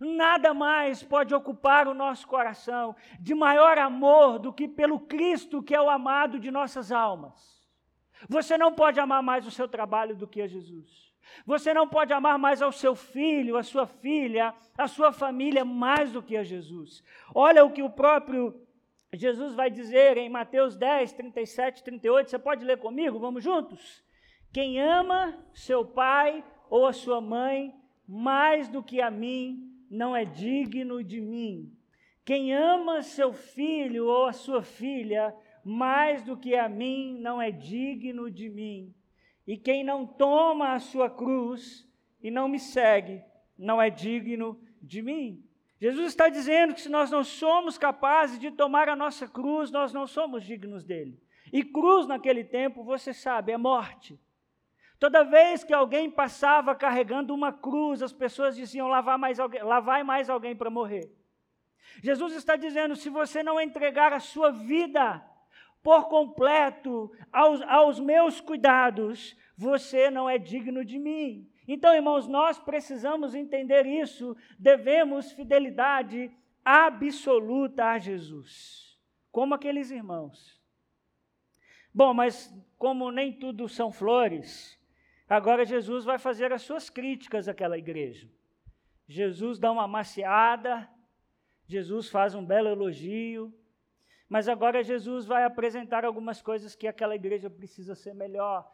Nada 0.00 0.54
mais 0.54 1.02
pode 1.02 1.34
ocupar 1.34 1.86
o 1.86 1.94
nosso 1.94 2.26
coração 2.26 2.96
de 3.20 3.34
maior 3.34 3.78
amor 3.78 4.38
do 4.38 4.52
que 4.52 4.66
pelo 4.66 4.98
Cristo 4.98 5.62
que 5.62 5.74
é 5.74 5.80
o 5.80 5.90
amado 5.90 6.40
de 6.40 6.50
nossas 6.50 6.90
almas. 6.90 7.63
Você 8.28 8.56
não 8.56 8.72
pode 8.72 8.98
amar 9.00 9.22
mais 9.22 9.46
o 9.46 9.50
seu 9.50 9.68
trabalho 9.68 10.16
do 10.16 10.26
que 10.26 10.40
a 10.40 10.46
Jesus. 10.46 11.12
Você 11.46 11.72
não 11.72 11.88
pode 11.88 12.12
amar 12.12 12.38
mais 12.38 12.62
ao 12.62 12.72
seu 12.72 12.94
filho, 12.94 13.56
a 13.56 13.62
sua 13.62 13.86
filha, 13.86 14.54
a 14.76 14.86
sua 14.86 15.12
família 15.12 15.64
mais 15.64 16.12
do 16.12 16.22
que 16.22 16.36
a 16.36 16.44
Jesus. 16.44 17.02
Olha 17.34 17.64
o 17.64 17.72
que 17.72 17.82
o 17.82 17.90
próprio 17.90 18.54
Jesus 19.12 19.54
vai 19.54 19.70
dizer 19.70 20.16
em 20.16 20.28
Mateus 20.28 20.76
10, 20.76 21.12
37, 21.12 21.82
38. 21.82 22.30
Você 22.30 22.38
pode 22.38 22.64
ler 22.64 22.78
comigo? 22.78 23.18
Vamos 23.18 23.42
juntos? 23.42 24.02
Quem 24.52 24.80
ama 24.80 25.38
seu 25.52 25.84
pai 25.84 26.44
ou 26.68 26.86
a 26.86 26.92
sua 26.92 27.20
mãe 27.20 27.74
mais 28.06 28.68
do 28.68 28.82
que 28.82 29.00
a 29.00 29.10
mim, 29.10 29.72
não 29.90 30.14
é 30.14 30.24
digno 30.24 31.02
de 31.02 31.20
mim. 31.20 31.72
Quem 32.24 32.54
ama 32.54 33.02
seu 33.02 33.32
filho 33.32 34.06
ou 34.06 34.26
a 34.26 34.32
sua 34.32 34.62
filha 34.62 35.34
mais 35.64 36.22
do 36.22 36.36
que 36.36 36.54
a 36.54 36.68
mim 36.68 37.18
não 37.20 37.40
é 37.40 37.50
digno 37.50 38.30
de 38.30 38.48
mim. 38.48 38.94
E 39.46 39.56
quem 39.56 39.82
não 39.82 40.06
toma 40.06 40.74
a 40.74 40.78
sua 40.78 41.08
cruz 41.08 41.88
e 42.22 42.30
não 42.30 42.48
me 42.48 42.58
segue, 42.58 43.22
não 43.58 43.80
é 43.80 43.90
digno 43.90 44.60
de 44.82 45.02
mim. 45.02 45.42
Jesus 45.80 46.08
está 46.08 46.28
dizendo 46.28 46.74
que 46.74 46.80
se 46.80 46.88
nós 46.88 47.10
não 47.10 47.24
somos 47.24 47.76
capazes 47.76 48.38
de 48.38 48.50
tomar 48.50 48.88
a 48.88 48.96
nossa 48.96 49.28
cruz, 49.28 49.70
nós 49.70 49.92
não 49.92 50.06
somos 50.06 50.44
dignos 50.44 50.84
dele. 50.84 51.20
E 51.52 51.62
cruz 51.62 52.06
naquele 52.06 52.42
tempo, 52.44 52.82
você 52.82 53.12
sabe, 53.12 53.52
é 53.52 53.56
morte. 53.56 54.18
Toda 54.98 55.24
vez 55.24 55.62
que 55.62 55.74
alguém 55.74 56.10
passava 56.10 56.74
carregando 56.74 57.34
uma 57.34 57.52
cruz, 57.52 58.02
as 58.02 58.12
pessoas 58.12 58.56
diziam: 58.56 58.88
lá 58.88 59.00
vai 59.00 59.18
mais 59.18 59.38
alguém, 59.38 59.62
mais 60.04 60.30
alguém 60.30 60.56
para 60.56 60.70
morrer. 60.70 61.12
Jesus 62.02 62.34
está 62.34 62.56
dizendo: 62.56 62.96
se 62.96 63.10
você 63.10 63.42
não 63.42 63.60
entregar 63.60 64.12
a 64.12 64.20
sua 64.20 64.50
vida 64.50 65.22
por 65.84 66.08
completo 66.08 67.12
aos, 67.30 67.60
aos 67.60 68.00
meus 68.00 68.40
cuidados, 68.40 69.36
você 69.54 70.10
não 70.10 70.28
é 70.28 70.38
digno 70.38 70.82
de 70.82 70.98
mim. 70.98 71.46
Então, 71.68 71.94
irmãos, 71.94 72.26
nós 72.26 72.58
precisamos 72.58 73.34
entender 73.34 73.84
isso, 73.84 74.34
devemos 74.58 75.30
fidelidade 75.32 76.34
absoluta 76.64 77.84
a 77.84 77.98
Jesus, 77.98 78.98
como 79.30 79.52
aqueles 79.52 79.90
irmãos. 79.90 80.58
Bom, 81.92 82.14
mas 82.14 82.50
como 82.78 83.10
nem 83.10 83.30
tudo 83.30 83.68
são 83.68 83.92
flores, 83.92 84.80
agora 85.28 85.66
Jesus 85.66 86.02
vai 86.06 86.18
fazer 86.18 86.50
as 86.50 86.62
suas 86.62 86.88
críticas 86.88 87.46
àquela 87.46 87.76
igreja. 87.76 88.26
Jesus 89.06 89.58
dá 89.58 89.70
uma 89.70 89.86
maciada, 89.86 90.88
Jesus 91.66 92.08
faz 92.08 92.34
um 92.34 92.44
belo 92.44 92.68
elogio, 92.70 93.52
mas 94.28 94.48
agora 94.48 94.82
Jesus 94.82 95.26
vai 95.26 95.44
apresentar 95.44 96.04
algumas 96.04 96.40
coisas 96.40 96.74
que 96.74 96.86
aquela 96.86 97.14
igreja 97.14 97.50
precisa 97.50 97.94
ser 97.94 98.14
melhor. 98.14 98.68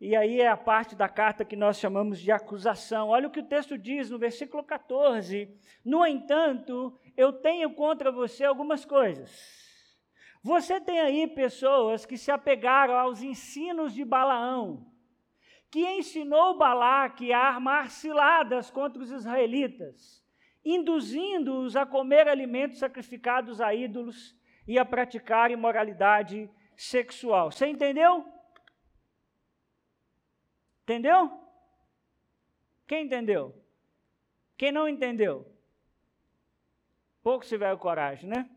E 0.00 0.16
aí 0.16 0.40
é 0.40 0.48
a 0.48 0.56
parte 0.56 0.96
da 0.96 1.08
carta 1.08 1.44
que 1.44 1.56
nós 1.56 1.78
chamamos 1.78 2.20
de 2.20 2.32
acusação. 2.32 3.08
Olha 3.08 3.28
o 3.28 3.30
que 3.30 3.40
o 3.40 3.46
texto 3.46 3.78
diz 3.78 4.10
no 4.10 4.18
versículo 4.18 4.62
14. 4.62 5.48
No 5.84 6.04
entanto, 6.04 6.98
eu 7.16 7.32
tenho 7.32 7.72
contra 7.74 8.10
você 8.10 8.44
algumas 8.44 8.84
coisas. 8.84 9.64
Você 10.42 10.78
tem 10.78 11.00
aí 11.00 11.26
pessoas 11.28 12.04
que 12.04 12.18
se 12.18 12.30
apegaram 12.30 12.98
aos 12.98 13.22
ensinos 13.22 13.94
de 13.94 14.04
Balaão, 14.04 14.86
que 15.70 15.80
ensinou 15.80 16.58
Balaque 16.58 17.32
a 17.32 17.38
armar 17.38 17.90
ciladas 17.90 18.70
contra 18.70 19.02
os 19.02 19.10
israelitas, 19.10 20.22
induzindo-os 20.62 21.76
a 21.76 21.86
comer 21.86 22.28
alimentos 22.28 22.78
sacrificados 22.78 23.58
a 23.58 23.74
ídolos 23.74 24.36
e 24.66 24.78
a 24.78 24.84
praticar 24.84 25.50
imoralidade 25.50 26.50
sexual. 26.76 27.50
Você 27.50 27.66
entendeu? 27.66 28.24
Entendeu? 30.82 31.40
Quem 32.86 33.06
entendeu? 33.06 33.54
Quem 34.56 34.70
não 34.72 34.88
entendeu? 34.88 35.50
Pouco 37.22 37.44
se 37.44 37.50
tiver 37.50 37.76
coragem, 37.78 38.28
né? 38.28 38.48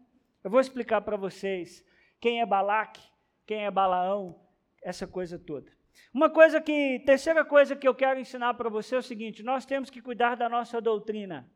Eu 0.43 0.51
vou 0.51 0.59
explicar 0.59 1.01
para 1.01 1.15
vocês 1.15 1.85
quem 2.19 2.41
é 2.41 2.45
Balaque, 2.45 3.01
quem 3.45 3.65
é 3.65 3.71
Balaão, 3.71 4.39
essa 4.81 5.07
coisa 5.07 5.39
toda. 5.39 5.71
Uma 6.13 6.29
coisa 6.29 6.61
que, 6.61 6.99
terceira 7.05 7.43
coisa 7.43 7.75
que 7.75 7.87
eu 7.87 7.95
quero 7.95 8.19
ensinar 8.19 8.53
para 8.53 8.69
você 8.69 8.95
é 8.95 8.99
o 8.99 9.03
seguinte: 9.03 9.43
nós 9.43 9.65
temos 9.65 9.89
que 9.89 10.01
cuidar 10.01 10.35
da 10.35 10.49
nossa 10.49 10.81
doutrina. 10.81 11.49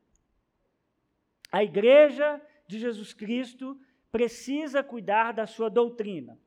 A 1.51 1.63
igreja 1.63 2.41
de 2.67 2.79
Jesus 2.79 3.13
Cristo 3.13 3.79
precisa 4.11 4.83
cuidar 4.83 5.31
da 5.31 5.47
sua 5.47 5.69
doutrina. 5.69 6.37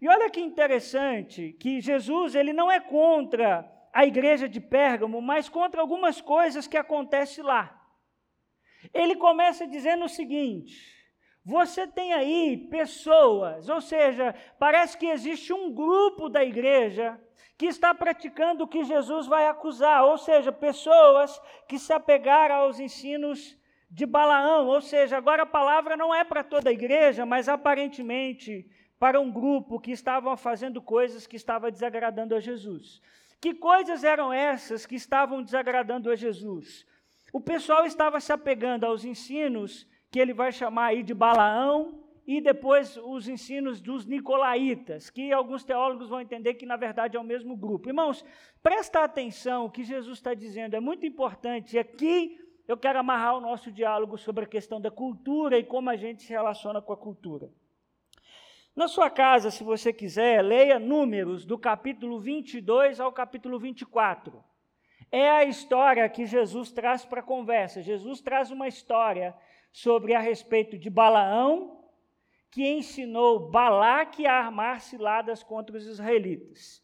E 0.00 0.08
olha 0.08 0.28
que 0.28 0.40
interessante 0.40 1.52
que 1.52 1.80
Jesus 1.80 2.34
ele 2.34 2.52
não 2.52 2.70
é 2.70 2.80
contra 2.80 3.70
a 3.92 4.04
igreja 4.04 4.48
de 4.48 4.60
Pérgamo, 4.60 5.20
mas 5.22 5.48
contra 5.48 5.80
algumas 5.80 6.20
coisas 6.20 6.66
que 6.66 6.76
acontecem 6.76 7.44
lá. 7.44 7.78
Ele 8.92 9.14
começa 9.14 9.66
dizendo 9.66 10.06
o 10.06 10.08
seguinte: 10.08 10.74
você 11.44 11.86
tem 11.86 12.12
aí 12.12 12.68
pessoas, 12.68 13.68
ou 13.68 13.80
seja, 13.80 14.34
parece 14.58 14.98
que 14.98 15.06
existe 15.06 15.52
um 15.52 15.72
grupo 15.72 16.28
da 16.28 16.44
igreja 16.44 17.20
que 17.56 17.66
está 17.66 17.94
praticando 17.94 18.64
o 18.64 18.68
que 18.68 18.82
Jesus 18.82 19.28
vai 19.28 19.46
acusar, 19.46 20.04
ou 20.04 20.18
seja, 20.18 20.50
pessoas 20.50 21.40
que 21.68 21.78
se 21.78 21.92
apegaram 21.92 22.56
aos 22.56 22.80
ensinos 22.80 23.56
de 23.92 24.06
Balaão, 24.06 24.68
ou 24.68 24.80
seja, 24.80 25.18
agora 25.18 25.42
a 25.42 25.46
palavra 25.46 25.98
não 25.98 26.14
é 26.14 26.24
para 26.24 26.42
toda 26.42 26.70
a 26.70 26.72
igreja, 26.72 27.26
mas 27.26 27.46
aparentemente 27.46 28.66
para 28.98 29.20
um 29.20 29.30
grupo 29.30 29.78
que 29.78 29.90
estavam 29.90 30.34
fazendo 30.34 30.80
coisas 30.80 31.26
que 31.26 31.36
estavam 31.36 31.70
desagradando 31.70 32.34
a 32.34 32.40
Jesus. 32.40 33.02
Que 33.38 33.52
coisas 33.52 34.02
eram 34.02 34.32
essas 34.32 34.86
que 34.86 34.94
estavam 34.94 35.42
desagradando 35.42 36.10
a 36.10 36.16
Jesus? 36.16 36.86
O 37.34 37.40
pessoal 37.40 37.84
estava 37.84 38.18
se 38.18 38.32
apegando 38.32 38.84
aos 38.84 39.04
ensinos 39.04 39.86
que 40.10 40.18
ele 40.18 40.32
vai 40.32 40.52
chamar 40.52 40.86
aí 40.86 41.02
de 41.02 41.12
Balaão 41.12 42.02
e 42.26 42.40
depois 42.40 42.96
os 42.96 43.28
ensinos 43.28 43.78
dos 43.78 44.06
nicolaítas, 44.06 45.10
que 45.10 45.32
alguns 45.32 45.64
teólogos 45.64 46.08
vão 46.08 46.20
entender 46.20 46.54
que 46.54 46.64
na 46.64 46.76
verdade 46.76 47.16
é 47.18 47.20
o 47.20 47.24
mesmo 47.24 47.54
grupo. 47.54 47.90
Irmãos, 47.90 48.24
presta 48.62 49.00
atenção, 49.00 49.66
o 49.66 49.70
que 49.70 49.84
Jesus 49.84 50.16
está 50.16 50.32
dizendo 50.32 50.76
é 50.76 50.80
muito 50.80 51.04
importante. 51.04 51.78
Aqui 51.78 52.38
eu 52.66 52.76
quero 52.76 52.98
amarrar 52.98 53.36
o 53.36 53.40
nosso 53.40 53.70
diálogo 53.70 54.16
sobre 54.16 54.44
a 54.44 54.48
questão 54.48 54.80
da 54.80 54.90
cultura 54.90 55.58
e 55.58 55.64
como 55.64 55.90
a 55.90 55.96
gente 55.96 56.22
se 56.22 56.30
relaciona 56.30 56.80
com 56.80 56.92
a 56.92 56.96
cultura. 56.96 57.50
Na 58.74 58.88
sua 58.88 59.10
casa, 59.10 59.50
se 59.50 59.62
você 59.62 59.92
quiser, 59.92 60.42
leia 60.42 60.78
Números 60.78 61.44
do 61.44 61.58
capítulo 61.58 62.18
22 62.18 63.00
ao 63.00 63.12
capítulo 63.12 63.58
24. 63.58 64.42
É 65.10 65.30
a 65.30 65.44
história 65.44 66.08
que 66.08 66.24
Jesus 66.24 66.72
traz 66.72 67.04
para 67.04 67.20
a 67.20 67.24
conversa. 67.24 67.82
Jesus 67.82 68.22
traz 68.22 68.50
uma 68.50 68.66
história 68.66 69.34
sobre 69.70 70.14
a 70.14 70.20
respeito 70.20 70.78
de 70.78 70.88
Balaão, 70.88 71.84
que 72.50 72.66
ensinou 72.66 73.50
Balaque 73.50 74.26
a 74.26 74.38
armar 74.38 74.80
ciladas 74.80 75.42
contra 75.42 75.76
os 75.76 75.86
israelitas. 75.86 76.82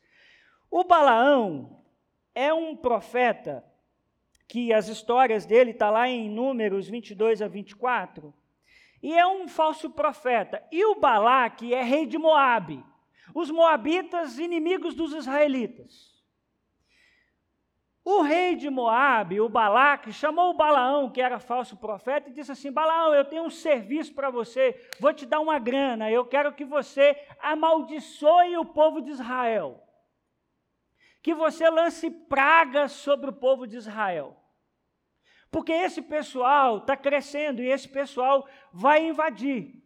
O 0.71 0.85
Balaão 0.85 1.83
é 2.35 2.53
um 2.53 2.77
profeta 2.77 3.65
que 4.49 4.73
as 4.73 4.89
histórias 4.89 5.45
dele 5.45 5.73
está 5.73 5.91
lá 5.91 6.09
em 6.09 6.31
Números 6.31 6.89
22 6.89 7.43
a 7.43 7.47
24 7.47 8.35
e 9.03 9.17
é 9.17 9.27
um 9.27 9.47
falso 9.47 9.91
profeta. 9.91 10.67
E 10.73 10.85
o 10.85 10.97
Balaque 10.97 11.75
é 11.75 11.83
rei 11.83 12.07
de 12.07 12.19
Moabe. 12.19 12.85
Os 13.35 13.51
moabitas, 13.51 14.39
inimigos 14.39 14.95
dos 14.95 15.13
israelitas. 15.13 16.17
O 18.03 18.23
rei 18.23 18.57
de 18.57 18.71
Moabe, 18.71 19.39
o 19.39 19.51
Balaque, 19.51 20.15
chamou 20.15 20.51
o 20.51 20.57
Balaão, 20.57 21.11
que 21.11 21.21
era 21.21 21.39
falso 21.39 21.77
profeta, 21.77 22.31
e 22.31 22.33
disse 22.33 22.51
assim: 22.51 22.73
Balaão, 22.73 23.15
eu 23.15 23.23
tenho 23.23 23.43
um 23.43 23.51
serviço 23.51 24.15
para 24.15 24.31
você, 24.31 24.81
vou 24.99 25.13
te 25.13 25.27
dar 25.27 25.41
uma 25.41 25.59
grana, 25.59 26.11
eu 26.11 26.25
quero 26.25 26.55
que 26.55 26.65
você 26.65 27.15
amaldiçoe 27.39 28.57
o 28.57 28.65
povo 28.65 29.03
de 29.03 29.11
Israel. 29.11 29.87
Que 31.23 31.35
você 31.35 31.69
lance 31.69 32.11
pragas 32.11 32.93
sobre 32.93 33.31
o 33.31 33.33
povo 33.33 33.67
de 33.67 33.77
Israel. 33.77 34.37
Porque 35.51 35.73
esse 35.73 36.03
pessoal 36.03 36.79
está 36.79 36.97
crescendo 36.97 37.63
e 37.63 37.71
esse 37.71 37.89
pessoal 37.89 38.47
vai 38.73 39.07
invadir. 39.07 39.79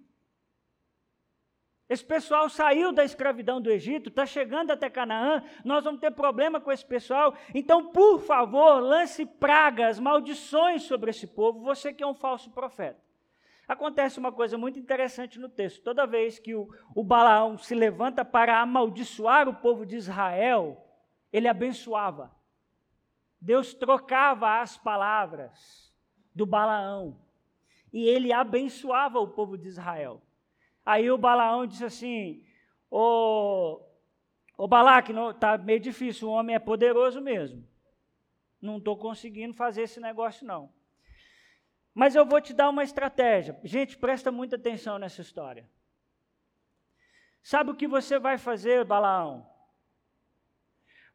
Esse 1.92 2.04
pessoal 2.04 2.48
saiu 2.48 2.90
da 2.90 3.04
escravidão 3.04 3.60
do 3.60 3.70
Egito, 3.70 4.08
está 4.08 4.24
chegando 4.24 4.70
até 4.70 4.88
Canaã, 4.88 5.42
nós 5.62 5.84
vamos 5.84 6.00
ter 6.00 6.10
problema 6.10 6.58
com 6.58 6.72
esse 6.72 6.84
pessoal. 6.84 7.34
Então, 7.54 7.92
por 7.92 8.18
favor, 8.20 8.80
lance 8.80 9.26
pragas, 9.26 10.00
maldições 10.00 10.84
sobre 10.84 11.10
esse 11.10 11.26
povo, 11.26 11.60
você 11.60 11.92
que 11.92 12.02
é 12.02 12.06
um 12.06 12.14
falso 12.14 12.50
profeta. 12.50 12.98
Acontece 13.68 14.18
uma 14.18 14.32
coisa 14.32 14.56
muito 14.56 14.78
interessante 14.78 15.38
no 15.38 15.48
texto. 15.48 15.82
Toda 15.82 16.06
vez 16.06 16.38
que 16.38 16.54
o, 16.54 16.68
o 16.94 17.04
Balaão 17.04 17.58
se 17.58 17.74
levanta 17.74 18.24
para 18.24 18.60
amaldiçoar 18.60 19.46
o 19.46 19.54
povo 19.54 19.84
de 19.84 19.96
Israel, 19.96 20.82
ele 21.32 21.48
abençoava. 21.48 22.30
Deus 23.40 23.74
trocava 23.74 24.60
as 24.60 24.76
palavras 24.76 25.92
do 26.34 26.46
Balaão 26.46 27.18
e 27.92 28.04
ele 28.04 28.32
abençoava 28.32 29.18
o 29.18 29.28
povo 29.28 29.56
de 29.56 29.66
Israel. 29.66 30.22
Aí 30.84 31.10
o 31.10 31.18
Balaão 31.18 31.66
disse 31.66 31.84
assim: 31.84 32.44
Ô, 32.90 33.80
ô 34.56 34.68
Balaque, 34.68 35.12
está 35.12 35.58
meio 35.58 35.80
difícil, 35.80 36.28
o 36.28 36.32
homem 36.32 36.54
é 36.54 36.58
poderoso 36.58 37.20
mesmo. 37.20 37.66
Não 38.60 38.78
estou 38.78 38.96
conseguindo 38.96 39.54
fazer 39.54 39.82
esse 39.82 39.98
negócio, 39.98 40.46
não. 40.46 40.72
Mas 41.94 42.14
eu 42.14 42.24
vou 42.24 42.40
te 42.40 42.54
dar 42.54 42.70
uma 42.70 42.84
estratégia. 42.84 43.58
Gente, 43.64 43.98
presta 43.98 44.30
muita 44.30 44.56
atenção 44.56 44.98
nessa 44.98 45.20
história. 45.20 45.68
Sabe 47.42 47.72
o 47.72 47.74
que 47.74 47.88
você 47.88 48.18
vai 48.18 48.38
fazer, 48.38 48.84
Balaão? 48.84 49.51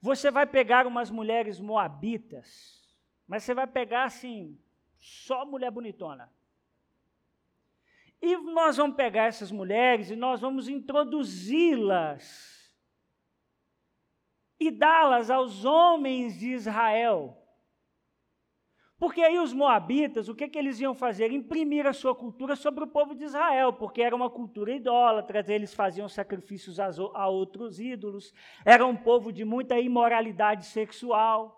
Você 0.01 0.29
vai 0.29 0.45
pegar 0.45 0.85
umas 0.87 1.09
mulheres 1.09 1.59
moabitas, 1.59 2.87
mas 3.27 3.43
você 3.43 3.53
vai 3.53 3.67
pegar 3.67 4.05
assim, 4.05 4.57
só 4.99 5.45
mulher 5.45 5.71
bonitona. 5.71 6.31
E 8.21 8.35
nós 8.37 8.77
vamos 8.77 8.95
pegar 8.95 9.25
essas 9.25 9.51
mulheres 9.51 10.09
e 10.09 10.15
nós 10.15 10.41
vamos 10.41 10.67
introduzi-las 10.67 12.57
e 14.59 14.71
dá-las 14.71 15.29
aos 15.29 15.65
homens 15.65 16.39
de 16.39 16.51
Israel. 16.51 17.36
Porque 18.99 19.21
aí 19.21 19.37
os 19.37 19.53
moabitas, 19.53 20.27
o 20.27 20.33
que, 20.33 20.47
que 20.47 20.57
eles 20.57 20.79
iam 20.79 20.95
fazer? 20.95 21.31
Imprimir 21.31 21.85
a 21.85 21.93
sua 21.93 22.15
cultura 22.15 22.55
sobre 22.55 22.83
o 22.83 22.87
povo 22.87 23.13
de 23.13 23.25
Israel, 23.25 23.71
porque 23.71 24.01
era 24.01 24.15
uma 24.15 24.29
cultura 24.29 24.73
idólatra, 24.73 25.45
eles 25.47 25.71
faziam 25.71 26.09
sacrifícios 26.09 26.79
a 26.79 27.27
outros 27.27 27.79
ídolos, 27.79 28.33
era 28.65 28.85
um 28.85 28.95
povo 28.95 29.31
de 29.31 29.45
muita 29.45 29.79
imoralidade 29.79 30.65
sexual. 30.65 31.53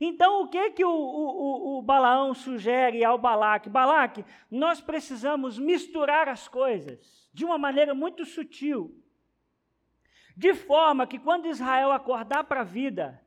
Então, 0.00 0.42
o 0.42 0.48
que, 0.48 0.70
que 0.70 0.84
o, 0.84 0.90
o, 0.90 1.78
o 1.78 1.82
Balaão 1.82 2.34
sugere 2.34 3.04
ao 3.04 3.18
Balaque? 3.18 3.70
Balaque, 3.70 4.24
nós 4.50 4.80
precisamos 4.80 5.58
misturar 5.60 6.28
as 6.28 6.48
coisas 6.48 7.28
de 7.32 7.44
uma 7.44 7.56
maneira 7.58 7.94
muito 7.94 8.24
sutil, 8.24 9.00
de 10.36 10.54
forma 10.54 11.06
que 11.06 11.20
quando 11.20 11.46
Israel 11.46 11.92
acordar 11.92 12.44
para 12.44 12.62
a 12.62 12.64
vida, 12.64 13.20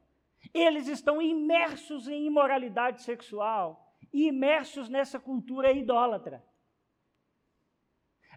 eles 0.53 0.87
estão 0.87 1.21
imersos 1.21 2.07
em 2.07 2.25
imoralidade 2.25 3.01
sexual, 3.01 3.95
imersos 4.13 4.89
nessa 4.89 5.19
cultura 5.19 5.71
idólatra. 5.71 6.43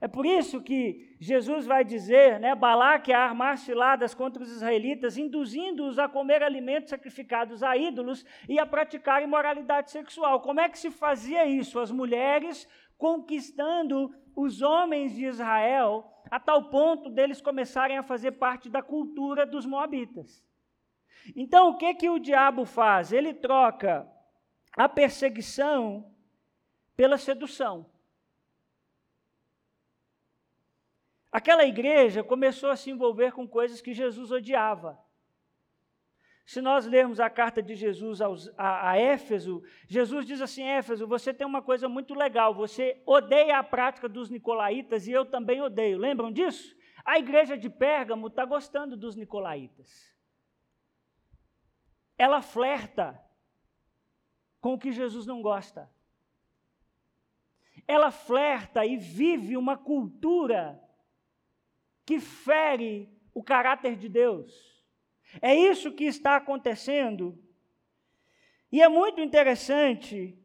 É 0.01 0.09
por 0.09 0.27
isso 0.27 0.61
que 0.61 1.17
Jesus 1.21 1.67
vai 1.67 1.85
dizer, 1.85 2.39
né, 2.39 2.55
Balaque 2.55 3.13
a 3.13 3.21
armar 3.21 3.57
ciladas 3.57 4.15
contra 4.15 4.43
os 4.43 4.51
israelitas, 4.51 5.17
induzindo-os 5.17 5.99
a 5.99 6.09
comer 6.09 6.43
alimentos 6.43 6.91
sacrificados 6.91 7.63
a 7.63 7.77
ídolos 7.77 8.25
e 8.49 8.59
a 8.59 8.67
praticar 8.67 9.23
imoralidade 9.23 9.91
sexual. 9.91 10.41
Como 10.41 10.61
é 10.61 10.69
que 10.69 10.79
se 10.79 10.91
fazia 10.91 11.47
isso? 11.47 11.79
As 11.79 11.91
mulheres 11.91 12.69
conquistando 12.99 14.13
os 14.37 14.61
homens 14.63 15.15
de 15.15 15.25
Israel 15.25 16.11
a 16.31 16.41
tal 16.41 16.69
ponto 16.69 17.09
deles 17.11 17.41
começarem 17.41 17.97
a 17.97 18.03
fazer 18.03 18.33
parte 18.33 18.69
da 18.69 18.83
cultura 18.83 19.47
dos 19.47 19.65
moabitas. 19.65 20.45
Então, 21.35 21.71
o 21.71 21.77
que 21.79 21.95
que 21.95 22.11
o 22.11 22.19
diabo 22.19 22.65
faz? 22.65 23.13
Ele 23.13 23.33
troca 23.33 24.07
a 24.77 24.89
perseguição 24.89 26.13
pela 26.97 27.17
sedução. 27.17 27.87
Aquela 31.31 31.65
igreja 31.65 32.23
começou 32.23 32.71
a 32.71 32.77
se 32.77 32.91
envolver 32.91 33.33
com 33.33 33.47
coisas 33.47 33.81
que 33.81 33.93
Jesus 33.93 34.31
odiava. 34.31 34.99
Se 36.47 36.61
nós 36.61 36.87
lermos 36.87 37.19
a 37.21 37.31
carta 37.31 37.63
de 37.63 37.75
Jesus 37.75 38.21
aos, 38.21 38.49
a, 38.57 38.91
a, 38.91 38.99
Éfeso, 38.99 39.63
Jesus 39.89 40.27
diz 40.27 40.43
assim: 40.43 40.63
Éfeso, 40.63 41.07
você 41.07 41.33
tem 41.33 41.47
uma 41.47 41.63
coisa 41.63 41.89
muito 41.89 42.15
legal, 42.15 42.55
você 42.55 43.03
odeia 43.07 43.59
a 43.59 43.65
prática 43.65 44.09
dos 44.09 44.29
nicolaítas 44.29 45.09
e 45.09 45.13
eu 45.13 45.25
também 45.25 45.63
odeio. 45.63 45.99
Lembram 45.99 46.31
disso? 46.31 46.77
A 47.05 47.19
igreja 47.19 47.57
de 47.57 47.71
Pérgamo 47.71 48.29
está 48.29 48.45
gostando 48.45 48.97
dos 48.97 49.17
nicolaítas. 49.17 50.14
Ela 52.17 52.41
flerta 52.41 53.21
com 54.61 54.75
o 54.75 54.79
que 54.79 54.93
Jesus 54.93 55.27
não 55.27 55.43
gosta. 55.43 55.91
Ela 57.87 58.11
flerta 58.11 58.87
e 58.87 58.97
vive 58.97 59.57
uma 59.57 59.77
cultura 59.77 60.81
que 62.07 62.19
fere 62.19 63.13
o 63.35 63.43
caráter 63.43 63.97
de 63.97 64.09
Deus. 64.09 64.83
É 65.43 65.55
isso 65.55 65.93
que 65.93 66.05
está 66.05 66.37
acontecendo. 66.37 67.39
E 68.71 68.81
é 68.83 68.89
muito 68.89 69.21
interessante, 69.21 70.37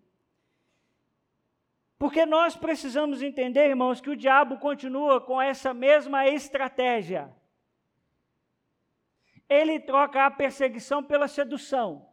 porque 1.97 2.25
nós 2.25 2.55
precisamos 2.55 3.21
entender, 3.21 3.69
irmãos, 3.69 4.01
que 4.01 4.09
o 4.09 4.15
diabo 4.15 4.57
continua 4.57 5.19
com 5.21 5.41
essa 5.41 5.73
mesma 5.73 6.27
estratégia. 6.27 7.33
Ele 9.49 9.79
troca 9.79 10.25
a 10.25 10.31
perseguição 10.31 11.03
pela 11.03 11.27
sedução. 11.27 12.07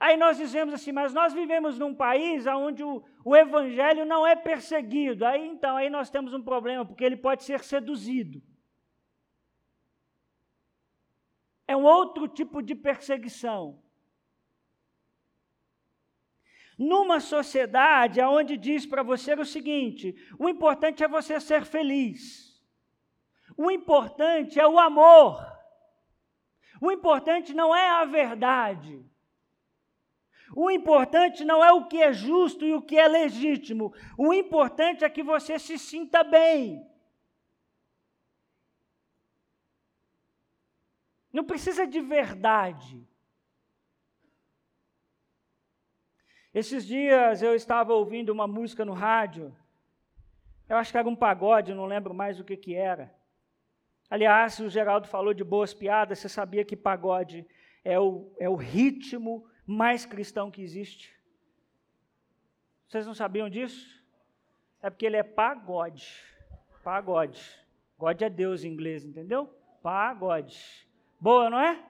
Aí 0.00 0.16
nós 0.16 0.38
dizemos 0.38 0.72
assim, 0.72 0.90
mas 0.90 1.12
nós 1.12 1.34
vivemos 1.34 1.78
num 1.78 1.94
país 1.94 2.46
onde 2.46 2.82
o, 2.82 3.04
o 3.24 3.36
evangelho 3.36 4.06
não 4.06 4.26
é 4.26 4.34
perseguido. 4.34 5.24
Aí 5.26 5.46
então, 5.46 5.76
aí 5.76 5.90
nós 5.90 6.08
temos 6.08 6.32
um 6.32 6.42
problema, 6.42 6.84
porque 6.84 7.04
ele 7.04 7.16
pode 7.16 7.44
ser 7.44 7.62
seduzido. 7.62 8.42
É 11.66 11.76
um 11.76 11.84
outro 11.84 12.26
tipo 12.26 12.62
de 12.62 12.74
perseguição. 12.74 13.82
Numa 16.78 17.20
sociedade 17.20 18.20
onde 18.22 18.56
diz 18.56 18.86
para 18.86 19.02
você 19.02 19.34
o 19.34 19.44
seguinte: 19.44 20.14
o 20.38 20.48
importante 20.48 21.04
é 21.04 21.08
você 21.08 21.38
ser 21.38 21.64
feliz. 21.64 22.60
O 23.56 23.70
importante 23.70 24.58
é 24.58 24.66
o 24.66 24.78
amor. 24.78 25.52
O 26.82 26.90
importante 26.90 27.54
não 27.54 27.72
é 27.72 27.90
a 27.90 28.04
verdade. 28.04 29.00
O 30.52 30.68
importante 30.68 31.44
não 31.44 31.62
é 31.64 31.72
o 31.72 31.86
que 31.86 32.02
é 32.02 32.12
justo 32.12 32.64
e 32.64 32.74
o 32.74 32.82
que 32.82 32.98
é 32.98 33.06
legítimo. 33.06 33.94
O 34.18 34.34
importante 34.34 35.04
é 35.04 35.08
que 35.08 35.22
você 35.22 35.60
se 35.60 35.78
sinta 35.78 36.24
bem. 36.24 36.84
Não 41.32 41.44
precisa 41.44 41.86
de 41.86 42.00
verdade. 42.00 43.06
Esses 46.52 46.84
dias 46.84 47.42
eu 47.42 47.54
estava 47.54 47.94
ouvindo 47.94 48.30
uma 48.30 48.48
música 48.48 48.84
no 48.84 48.92
rádio 48.92 49.56
Eu 50.68 50.76
acho 50.78 50.90
que 50.90 50.98
era 50.98 51.08
um 51.08 51.14
pagode, 51.14 51.74
não 51.74 51.86
lembro 51.86 52.12
mais 52.12 52.40
o 52.40 52.44
que, 52.44 52.56
que 52.56 52.74
era. 52.74 53.21
Aliás, 54.12 54.60
o 54.60 54.68
Geraldo 54.68 55.08
falou 55.08 55.32
de 55.32 55.42
boas 55.42 55.72
piadas, 55.72 56.18
você 56.18 56.28
sabia 56.28 56.66
que 56.66 56.76
pagode 56.76 57.46
é 57.82 57.98
o, 57.98 58.30
é 58.38 58.46
o 58.46 58.56
ritmo 58.56 59.48
mais 59.66 60.04
cristão 60.04 60.50
que 60.50 60.60
existe? 60.60 61.18
Vocês 62.86 63.06
não 63.06 63.14
sabiam 63.14 63.48
disso? 63.48 64.04
É 64.82 64.90
porque 64.90 65.06
ele 65.06 65.16
é 65.16 65.22
pagode. 65.22 66.22
Pagode. 66.84 67.42
God 67.98 68.20
é 68.20 68.28
Deus 68.28 68.64
em 68.64 68.68
inglês, 68.68 69.02
entendeu? 69.02 69.46
Pagode. 69.82 70.86
Boa, 71.18 71.48
não 71.48 71.58
é? 71.58 71.82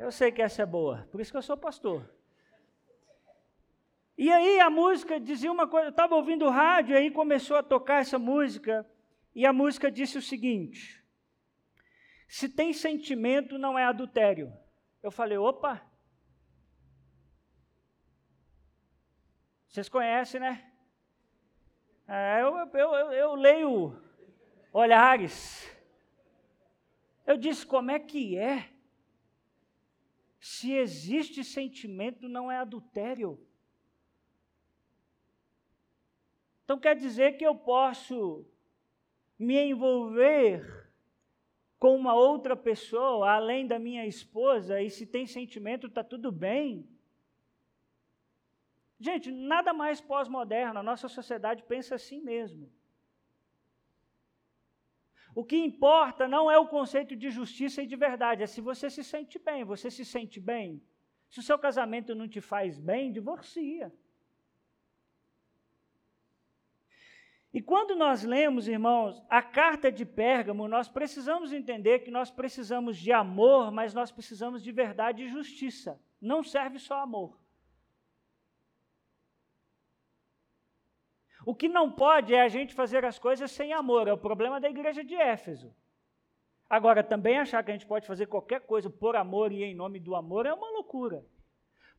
Eu 0.00 0.10
sei 0.10 0.32
que 0.32 0.42
essa 0.42 0.64
é 0.64 0.66
boa, 0.66 1.06
por 1.12 1.20
isso 1.20 1.30
que 1.30 1.38
eu 1.38 1.42
sou 1.42 1.56
pastor. 1.56 2.10
E 4.18 4.32
aí 4.32 4.58
a 4.58 4.68
música 4.68 5.20
dizia 5.20 5.52
uma 5.52 5.68
coisa, 5.68 5.86
eu 5.86 5.90
estava 5.90 6.16
ouvindo 6.16 6.44
o 6.44 6.50
rádio, 6.50 6.94
e 6.94 6.98
aí 6.98 7.10
começou 7.12 7.56
a 7.56 7.62
tocar 7.62 8.00
essa 8.00 8.18
música, 8.18 8.84
e 9.32 9.46
a 9.46 9.52
música 9.52 9.92
disse 9.92 10.18
o 10.18 10.22
seguinte: 10.22 11.05
se 12.26 12.48
tem 12.48 12.72
sentimento, 12.72 13.58
não 13.58 13.78
é 13.78 13.84
adultério. 13.84 14.52
Eu 15.02 15.10
falei, 15.10 15.38
opa. 15.38 15.84
Vocês 19.68 19.88
conhecem, 19.88 20.40
né? 20.40 20.72
É, 22.08 22.42
eu, 22.42 22.56
eu, 22.56 22.94
eu, 22.94 23.12
eu 23.12 23.34
leio 23.34 24.02
olhares. 24.72 25.70
Eu 27.26 27.36
disse, 27.36 27.66
como 27.66 27.90
é 27.90 27.98
que 27.98 28.36
é? 28.36 28.72
Se 30.40 30.72
existe 30.72 31.42
sentimento, 31.42 32.28
não 32.28 32.50
é 32.50 32.58
adultério. 32.58 33.44
Então 36.64 36.78
quer 36.78 36.96
dizer 36.96 37.36
que 37.36 37.44
eu 37.44 37.54
posso 37.54 38.44
me 39.38 39.56
envolver 39.58 40.85
com 41.86 41.94
uma 41.94 42.14
outra 42.14 42.56
pessoa 42.56 43.30
além 43.30 43.64
da 43.64 43.78
minha 43.78 44.04
esposa 44.04 44.82
e 44.82 44.90
se 44.90 45.06
tem 45.06 45.24
sentimento 45.24 45.86
está 45.86 46.02
tudo 46.02 46.32
bem? 46.32 46.84
Gente, 48.98 49.30
nada 49.30 49.72
mais 49.72 50.00
pós-moderno, 50.00 50.80
a 50.80 50.82
nossa 50.82 51.06
sociedade 51.06 51.62
pensa 51.62 51.94
assim 51.94 52.20
mesmo. 52.20 52.68
O 55.32 55.44
que 55.44 55.56
importa 55.56 56.26
não 56.26 56.50
é 56.50 56.58
o 56.58 56.66
conceito 56.66 57.14
de 57.14 57.30
justiça 57.30 57.80
e 57.80 57.86
de 57.86 57.94
verdade, 57.94 58.42
é 58.42 58.48
se 58.48 58.60
você 58.60 58.90
se 58.90 59.04
sente 59.04 59.38
bem. 59.38 59.62
Você 59.62 59.88
se 59.88 60.04
sente 60.04 60.40
bem? 60.40 60.82
Se 61.28 61.38
o 61.38 61.42
seu 61.42 61.56
casamento 61.56 62.16
não 62.16 62.26
te 62.26 62.40
faz 62.40 62.80
bem, 62.80 63.12
divorcia. 63.12 63.94
E 67.52 67.62
quando 67.62 67.96
nós 67.96 68.22
lemos, 68.22 68.68
irmãos, 68.68 69.22
a 69.30 69.40
carta 69.40 69.90
de 69.90 70.04
Pérgamo, 70.04 70.68
nós 70.68 70.88
precisamos 70.88 71.52
entender 71.52 72.00
que 72.00 72.10
nós 72.10 72.30
precisamos 72.30 72.98
de 72.98 73.12
amor, 73.12 73.70
mas 73.70 73.94
nós 73.94 74.10
precisamos 74.10 74.62
de 74.62 74.70
verdade 74.72 75.22
e 75.22 75.28
justiça. 75.28 76.00
Não 76.20 76.42
serve 76.42 76.78
só 76.78 77.00
amor. 77.00 77.38
O 81.46 81.54
que 81.54 81.68
não 81.68 81.90
pode 81.92 82.34
é 82.34 82.42
a 82.42 82.48
gente 82.48 82.74
fazer 82.74 83.04
as 83.04 83.18
coisas 83.18 83.50
sem 83.52 83.72
amor, 83.72 84.08
é 84.08 84.12
o 84.12 84.18
problema 84.18 84.60
da 84.60 84.68
igreja 84.68 85.04
de 85.04 85.14
Éfeso. 85.14 85.72
Agora, 86.68 87.04
também 87.04 87.38
achar 87.38 87.62
que 87.62 87.70
a 87.70 87.74
gente 87.74 87.86
pode 87.86 88.06
fazer 88.06 88.26
qualquer 88.26 88.62
coisa 88.62 88.90
por 88.90 89.14
amor 89.14 89.52
e 89.52 89.62
em 89.62 89.74
nome 89.74 90.00
do 90.00 90.16
amor 90.16 90.44
é 90.46 90.52
uma 90.52 90.68
loucura. 90.72 91.24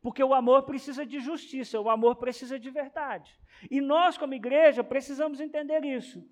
Porque 0.02 0.24
o 0.24 0.34
amor 0.34 0.64
precisa 0.64 1.06
de 1.06 1.20
justiça, 1.20 1.80
o 1.80 1.90
amor 1.90 2.16
precisa 2.16 2.60
de 2.60 2.70
verdade. 2.70 3.38
E 3.70 3.82
nós, 3.82 4.18
como 4.18 4.34
igreja, 4.34 4.84
precisamos 4.84 5.40
entender 5.40 5.84
isso. 5.84 6.24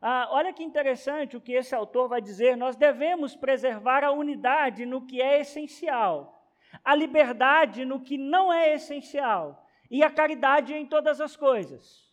Ah, 0.00 0.28
olha 0.30 0.52
que 0.52 0.62
interessante 0.62 1.36
o 1.36 1.40
que 1.40 1.52
esse 1.52 1.74
autor 1.74 2.08
vai 2.08 2.20
dizer. 2.20 2.56
Nós 2.56 2.76
devemos 2.76 3.34
preservar 3.34 4.04
a 4.04 4.12
unidade 4.12 4.84
no 4.84 5.06
que 5.06 5.22
é 5.22 5.40
essencial, 5.40 6.50
a 6.84 6.94
liberdade 6.94 7.84
no 7.84 8.00
que 8.00 8.18
não 8.18 8.52
é 8.52 8.74
essencial 8.74 9.66
e 9.90 10.02
a 10.02 10.10
caridade 10.10 10.74
em 10.74 10.86
todas 10.86 11.20
as 11.20 11.34
coisas. 11.34 12.06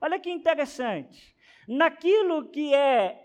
Olha 0.00 0.18
que 0.18 0.30
interessante. 0.30 1.34
Naquilo 1.68 2.50
que 2.50 2.74
é 2.74 3.23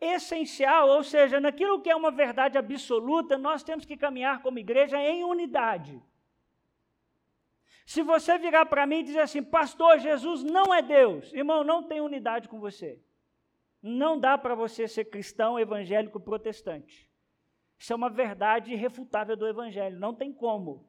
essencial, 0.00 0.88
ou 0.88 1.02
seja, 1.02 1.40
naquilo 1.40 1.80
que 1.80 1.90
é 1.90 1.96
uma 1.96 2.10
verdade 2.10 2.58
absoluta, 2.58 3.38
nós 3.38 3.62
temos 3.62 3.84
que 3.84 3.96
caminhar 3.96 4.42
como 4.42 4.58
igreja 4.58 4.98
em 5.00 5.24
unidade. 5.24 6.02
Se 7.86 8.02
você 8.02 8.36
virar 8.36 8.66
para 8.66 8.86
mim 8.86 8.98
e 8.98 9.04
dizer 9.04 9.20
assim, 9.20 9.42
pastor, 9.42 9.98
Jesus 9.98 10.42
não 10.42 10.74
é 10.74 10.82
Deus, 10.82 11.32
irmão, 11.32 11.62
não 11.62 11.82
tem 11.82 12.00
unidade 12.00 12.48
com 12.48 12.58
você. 12.58 13.00
Não 13.80 14.18
dá 14.18 14.36
para 14.36 14.54
você 14.54 14.88
ser 14.88 15.04
cristão, 15.04 15.58
evangélico, 15.58 16.18
protestante. 16.18 17.08
Isso 17.78 17.92
é 17.92 17.96
uma 17.96 18.10
verdade 18.10 18.72
irrefutável 18.72 19.36
do 19.36 19.46
evangelho, 19.46 20.00
não 20.00 20.14
tem 20.14 20.32
como. 20.32 20.84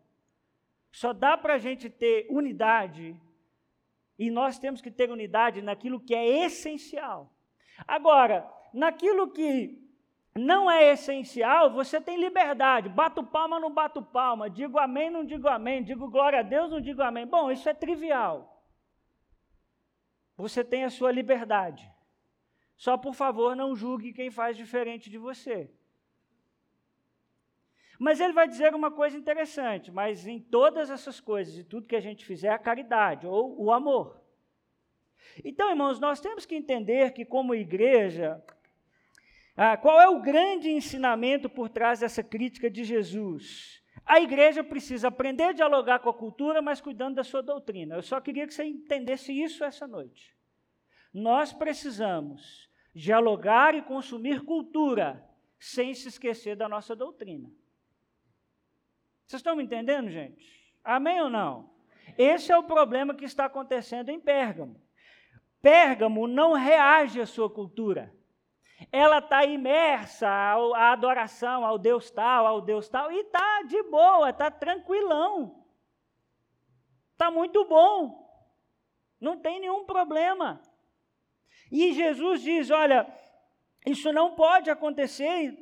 Só 0.91 1.13
dá 1.13 1.37
para 1.37 1.55
a 1.55 1.57
gente 1.59 1.89
ter 1.89 2.25
unidade, 2.29 3.15
e 4.17 4.31
nós 4.31 4.57
temos 4.57 4.81
que 4.81 4.89
ter 4.89 5.11
unidade 5.11 5.61
naquilo 5.61 5.99
que 5.99 6.15
é 6.15 6.45
essencial. 6.45 7.31
Agora, 7.87 8.51
naquilo 8.73 9.29
que 9.29 9.87
não 10.35 10.69
é 10.69 10.91
essencial, 10.91 11.71
você 11.71 11.99
tem 11.99 12.17
liberdade. 12.17 12.89
Bato 12.89 13.23
palma, 13.23 13.59
não 13.59 13.73
bato 13.73 14.01
palma. 14.01 14.49
Digo 14.49 14.77
amém, 14.77 15.09
não 15.09 15.25
digo 15.25 15.47
amém. 15.47 15.83
Digo 15.83 16.09
glória 16.09 16.39
a 16.39 16.43
Deus, 16.43 16.71
não 16.71 16.79
digo 16.79 17.01
amém. 17.01 17.25
Bom, 17.25 17.51
isso 17.51 17.67
é 17.67 17.73
trivial. 17.73 18.63
Você 20.35 20.63
tem 20.63 20.83
a 20.83 20.89
sua 20.89 21.11
liberdade. 21.11 21.91
Só 22.75 22.95
por 22.95 23.15
favor, 23.15 23.55
não 23.55 23.75
julgue 23.75 24.13
quem 24.13 24.29
faz 24.29 24.55
diferente 24.55 25.09
de 25.09 25.17
você. 25.17 25.71
Mas 27.99 28.19
ele 28.19 28.33
vai 28.33 28.47
dizer 28.47 28.75
uma 28.75 28.91
coisa 28.91 29.17
interessante, 29.17 29.91
mas 29.91 30.27
em 30.27 30.39
todas 30.39 30.91
essas 30.91 31.19
coisas 31.19 31.57
e 31.57 31.63
tudo 31.63 31.87
que 31.87 31.95
a 31.95 31.99
gente 31.99 32.23
fizer, 32.23 32.49
a 32.49 32.59
caridade 32.59 33.25
ou 33.25 33.59
o 33.59 33.71
amor. 33.71 34.21
Então, 35.43 35.71
irmãos, 35.71 35.99
nós 35.99 36.19
temos 36.19 36.45
que 36.45 36.55
entender 36.55 37.11
que, 37.11 37.25
como 37.25 37.55
igreja, 37.55 38.43
ah, 39.59 39.75
qual 39.75 39.99
é 39.99 40.07
o 40.07 40.21
grande 40.21 40.69
ensinamento 40.69 41.49
por 41.49 41.67
trás 41.67 42.01
dessa 42.01 42.21
crítica 42.21 42.69
de 42.69 42.83
Jesus? 42.83 43.81
A 44.05 44.21
igreja 44.21 44.63
precisa 44.63 45.07
aprender 45.07 45.45
a 45.45 45.51
dialogar 45.51 45.97
com 45.97 46.09
a 46.09 46.13
cultura, 46.13 46.61
mas 46.61 46.79
cuidando 46.79 47.15
da 47.15 47.23
sua 47.23 47.41
doutrina. 47.41 47.95
Eu 47.95 48.03
só 48.03 48.21
queria 48.21 48.45
que 48.45 48.53
você 48.53 48.63
entendesse 48.63 49.33
isso 49.33 49.63
essa 49.63 49.87
noite. 49.87 50.37
Nós 51.11 51.51
precisamos 51.51 52.69
dialogar 52.93 53.73
e 53.73 53.81
consumir 53.81 54.45
cultura, 54.45 55.27
sem 55.59 55.91
se 55.95 56.07
esquecer 56.07 56.55
da 56.55 56.69
nossa 56.69 56.95
doutrina. 56.95 57.49
Vocês 59.25 59.39
estão 59.39 59.55
me 59.55 59.63
entendendo, 59.63 60.11
gente? 60.11 60.71
Amém 60.83 61.19
ou 61.19 61.31
não? 61.31 61.71
Esse 62.15 62.51
é 62.51 62.57
o 62.57 62.63
problema 62.63 63.15
que 63.15 63.25
está 63.25 63.45
acontecendo 63.45 64.09
em 64.09 64.19
Pérgamo. 64.19 64.79
Pérgamo 65.61 66.27
não 66.27 66.53
reage 66.53 67.19
à 67.19 67.25
sua 67.25 67.49
cultura. 67.49 68.15
Ela 68.91 69.17
está 69.17 69.43
imersa 69.43 70.27
à 70.27 70.91
adoração 70.91 71.65
ao 71.65 71.77
Deus 71.77 72.11
tal, 72.11 72.45
ao 72.45 72.61
Deus 72.61 72.87
tal, 72.87 73.11
e 73.11 73.21
está 73.21 73.63
de 73.63 73.81
boa, 73.83 74.29
está 74.29 74.51
tranquilão. 74.51 75.63
Está 77.13 77.31
muito 77.31 77.65
bom. 77.65 78.27
Não 79.19 79.39
tem 79.39 79.59
nenhum 79.59 79.85
problema. 79.85 80.61
E 81.71 81.91
Jesus 81.91 82.41
diz: 82.41 82.69
olha, 82.69 83.07
isso 83.85 84.13
não 84.13 84.35
pode 84.35 84.69
acontecer. 84.69 85.57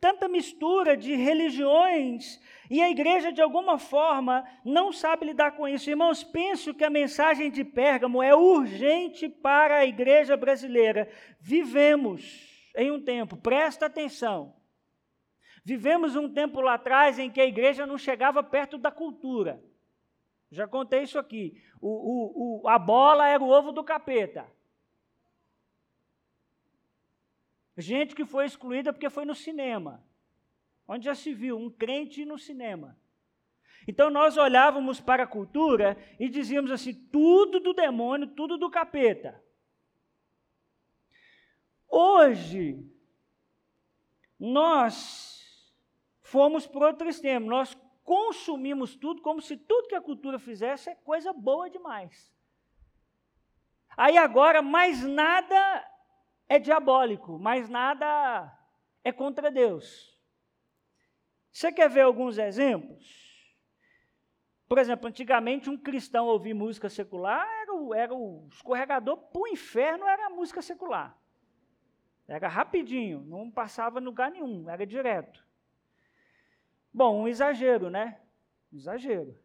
Tanta 0.00 0.28
mistura 0.28 0.96
de 0.96 1.14
religiões 1.14 2.40
e 2.68 2.82
a 2.82 2.90
igreja, 2.90 3.32
de 3.32 3.40
alguma 3.40 3.78
forma, 3.78 4.44
não 4.64 4.92
sabe 4.92 5.26
lidar 5.26 5.52
com 5.52 5.66
isso. 5.66 5.88
Irmãos, 5.88 6.22
penso 6.22 6.74
que 6.74 6.84
a 6.84 6.90
mensagem 6.90 7.50
de 7.50 7.64
Pérgamo 7.64 8.22
é 8.22 8.34
urgente 8.34 9.28
para 9.28 9.78
a 9.78 9.86
igreja 9.86 10.36
brasileira. 10.36 11.08
Vivemos 11.40 12.55
em 12.76 12.90
um 12.90 13.02
tempo, 13.02 13.36
presta 13.36 13.86
atenção. 13.86 14.54
Vivemos 15.64 16.14
um 16.14 16.32
tempo 16.32 16.60
lá 16.60 16.74
atrás 16.74 17.18
em 17.18 17.30
que 17.30 17.40
a 17.40 17.46
igreja 17.46 17.86
não 17.86 17.98
chegava 17.98 18.42
perto 18.42 18.78
da 18.78 18.90
cultura. 18.90 19.60
Já 20.50 20.68
contei 20.68 21.02
isso 21.02 21.18
aqui. 21.18 21.60
O, 21.80 21.88
o, 21.88 22.62
o, 22.62 22.68
a 22.68 22.78
bola 22.78 23.26
era 23.26 23.42
o 23.42 23.48
ovo 23.48 23.72
do 23.72 23.82
capeta. 23.82 24.46
Gente 27.76 28.14
que 28.14 28.24
foi 28.24 28.44
excluída 28.44 28.92
porque 28.92 29.10
foi 29.10 29.24
no 29.24 29.34
cinema. 29.34 30.04
Onde 30.86 31.06
já 31.06 31.14
se 31.14 31.34
viu 31.34 31.58
um 31.58 31.68
crente 31.68 32.24
no 32.24 32.38
cinema. 32.38 32.96
Então 33.88 34.08
nós 34.08 34.36
olhávamos 34.36 35.00
para 35.00 35.24
a 35.24 35.26
cultura 35.26 35.96
e 36.18 36.28
dizíamos 36.28 36.70
assim: 36.70 36.94
tudo 36.94 37.58
do 37.58 37.74
demônio, 37.74 38.28
tudo 38.28 38.56
do 38.56 38.70
capeta. 38.70 39.42
Hoje, 41.98 42.78
nós 44.38 45.74
fomos 46.20 46.66
para 46.66 46.88
outro 46.88 47.08
extremo, 47.08 47.48
nós 47.48 47.74
consumimos 48.04 48.94
tudo 48.94 49.22
como 49.22 49.40
se 49.40 49.56
tudo 49.56 49.88
que 49.88 49.94
a 49.94 50.00
cultura 50.02 50.38
fizesse 50.38 50.90
é 50.90 50.94
coisa 50.94 51.32
boa 51.32 51.70
demais. 51.70 52.30
Aí 53.96 54.18
agora, 54.18 54.60
mais 54.60 55.02
nada 55.04 55.90
é 56.46 56.58
diabólico, 56.58 57.38
mais 57.38 57.70
nada 57.70 58.54
é 59.02 59.10
contra 59.10 59.50
Deus. 59.50 60.20
Você 61.50 61.72
quer 61.72 61.88
ver 61.88 62.02
alguns 62.02 62.36
exemplos? 62.36 63.56
Por 64.68 64.76
exemplo, 64.76 65.08
antigamente 65.08 65.70
um 65.70 65.78
cristão 65.78 66.26
ouvir 66.26 66.52
música 66.52 66.90
secular 66.90 67.48
era 67.62 67.74
o, 67.74 67.94
era 67.94 68.14
o 68.14 68.46
escorregador 68.52 69.16
para 69.16 69.40
o 69.40 69.48
inferno, 69.48 70.06
era 70.06 70.26
a 70.26 70.30
música 70.30 70.60
secular. 70.60 71.16
Era 72.28 72.48
rapidinho, 72.48 73.20
não 73.20 73.50
passava 73.50 74.00
em 74.00 74.04
lugar 74.04 74.30
nenhum, 74.30 74.68
era 74.68 74.86
direto. 74.86 75.44
Bom, 76.92 77.22
um 77.22 77.28
exagero, 77.28 77.88
né? 77.90 78.20
Um 78.72 78.76
exagero. 78.76 79.38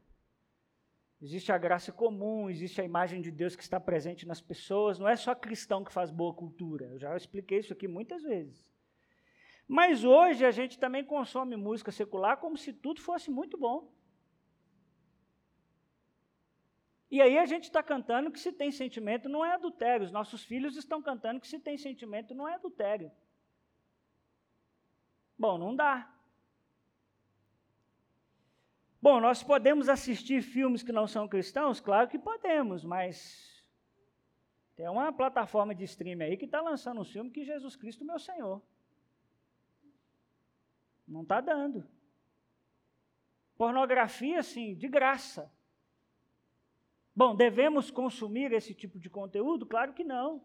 Existe 1.21 1.51
a 1.51 1.57
graça 1.57 1.91
comum, 1.91 2.49
existe 2.49 2.81
a 2.81 2.83
imagem 2.83 3.21
de 3.21 3.29
Deus 3.29 3.55
que 3.55 3.61
está 3.61 3.79
presente 3.79 4.27
nas 4.27 4.41
pessoas. 4.41 4.97
Não 4.97 5.07
é 5.07 5.15
só 5.15 5.35
cristão 5.35 5.83
que 5.83 5.93
faz 5.93 6.09
boa 6.09 6.33
cultura. 6.33 6.85
Eu 6.85 6.97
já 6.97 7.15
expliquei 7.15 7.59
isso 7.59 7.73
aqui 7.73 7.87
muitas 7.87 8.23
vezes. 8.23 8.65
Mas 9.67 10.03
hoje 10.03 10.43
a 10.43 10.49
gente 10.49 10.79
também 10.79 11.03
consome 11.03 11.55
música 11.55 11.91
secular 11.91 12.37
como 12.37 12.57
se 12.57 12.73
tudo 12.73 12.99
fosse 13.01 13.29
muito 13.29 13.55
bom. 13.57 13.91
E 17.11 17.21
aí 17.21 17.37
a 17.37 17.45
gente 17.45 17.65
está 17.65 17.83
cantando 17.83 18.31
que 18.31 18.39
se 18.39 18.53
tem 18.53 18.71
sentimento 18.71 19.27
não 19.27 19.43
é 19.43 19.53
adultério. 19.53 20.05
Os 20.05 20.13
nossos 20.13 20.45
filhos 20.45 20.77
estão 20.77 21.01
cantando 21.01 21.41
que 21.41 21.47
se 21.47 21.59
tem 21.59 21.77
sentimento 21.77 22.33
não 22.33 22.47
é 22.47 22.55
adultério. 22.55 23.11
Bom, 25.37 25.57
não 25.57 25.75
dá. 25.75 26.09
Bom, 29.01 29.19
nós 29.19 29.43
podemos 29.43 29.89
assistir 29.89 30.41
filmes 30.41 30.83
que 30.83 30.93
não 30.93 31.05
são 31.05 31.27
cristãos? 31.27 31.81
Claro 31.81 32.07
que 32.07 32.17
podemos, 32.17 32.85
mas 32.85 33.61
tem 34.75 34.87
uma 34.87 35.11
plataforma 35.11 35.75
de 35.75 35.83
streaming 35.83 36.23
aí 36.23 36.37
que 36.37 36.45
está 36.45 36.61
lançando 36.61 37.01
um 37.01 37.05
filme 37.05 37.29
que 37.29 37.43
Jesus 37.43 37.75
Cristo, 37.75 38.05
meu 38.05 38.19
Senhor. 38.19 38.61
Não 41.05 41.23
está 41.23 41.41
dando. 41.41 41.85
Pornografia, 43.57 44.41
sim, 44.41 44.75
de 44.75 44.87
graça. 44.87 45.51
Bom, 47.15 47.35
devemos 47.35 47.91
consumir 47.91 48.53
esse 48.53 48.73
tipo 48.73 48.97
de 48.99 49.09
conteúdo? 49.09 49.65
Claro 49.65 49.93
que 49.93 50.03
não. 50.03 50.41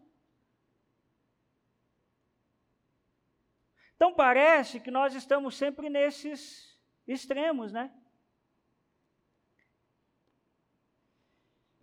Então 3.95 4.13
parece 4.13 4.79
que 4.79 4.91
nós 4.91 5.15
estamos 5.15 5.57
sempre 5.57 5.89
nesses 5.89 6.77
extremos, 7.07 7.71
né? 7.71 7.91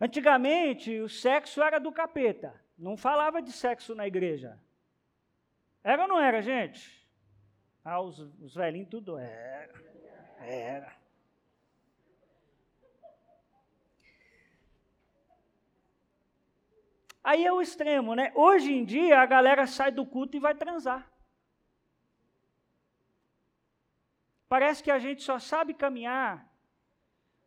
Antigamente, 0.00 1.00
o 1.00 1.08
sexo 1.08 1.62
era 1.62 1.80
do 1.80 1.90
capeta. 1.90 2.62
Não 2.76 2.96
falava 2.96 3.40
de 3.40 3.50
sexo 3.50 3.94
na 3.94 4.06
igreja. 4.06 4.60
Era 5.82 6.02
ou 6.02 6.08
não 6.08 6.20
era, 6.20 6.42
gente? 6.42 7.04
Ah, 7.84 8.00
os, 8.00 8.18
os 8.18 8.54
velhinhos 8.54 8.88
tudo 8.88 9.18
era. 9.18 9.74
Era. 10.40 11.03
Aí 17.24 17.42
é 17.46 17.50
o 17.50 17.62
extremo, 17.62 18.14
né? 18.14 18.30
Hoje 18.34 18.70
em 18.70 18.84
dia 18.84 19.18
a 19.18 19.24
galera 19.24 19.66
sai 19.66 19.90
do 19.90 20.04
culto 20.04 20.36
e 20.36 20.40
vai 20.40 20.54
transar. 20.54 21.10
Parece 24.46 24.82
que 24.82 24.90
a 24.90 24.98
gente 24.98 25.22
só 25.22 25.38
sabe 25.38 25.72
caminhar 25.72 26.46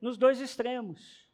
nos 0.01 0.17
dois 0.17 0.41
extremos. 0.41 1.29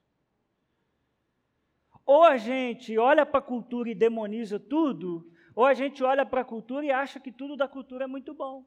Ou 2.05 2.23
a 2.23 2.35
gente 2.35 2.97
olha 2.97 3.25
para 3.25 3.39
a 3.39 3.49
cultura 3.53 3.89
e 3.89 3.95
demoniza 3.95 4.59
tudo, 4.59 5.31
ou 5.55 5.65
a 5.65 5.73
gente 5.73 6.03
olha 6.03 6.25
para 6.25 6.41
a 6.41 6.45
cultura 6.45 6.85
e 6.85 6.91
acha 6.91 7.21
que 7.21 7.31
tudo 7.31 7.55
da 7.55 7.67
cultura 7.67 8.03
é 8.03 8.07
muito 8.07 8.33
bom. 8.33 8.65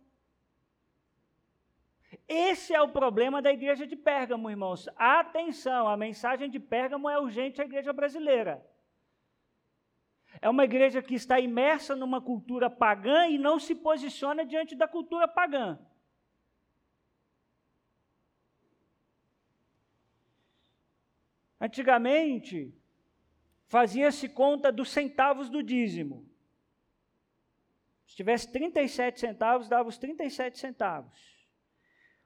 Esse 2.26 2.72
é 2.72 2.80
o 2.80 2.88
problema 2.88 3.42
da 3.42 3.52
igreja 3.52 3.86
de 3.86 3.94
Pérgamo, 3.94 4.48
irmãos. 4.48 4.88
Atenção, 4.96 5.86
a 5.86 5.98
mensagem 5.98 6.48
de 6.48 6.58
Pérgamo 6.58 7.10
é 7.10 7.20
urgente 7.20 7.60
à 7.60 7.64
igreja 7.66 7.92
brasileira. 7.92 8.64
É 10.40 10.48
uma 10.48 10.64
igreja 10.64 11.02
que 11.02 11.14
está 11.14 11.40
imersa 11.40 11.96
numa 11.96 12.20
cultura 12.20 12.68
pagã 12.68 13.26
e 13.26 13.38
não 13.38 13.58
se 13.58 13.74
posiciona 13.74 14.44
diante 14.44 14.74
da 14.74 14.86
cultura 14.86 15.26
pagã. 15.26 15.78
Antigamente, 21.60 22.74
fazia-se 23.66 24.28
conta 24.28 24.70
dos 24.70 24.90
centavos 24.90 25.48
do 25.48 25.62
dízimo. 25.62 26.28
Se 28.06 28.14
tivesse 28.14 28.52
37 28.52 29.18
centavos, 29.18 29.68
dava 29.68 29.88
os 29.88 29.98
37 29.98 30.58
centavos. 30.58 31.36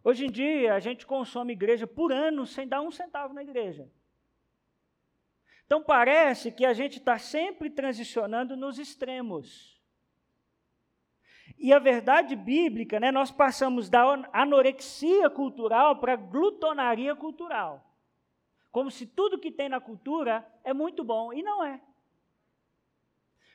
Hoje 0.02 0.26
em 0.26 0.30
dia, 0.30 0.74
a 0.74 0.80
gente 0.80 1.06
consome 1.06 1.52
igreja 1.52 1.86
por 1.86 2.12
ano 2.12 2.46
sem 2.46 2.66
dar 2.66 2.80
um 2.80 2.90
centavo 2.90 3.32
na 3.32 3.42
igreja. 3.42 3.90
Então 5.70 5.80
parece 5.80 6.50
que 6.50 6.66
a 6.66 6.72
gente 6.72 6.98
está 6.98 7.16
sempre 7.16 7.70
transicionando 7.70 8.56
nos 8.56 8.76
extremos. 8.76 9.80
E 11.56 11.72
a 11.72 11.78
verdade 11.78 12.34
bíblica, 12.34 12.98
né, 12.98 13.12
nós 13.12 13.30
passamos 13.30 13.88
da 13.88 14.02
anorexia 14.32 15.30
cultural 15.30 16.00
para 16.00 16.16
glutonaria 16.16 17.14
cultural. 17.14 17.88
Como 18.72 18.90
se 18.90 19.06
tudo 19.06 19.38
que 19.38 19.52
tem 19.52 19.68
na 19.68 19.80
cultura 19.80 20.44
é 20.64 20.74
muito 20.74 21.04
bom, 21.04 21.32
e 21.32 21.40
não 21.40 21.62
é. 21.62 21.80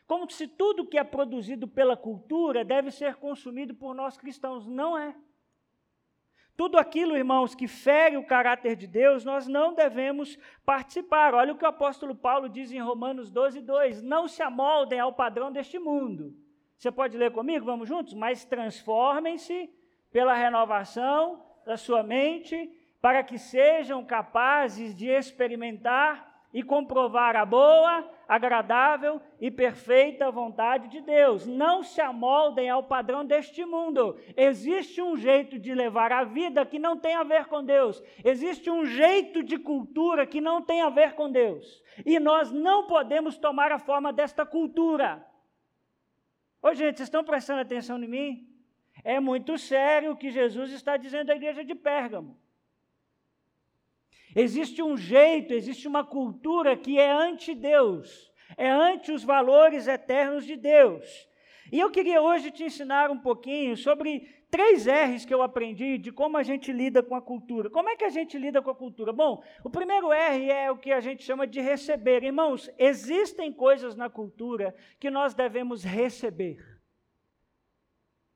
Como 0.07 0.31
se 0.31 0.47
tudo 0.47 0.87
que 0.87 0.97
é 0.97 1.03
produzido 1.03 1.67
pela 1.67 1.97
cultura 1.97 2.63
deve 2.63 2.91
ser 2.91 3.15
consumido 3.15 3.75
por 3.75 3.93
nós 3.93 4.15
cristãos, 4.15 4.65
não 4.65 4.97
é. 4.97 5.13
Tudo 6.57 6.77
aquilo, 6.77 7.17
irmãos, 7.17 7.53
que 7.53 7.67
fere 7.67 8.15
o 8.15 8.25
caráter 8.25 8.75
de 8.75 8.87
Deus, 8.87 9.25
nós 9.25 9.45
não 9.45 9.73
devemos 9.73 10.37
participar. 10.65 11.33
Olha 11.33 11.51
o 11.51 11.57
que 11.57 11.65
o 11.65 11.67
apóstolo 11.67 12.15
Paulo 12.15 12.47
diz 12.47 12.71
em 12.71 12.79
Romanos 12.79 13.29
12, 13.29 13.61
2: 13.61 14.01
Não 14.01 14.27
se 14.27 14.41
amoldem 14.41 14.99
ao 14.99 15.11
padrão 15.11 15.51
deste 15.51 15.77
mundo. 15.77 16.33
Você 16.77 16.91
pode 16.91 17.17
ler 17.17 17.31
comigo? 17.31 17.65
Vamos 17.65 17.89
juntos? 17.89 18.13
Mas 18.13 18.45
transformem-se 18.45 19.69
pela 20.11 20.33
renovação 20.33 21.43
da 21.65 21.75
sua 21.75 22.03
mente 22.03 22.71
para 23.01 23.21
que 23.21 23.37
sejam 23.37 24.03
capazes 24.03 24.95
de 24.95 25.07
experimentar 25.07 26.34
e 26.53 26.63
comprovar 26.63 27.35
a 27.35 27.45
boa, 27.45 28.09
agradável 28.27 29.21
e 29.39 29.51
perfeita 29.51 30.31
vontade 30.31 30.87
de 30.87 31.01
Deus. 31.01 31.45
Não 31.45 31.83
se 31.83 32.01
amoldem 32.01 32.69
ao 32.69 32.83
padrão 32.83 33.25
deste 33.25 33.65
mundo. 33.65 34.17
Existe 34.37 35.01
um 35.01 35.15
jeito 35.17 35.59
de 35.59 35.73
levar 35.73 36.11
a 36.11 36.23
vida 36.23 36.65
que 36.65 36.79
não 36.79 36.97
tem 36.97 37.15
a 37.15 37.23
ver 37.23 37.45
com 37.45 37.63
Deus. 37.63 38.01
Existe 38.23 38.69
um 38.69 38.85
jeito 38.85 39.43
de 39.43 39.57
cultura 39.57 40.25
que 40.25 40.39
não 40.39 40.61
tem 40.61 40.81
a 40.81 40.89
ver 40.89 41.13
com 41.13 41.29
Deus. 41.29 41.83
E 42.05 42.19
nós 42.19 42.51
não 42.51 42.87
podemos 42.87 43.37
tomar 43.37 43.71
a 43.71 43.79
forma 43.79 44.13
desta 44.13 44.45
cultura. 44.45 45.25
Ô, 46.61 46.73
gente, 46.73 46.97
vocês 46.97 47.07
estão 47.07 47.23
prestando 47.23 47.61
atenção 47.61 48.01
em 48.01 48.07
mim? 48.07 48.49
É 49.03 49.19
muito 49.19 49.57
sério 49.57 50.13
o 50.13 50.17
que 50.17 50.31
Jesus 50.31 50.71
está 50.71 50.97
dizendo 50.97 51.31
à 51.31 51.35
igreja 51.35 51.63
de 51.63 51.75
Pérgamo. 51.75 52.39
Existe 54.35 54.83
um 54.83 54.97
jeito, 54.97 55.53
existe 55.53 55.87
uma 55.87 56.03
cultura 56.03 56.75
que 56.75 56.99
é 56.99 57.09
anti-Deus, 57.09 58.33
é 58.57 58.69
ante 58.69 59.11
os 59.13 59.23
valores 59.23 59.87
eternos 59.87 60.45
de 60.45 60.57
Deus. 60.57 61.27
E 61.71 61.79
eu 61.79 61.89
queria 61.89 62.21
hoje 62.21 62.51
te 62.51 62.63
ensinar 62.65 63.09
um 63.09 63.17
pouquinho 63.17 63.77
sobre 63.77 64.29
três 64.51 64.85
R's 64.85 65.25
que 65.25 65.33
eu 65.33 65.41
aprendi 65.41 65.97
de 65.97 66.11
como 66.11 66.37
a 66.37 66.43
gente 66.43 66.71
lida 66.71 67.01
com 67.01 67.15
a 67.15 67.21
cultura. 67.21 67.69
Como 67.69 67.89
é 67.89 67.95
que 67.95 68.03
a 68.03 68.09
gente 68.09 68.37
lida 68.37 68.61
com 68.61 68.69
a 68.69 68.75
cultura? 68.75 69.11
Bom, 69.11 69.41
o 69.63 69.69
primeiro 69.69 70.11
R 70.11 70.51
é 70.51 70.69
o 70.69 70.77
que 70.77 70.91
a 70.91 70.99
gente 70.99 71.23
chama 71.23 71.47
de 71.47 71.61
receber. 71.61 72.23
Irmãos, 72.23 72.69
existem 72.77 73.51
coisas 73.51 73.95
na 73.95 74.09
cultura 74.09 74.75
que 74.99 75.09
nós 75.09 75.33
devemos 75.33 75.83
receber. 75.83 76.63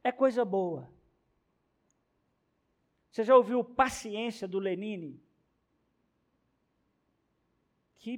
É 0.03 0.11
coisa 0.11 0.43
boa. 0.43 0.89
Você 3.11 3.23
já 3.23 3.35
ouviu 3.35 3.63
Paciência 3.63 4.47
do 4.47 4.59
Lenine? 4.59 5.21
Que, 7.99 8.17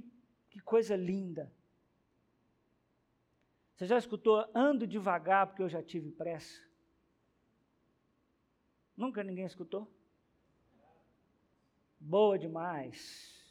que 0.49 0.59
coisa 0.59 0.95
linda. 0.95 1.51
Você 3.75 3.85
já 3.87 3.97
escutou 3.97 4.49
ando 4.53 4.85
devagar 4.87 5.47
porque 5.47 5.61
eu 5.63 5.69
já 5.69 5.81
tive 5.81 6.11
pressa? 6.11 6.61
Nunca 8.95 9.23
ninguém 9.23 9.45
escutou? 9.45 9.91
Boa 11.99 12.37
demais. 12.37 13.41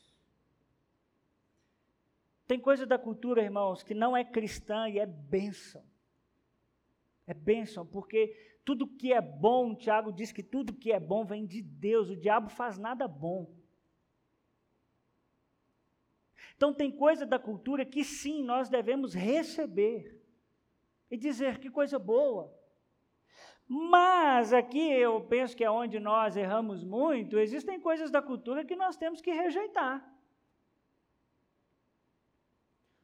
Tem 2.46 2.58
coisa 2.58 2.84
da 2.84 2.98
cultura, 2.98 3.42
irmãos, 3.42 3.82
que 3.82 3.94
não 3.94 4.16
é 4.16 4.24
cristã 4.24 4.88
e 4.88 4.98
é 4.98 5.06
bênção. 5.06 5.84
É 7.26 7.34
bênção, 7.34 7.86
porque 7.86 8.58
tudo 8.64 8.88
que 8.88 9.12
é 9.12 9.20
bom, 9.20 9.74
Tiago 9.74 10.12
diz 10.12 10.32
que 10.32 10.42
tudo 10.42 10.72
que 10.72 10.92
é 10.92 10.98
bom 10.98 11.24
vem 11.24 11.46
de 11.46 11.62
Deus, 11.62 12.08
o 12.08 12.16
diabo 12.16 12.48
faz 12.48 12.76
nada 12.76 13.06
bom. 13.06 13.52
Então, 16.60 16.74
tem 16.74 16.90
coisa 16.92 17.24
da 17.24 17.38
cultura 17.38 17.86
que 17.86 18.04
sim, 18.04 18.42
nós 18.44 18.68
devemos 18.68 19.14
receber 19.14 20.22
e 21.10 21.16
dizer 21.16 21.58
que 21.58 21.70
coisa 21.70 21.98
boa. 21.98 22.54
Mas 23.66 24.52
aqui 24.52 24.92
eu 24.92 25.22
penso 25.22 25.56
que 25.56 25.64
é 25.64 25.70
onde 25.70 25.98
nós 25.98 26.36
erramos 26.36 26.84
muito, 26.84 27.38
existem 27.38 27.80
coisas 27.80 28.10
da 28.10 28.20
cultura 28.20 28.62
que 28.62 28.76
nós 28.76 28.94
temos 28.94 29.22
que 29.22 29.30
rejeitar. 29.30 30.06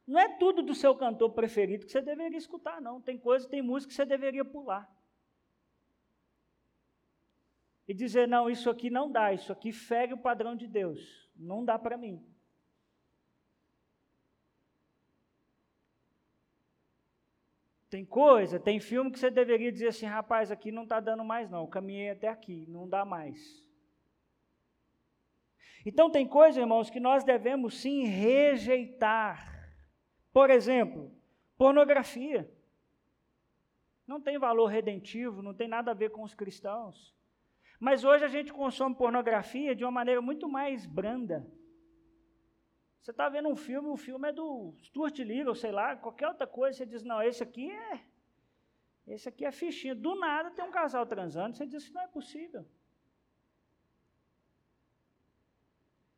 Não 0.05 0.19
é 0.19 0.37
tudo 0.37 0.61
do 0.61 0.75
seu 0.75 0.95
cantor 0.95 1.31
preferido 1.31 1.83
que 1.83 1.91
você 1.91 1.99
deveria 1.99 2.37
escutar, 2.37 2.79
não. 2.79 3.01
Tem 3.01 3.17
coisa, 3.17 3.49
tem 3.49 3.63
música 3.63 3.89
que 3.89 3.95
você 3.95 4.05
deveria 4.05 4.45
pular. 4.45 4.87
E 7.87 7.93
dizer, 7.95 8.27
não, 8.27 8.51
isso 8.51 8.69
aqui 8.69 8.91
não 8.91 9.11
dá, 9.11 9.33
isso 9.33 9.51
aqui 9.51 9.71
fere 9.71 10.13
o 10.13 10.21
padrão 10.21 10.55
de 10.55 10.67
Deus. 10.67 11.27
Não 11.35 11.65
dá 11.65 11.79
para 11.79 11.97
mim. 11.97 12.23
Tem 17.89 18.05
coisa, 18.05 18.59
tem 18.59 18.79
filme 18.79 19.11
que 19.11 19.19
você 19.19 19.29
deveria 19.29 19.71
dizer 19.71 19.87
assim, 19.87 20.05
rapaz, 20.05 20.51
aqui 20.51 20.71
não 20.71 20.83
está 20.83 20.99
dando 20.99 21.23
mais 21.23 21.49
não, 21.49 21.67
caminhei 21.67 22.09
até 22.09 22.27
aqui, 22.27 22.65
não 22.67 22.87
dá 22.87 23.05
mais. 23.05 23.65
Então 25.85 26.09
tem 26.09 26.27
coisa, 26.27 26.59
irmãos, 26.59 26.89
que 26.89 26.99
nós 26.99 27.23
devemos 27.23 27.79
sim 27.79 28.03
rejeitar. 28.03 29.71
Por 30.33 30.49
exemplo, 30.49 31.09
pornografia. 31.57 32.51
Não 34.05 34.19
tem 34.19 34.37
valor 34.37 34.67
redentivo, 34.67 35.41
não 35.41 35.53
tem 35.53 35.67
nada 35.67 35.91
a 35.91 35.93
ver 35.93 36.11
com 36.11 36.23
os 36.23 36.33
cristãos. 36.33 37.15
Mas 37.79 38.03
hoje 38.03 38.25
a 38.25 38.27
gente 38.27 38.51
consome 38.51 38.95
pornografia 38.95 39.73
de 39.73 39.85
uma 39.85 39.91
maneira 39.91 40.21
muito 40.21 40.49
mais 40.49 40.85
branda. 40.85 41.45
Você 43.01 43.11
está 43.11 43.29
vendo 43.29 43.47
um 43.47 43.55
filme, 43.55 43.89
o 43.89 43.97
filme 43.97 44.29
é 44.29 44.33
do 44.33 44.73
Stuart 44.83 45.17
Little, 45.19 45.55
sei 45.55 45.71
lá, 45.71 45.95
qualquer 45.95 46.27
outra 46.27 46.45
coisa, 46.45 46.77
você 46.77 46.85
diz, 46.85 47.03
não, 47.03 47.21
esse 47.21 47.41
aqui 47.41 47.71
é. 47.71 48.01
Esse 49.07 49.29
aqui 49.29 49.45
é 49.45 49.51
fichinha. 49.51 49.95
Do 49.95 50.15
nada 50.15 50.51
tem 50.51 50.65
um 50.65 50.71
casal 50.71 51.05
transando, 51.05 51.55
você 51.55 51.65
diz, 51.65 51.89
não 51.91 52.01
é 52.01 52.07
possível. 52.07 52.65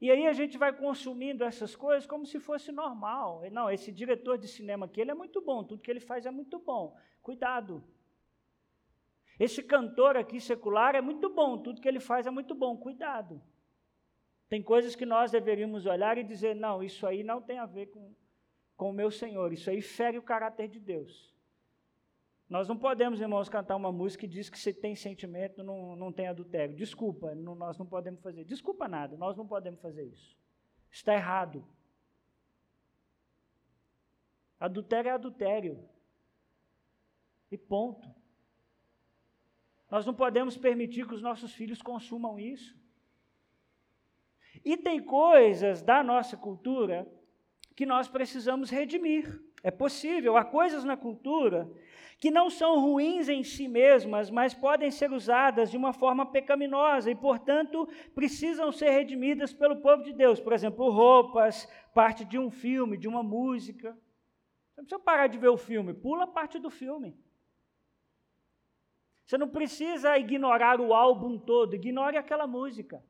E 0.02 0.10
aí 0.10 0.26
a 0.26 0.34
gente 0.34 0.58
vai 0.58 0.72
consumindo 0.74 1.44
essas 1.44 1.76
coisas 1.76 2.08
como 2.08 2.26
se 2.26 2.40
fosse 2.40 2.72
normal. 2.72 3.44
Não, 3.52 3.70
esse 3.70 3.92
diretor 3.92 4.38
de 4.38 4.48
cinema 4.48 4.86
aqui, 4.86 5.02
ele 5.02 5.12
é 5.12 5.14
muito 5.14 5.42
bom, 5.42 5.64
tudo 5.64 5.82
que 5.82 5.92
ele 5.92 6.00
faz 6.00 6.26
é 6.26 6.32
muito 6.32 6.58
bom. 6.58 6.98
Cuidado. 7.22 7.84
Esse 9.38 9.62
cantor 9.62 10.18
aqui 10.18 10.40
secular 10.40 10.96
é 10.96 11.02
muito 11.02 11.30
bom, 11.30 11.62
tudo 11.62 11.82
que 11.82 11.88
ele 11.88 12.00
faz 12.00 12.26
é 12.26 12.32
muito 12.32 12.56
bom. 12.56 12.78
Cuidado. 12.78 13.42
Tem 14.50 14.64
coisas 14.64 14.96
que 14.96 15.06
nós 15.06 15.32
deveríamos 15.32 15.86
olhar 15.86 16.18
e 16.18 16.24
dizer: 16.24 16.56
não, 16.56 16.82
isso 16.82 17.06
aí 17.06 17.24
não 17.24 17.40
tem 17.40 17.60
a 17.60 17.68
ver 17.68 17.86
com, 17.88 18.14
com 18.76 18.90
o 18.90 18.94
meu 18.94 19.12
Senhor, 19.12 19.54
isso 19.54 19.70
aí 19.70 19.82
fere 19.82 20.18
o 20.18 20.24
caráter 20.24 20.68
de 20.68 20.80
Deus. 20.80 21.30
Nós 22.50 22.68
não 22.68 22.76
podemos, 22.76 23.22
irmãos, 23.22 23.48
cantar 23.48 23.76
uma 23.76 23.92
música 23.92 24.22
que 24.22 24.28
diz 24.28 24.50
que 24.50 24.58
se 24.58 24.74
tem 24.74 24.96
sentimento 24.96 25.64
não, 25.64 25.96
não 25.96 26.12
tem 26.12 26.28
adultério. 26.28 26.76
Desculpa, 26.76 27.36
não, 27.36 27.54
nós 27.54 27.78
não 27.78 27.86
podemos 27.86 28.22
fazer. 28.22 28.44
Desculpa 28.44 28.88
nada, 28.88 29.16
nós 29.16 29.38
não 29.38 29.46
podemos 29.48 29.80
fazer 29.80 30.06
isso. 30.06 30.36
Está 30.90 31.14
errado. 31.14 31.64
Adultério 34.60 35.10
é 35.10 35.12
adultério. 35.12 35.88
E 37.52 37.58
ponto. 37.58 38.10
Nós 39.92 40.04
não 40.08 40.14
podemos 40.16 40.58
permitir 40.58 41.08
que 41.08 41.14
os 41.14 41.22
nossos 41.22 41.54
filhos 41.54 41.84
consumam 41.84 42.40
isso. 42.40 42.79
E 44.64 44.78
tem 44.78 45.00
coisas 45.00 45.82
da 45.82 46.04
nossa 46.04 46.36
cultura 46.36 47.08
que 47.76 47.86
nós 47.86 48.08
precisamos 48.08 48.70
redimir. 48.70 49.42
É 49.64 49.72
possível, 49.72 50.38
há 50.38 50.44
coisas 50.44 50.84
na 50.84 50.96
cultura 50.96 51.70
que 52.20 52.30
não 52.30 52.50
são 52.50 52.82
ruins 52.82 53.30
em 53.30 53.44
si 53.44 53.68
mesmas, 53.68 54.30
mas 54.30 54.54
podem 54.54 54.92
ser 54.92 55.12
usadas 55.12 55.72
de 55.72 55.78
uma 55.78 55.94
forma 55.94 56.26
pecaminosa 56.26 57.10
e, 57.10 57.16
portanto, 57.16 57.88
precisam 58.14 58.72
ser 58.72 58.90
redimidas 58.90 59.54
pelo 59.54 59.78
povo 59.78 60.04
de 60.04 60.12
Deus. 60.12 60.40
Por 60.40 60.52
exemplo, 60.52 60.90
roupas, 60.92 61.66
parte 61.94 62.26
de 62.26 62.38
um 62.38 62.52
filme, 62.52 62.98
de 62.98 63.08
uma 63.08 63.24
música. 63.24 63.98
Você 64.76 64.82
não 64.82 64.86
precisa 64.86 65.00
parar 65.00 65.28
de 65.28 65.38
ver 65.38 65.48
o 65.48 65.58
filme, 65.58 65.94
pula 65.94 66.28
parte 66.28 66.60
do 66.60 66.70
filme. 66.70 67.18
Você 69.26 69.38
não 69.38 69.48
precisa 69.48 70.18
ignorar 70.18 70.82
o 70.82 70.94
álbum 70.94 71.38
todo, 71.38 71.76
ignore 71.76 72.18
aquela 72.18 72.48
música. 72.48 73.02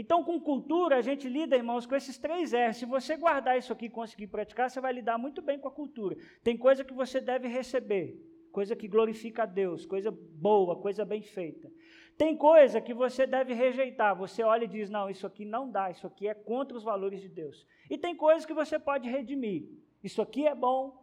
Então, 0.00 0.22
com 0.22 0.38
cultura, 0.38 0.96
a 0.96 1.02
gente 1.02 1.28
lida, 1.28 1.56
irmãos, 1.56 1.84
com 1.84 1.96
esses 1.96 2.16
três 2.16 2.52
R. 2.52 2.72
Se 2.72 2.86
você 2.86 3.16
guardar 3.16 3.58
isso 3.58 3.72
aqui 3.72 3.86
e 3.86 3.90
conseguir 3.90 4.28
praticar, 4.28 4.70
você 4.70 4.80
vai 4.80 4.92
lidar 4.92 5.18
muito 5.18 5.42
bem 5.42 5.58
com 5.58 5.66
a 5.66 5.72
cultura. 5.72 6.16
Tem 6.40 6.56
coisa 6.56 6.84
que 6.84 6.94
você 6.94 7.20
deve 7.20 7.48
receber, 7.48 8.16
coisa 8.52 8.76
que 8.76 8.86
glorifica 8.86 9.42
a 9.42 9.46
Deus, 9.46 9.84
coisa 9.84 10.12
boa, 10.12 10.76
coisa 10.76 11.04
bem 11.04 11.20
feita. 11.20 11.68
Tem 12.16 12.36
coisa 12.36 12.80
que 12.80 12.94
você 12.94 13.26
deve 13.26 13.54
rejeitar. 13.54 14.14
Você 14.14 14.44
olha 14.44 14.66
e 14.66 14.68
diz: 14.68 14.88
não, 14.88 15.10
isso 15.10 15.26
aqui 15.26 15.44
não 15.44 15.68
dá, 15.68 15.90
isso 15.90 16.06
aqui 16.06 16.28
é 16.28 16.34
contra 16.34 16.76
os 16.76 16.84
valores 16.84 17.20
de 17.20 17.28
Deus. 17.28 17.66
E 17.90 17.98
tem 17.98 18.14
coisas 18.14 18.46
que 18.46 18.54
você 18.54 18.78
pode 18.78 19.08
redimir. 19.08 19.68
Isso 20.00 20.22
aqui 20.22 20.46
é 20.46 20.54
bom, 20.54 20.96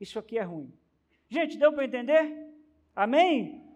isso 0.00 0.18
aqui 0.18 0.38
é 0.38 0.42
ruim. 0.42 0.72
Gente, 1.28 1.58
deu 1.58 1.70
para 1.70 1.84
entender? 1.84 2.48
Amém? 2.96 3.67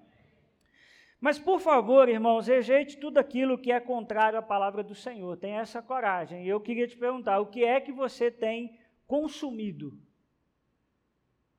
Mas, 1.22 1.38
por 1.38 1.60
favor, 1.60 2.08
irmãos, 2.08 2.48
rejeite 2.48 2.96
tudo 2.96 3.18
aquilo 3.18 3.56
que 3.56 3.70
é 3.70 3.78
contrário 3.78 4.36
à 4.36 4.42
palavra 4.42 4.82
do 4.82 4.92
Senhor. 4.92 5.36
Tenha 5.36 5.60
essa 5.60 5.80
coragem. 5.80 6.44
E 6.44 6.48
eu 6.48 6.60
queria 6.60 6.88
te 6.88 6.96
perguntar: 6.98 7.38
o 7.38 7.46
que 7.46 7.62
é 7.62 7.80
que 7.80 7.92
você 7.92 8.28
tem 8.28 8.76
consumido? 9.06 9.96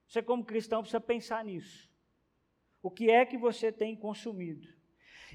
Você, 0.06 0.22
como 0.22 0.44
cristão, 0.44 0.82
precisa 0.82 1.00
pensar 1.00 1.46
nisso. 1.46 1.90
O 2.82 2.92
que 2.92 3.10
é 3.10 3.26
que 3.26 3.38
você 3.38 3.72
tem 3.72 3.96
consumido? 3.96 4.68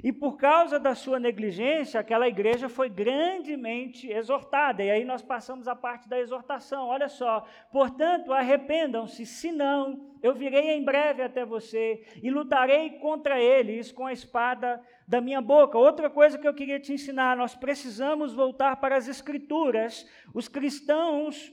E 0.02 0.12
por 0.12 0.36
causa 0.36 0.78
da 0.78 0.94
sua 0.94 1.18
negligência, 1.18 1.98
aquela 1.98 2.28
igreja 2.28 2.68
foi 2.68 2.88
grandemente 2.88 4.08
exortada. 4.10 4.82
E 4.82 4.90
aí 4.90 5.04
nós 5.04 5.22
passamos 5.22 5.66
a 5.66 5.74
parte 5.74 6.08
da 6.08 6.18
exortação. 6.18 6.86
Olha 6.86 7.08
só, 7.08 7.44
portanto, 7.72 8.32
arrependam-se, 8.32 9.26
senão 9.26 10.14
eu 10.22 10.34
virei 10.34 10.70
em 10.70 10.84
breve 10.84 11.22
até 11.22 11.44
você 11.44 12.04
e 12.22 12.30
lutarei 12.30 12.90
contra 12.98 13.40
eles 13.40 13.90
com 13.90 14.06
a 14.06 14.12
espada 14.12 14.80
da 15.06 15.20
minha 15.20 15.40
boca. 15.40 15.76
Outra 15.76 16.08
coisa 16.08 16.38
que 16.38 16.46
eu 16.46 16.54
queria 16.54 16.78
te 16.78 16.92
ensinar, 16.92 17.36
nós 17.36 17.56
precisamos 17.56 18.32
voltar 18.32 18.76
para 18.76 18.96
as 18.96 19.08
escrituras. 19.08 20.08
Os 20.32 20.48
cristãos 20.48 21.52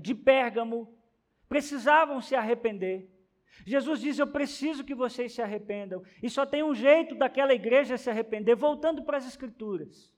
de 0.00 0.14
Pérgamo 0.14 0.92
precisavam 1.48 2.20
se 2.20 2.34
arrepender. 2.34 3.17
Jesus 3.64 4.00
diz: 4.00 4.18
Eu 4.18 4.26
preciso 4.26 4.84
que 4.84 4.94
vocês 4.94 5.32
se 5.32 5.42
arrependam. 5.42 6.02
E 6.22 6.30
só 6.30 6.46
tem 6.46 6.62
um 6.62 6.74
jeito 6.74 7.14
daquela 7.14 7.54
igreja 7.54 7.96
se 7.96 8.10
arrepender, 8.10 8.56
voltando 8.56 9.02
para 9.02 9.18
as 9.18 9.26
Escrituras, 9.26 10.12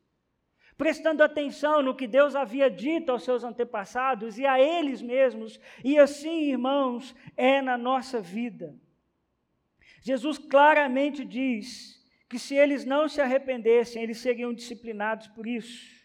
prestando 0.76 1.22
atenção 1.22 1.82
no 1.82 1.94
que 1.94 2.06
Deus 2.06 2.34
havia 2.34 2.70
dito 2.70 3.10
aos 3.10 3.24
seus 3.24 3.44
antepassados 3.44 4.38
e 4.38 4.46
a 4.46 4.60
eles 4.60 5.02
mesmos. 5.02 5.60
E 5.84 5.98
assim, 5.98 6.50
irmãos, 6.50 7.14
é 7.36 7.60
na 7.60 7.76
nossa 7.76 8.20
vida. 8.20 8.74
Jesus 10.02 10.38
claramente 10.38 11.24
diz 11.24 12.00
que 12.28 12.38
se 12.38 12.54
eles 12.54 12.84
não 12.84 13.08
se 13.08 13.20
arrependessem, 13.20 14.02
eles 14.02 14.18
seriam 14.18 14.54
disciplinados 14.54 15.28
por 15.28 15.46
isso. 15.46 16.00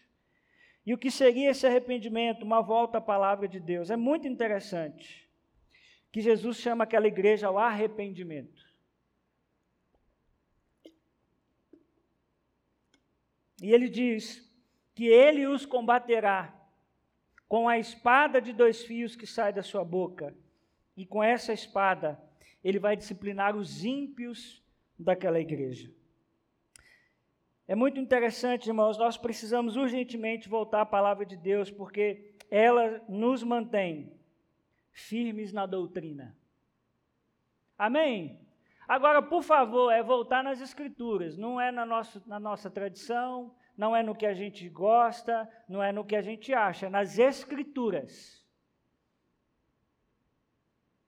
E 0.84 0.92
o 0.92 0.98
que 0.98 1.10
seria 1.10 1.50
esse 1.50 1.66
arrependimento? 1.66 2.44
Uma 2.44 2.60
volta 2.60 2.98
à 2.98 3.00
palavra 3.00 3.48
de 3.48 3.58
Deus. 3.58 3.90
É 3.90 3.96
muito 3.96 4.28
interessante 4.28 5.25
que 6.16 6.22
Jesus 6.22 6.56
chama 6.56 6.84
aquela 6.84 7.06
igreja 7.06 7.46
ao 7.46 7.58
arrependimento. 7.58 8.64
E 13.60 13.70
ele 13.70 13.86
diz 13.86 14.50
que 14.94 15.04
ele 15.04 15.46
os 15.46 15.66
combaterá 15.66 16.58
com 17.46 17.68
a 17.68 17.78
espada 17.78 18.40
de 18.40 18.54
dois 18.54 18.82
fios 18.82 19.14
que 19.14 19.26
sai 19.26 19.52
da 19.52 19.62
sua 19.62 19.84
boca, 19.84 20.34
e 20.96 21.04
com 21.04 21.22
essa 21.22 21.52
espada 21.52 22.18
ele 22.64 22.78
vai 22.78 22.96
disciplinar 22.96 23.54
os 23.54 23.84
ímpios 23.84 24.64
daquela 24.98 25.38
igreja. 25.38 25.92
É 27.68 27.74
muito 27.74 28.00
interessante, 28.00 28.68
irmãos, 28.68 28.96
nós 28.96 29.18
precisamos 29.18 29.76
urgentemente 29.76 30.48
voltar 30.48 30.80
à 30.80 30.86
palavra 30.86 31.26
de 31.26 31.36
Deus, 31.36 31.70
porque 31.70 32.32
ela 32.50 33.04
nos 33.06 33.42
mantém 33.42 34.15
firmes 34.96 35.52
na 35.52 35.66
doutrina. 35.66 36.34
Amém? 37.76 38.40
Agora, 38.88 39.20
por 39.20 39.42
favor, 39.42 39.92
é 39.92 40.02
voltar 40.02 40.42
nas 40.42 40.60
Escrituras, 40.60 41.36
não 41.36 41.60
é 41.60 41.70
na, 41.70 41.84
nosso, 41.84 42.22
na 42.26 42.40
nossa 42.40 42.70
tradição, 42.70 43.54
não 43.76 43.94
é 43.94 44.02
no 44.02 44.14
que 44.14 44.24
a 44.24 44.32
gente 44.32 44.68
gosta, 44.70 45.48
não 45.68 45.82
é 45.82 45.92
no 45.92 46.04
que 46.04 46.16
a 46.16 46.22
gente 46.22 46.54
acha, 46.54 46.88
nas 46.88 47.18
Escrituras. 47.18 48.42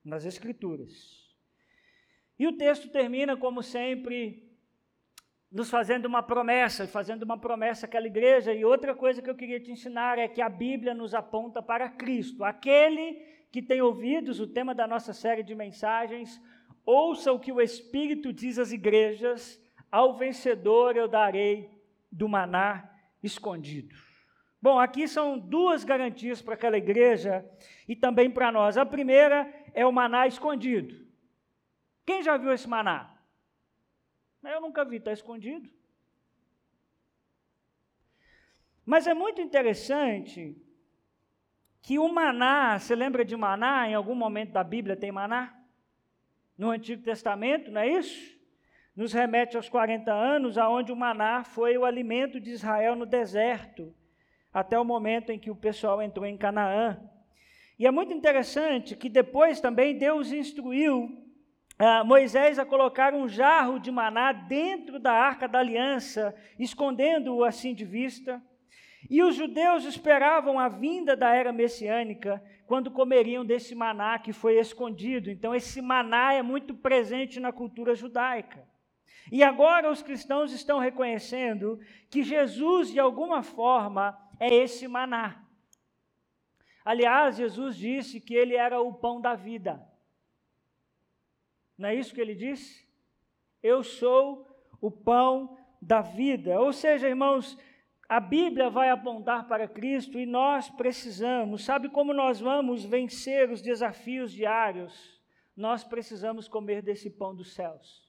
Nas 0.04 0.26
Escrituras. 0.26 1.34
E 2.38 2.46
o 2.46 2.56
texto 2.58 2.90
termina, 2.90 3.36
como 3.36 3.62
sempre, 3.62 4.52
nos 5.50 5.70
fazendo 5.70 6.04
uma 6.04 6.22
promessa, 6.22 6.86
fazendo 6.86 7.22
uma 7.22 7.38
promessa 7.38 7.86
àquela 7.86 8.06
igreja. 8.06 8.52
E 8.52 8.64
outra 8.64 8.94
coisa 8.94 9.22
que 9.22 9.30
eu 9.30 9.34
queria 9.34 9.60
te 9.60 9.72
ensinar 9.72 10.18
é 10.18 10.28
que 10.28 10.42
a 10.42 10.48
Bíblia 10.48 10.94
nos 10.94 11.14
aponta 11.14 11.62
para 11.62 11.88
Cristo. 11.88 12.44
Aquele 12.44 13.37
que 13.60 13.66
tem 13.66 13.82
ouvidos, 13.82 14.38
o 14.38 14.46
tema 14.46 14.72
da 14.72 14.86
nossa 14.86 15.12
série 15.12 15.42
de 15.42 15.52
mensagens, 15.52 16.40
ouça 16.86 17.32
o 17.32 17.40
que 17.40 17.50
o 17.50 17.60
Espírito 17.60 18.32
diz 18.32 18.56
às 18.56 18.70
igrejas: 18.70 19.60
ao 19.90 20.16
vencedor 20.16 20.96
eu 20.96 21.08
darei 21.08 21.68
do 22.10 22.28
maná 22.28 22.88
escondido. 23.20 23.96
Bom, 24.62 24.78
aqui 24.78 25.08
são 25.08 25.36
duas 25.36 25.82
garantias 25.82 26.40
para 26.40 26.54
aquela 26.54 26.78
igreja 26.78 27.44
e 27.88 27.96
também 27.96 28.30
para 28.30 28.52
nós. 28.52 28.76
A 28.76 28.86
primeira 28.86 29.52
é 29.74 29.84
o 29.84 29.92
maná 29.92 30.28
escondido. 30.28 31.04
Quem 32.06 32.22
já 32.22 32.36
viu 32.36 32.52
esse 32.52 32.68
maná? 32.68 33.12
Eu 34.44 34.60
nunca 34.60 34.84
vi, 34.84 34.96
está 34.98 35.12
escondido. 35.12 35.68
Mas 38.86 39.08
é 39.08 39.14
muito 39.14 39.40
interessante 39.40 40.56
que 41.82 41.98
o 41.98 42.08
maná, 42.12 42.78
você 42.78 42.94
lembra 42.94 43.24
de 43.24 43.36
maná? 43.36 43.88
Em 43.88 43.94
algum 43.94 44.14
momento 44.14 44.52
da 44.52 44.64
Bíblia 44.64 44.96
tem 44.96 45.12
maná? 45.12 45.54
No 46.56 46.70
Antigo 46.70 47.02
Testamento, 47.02 47.70
não 47.70 47.80
é 47.80 47.88
isso? 47.88 48.36
Nos 48.96 49.12
remete 49.12 49.56
aos 49.56 49.68
40 49.68 50.12
anos, 50.12 50.58
aonde 50.58 50.90
o 50.90 50.96
maná 50.96 51.44
foi 51.44 51.78
o 51.78 51.84
alimento 51.84 52.40
de 52.40 52.50
Israel 52.50 52.96
no 52.96 53.06
deserto, 53.06 53.94
até 54.52 54.78
o 54.78 54.84
momento 54.84 55.30
em 55.30 55.38
que 55.38 55.50
o 55.50 55.56
pessoal 55.56 56.02
entrou 56.02 56.26
em 56.26 56.36
Canaã. 56.36 57.00
E 57.78 57.86
é 57.86 57.90
muito 57.92 58.12
interessante 58.12 58.96
que 58.96 59.08
depois 59.08 59.60
também 59.60 59.96
Deus 59.96 60.32
instruiu 60.32 61.08
ah, 61.78 62.02
Moisés 62.02 62.58
a 62.58 62.66
colocar 62.66 63.14
um 63.14 63.28
jarro 63.28 63.78
de 63.78 63.88
maná 63.92 64.32
dentro 64.32 64.98
da 64.98 65.12
arca 65.12 65.46
da 65.46 65.60
aliança, 65.60 66.34
escondendo-o 66.58 67.44
assim 67.44 67.72
de 67.72 67.84
vista. 67.84 68.42
E 69.08 69.22
os 69.22 69.34
judeus 69.34 69.84
esperavam 69.84 70.58
a 70.58 70.68
vinda 70.68 71.16
da 71.16 71.34
era 71.34 71.52
messiânica, 71.52 72.42
quando 72.66 72.90
comeriam 72.90 73.44
desse 73.44 73.74
maná 73.74 74.18
que 74.18 74.32
foi 74.32 74.58
escondido. 74.58 75.30
Então, 75.30 75.54
esse 75.54 75.80
maná 75.80 76.32
é 76.32 76.42
muito 76.42 76.74
presente 76.74 77.38
na 77.38 77.52
cultura 77.52 77.94
judaica. 77.94 78.66
E 79.30 79.42
agora 79.42 79.90
os 79.90 80.02
cristãos 80.02 80.52
estão 80.52 80.78
reconhecendo 80.78 81.78
que 82.10 82.22
Jesus, 82.22 82.90
de 82.90 82.98
alguma 82.98 83.42
forma, 83.42 84.18
é 84.40 84.52
esse 84.52 84.88
maná. 84.88 85.44
Aliás, 86.84 87.36
Jesus 87.36 87.76
disse 87.76 88.20
que 88.20 88.34
ele 88.34 88.54
era 88.54 88.80
o 88.80 88.94
pão 88.94 89.20
da 89.20 89.34
vida. 89.34 89.86
Não 91.76 91.88
é 91.88 91.94
isso 91.94 92.14
que 92.14 92.20
ele 92.20 92.34
disse? 92.34 92.88
Eu 93.62 93.82
sou 93.82 94.46
o 94.80 94.90
pão 94.90 95.56
da 95.80 96.00
vida. 96.00 96.58
Ou 96.60 96.72
seja, 96.72 97.08
irmãos, 97.08 97.58
a 98.08 98.20
Bíblia 98.20 98.70
vai 98.70 98.88
apontar 98.88 99.46
para 99.46 99.68
Cristo 99.68 100.18
e 100.18 100.24
nós 100.24 100.70
precisamos, 100.70 101.64
sabe 101.64 101.90
como 101.90 102.14
nós 102.14 102.40
vamos 102.40 102.84
vencer 102.84 103.50
os 103.50 103.60
desafios 103.60 104.32
diários? 104.32 105.20
Nós 105.54 105.84
precisamos 105.84 106.48
comer 106.48 106.80
desse 106.80 107.10
pão 107.10 107.34
dos 107.34 107.52
céus. 107.52 108.08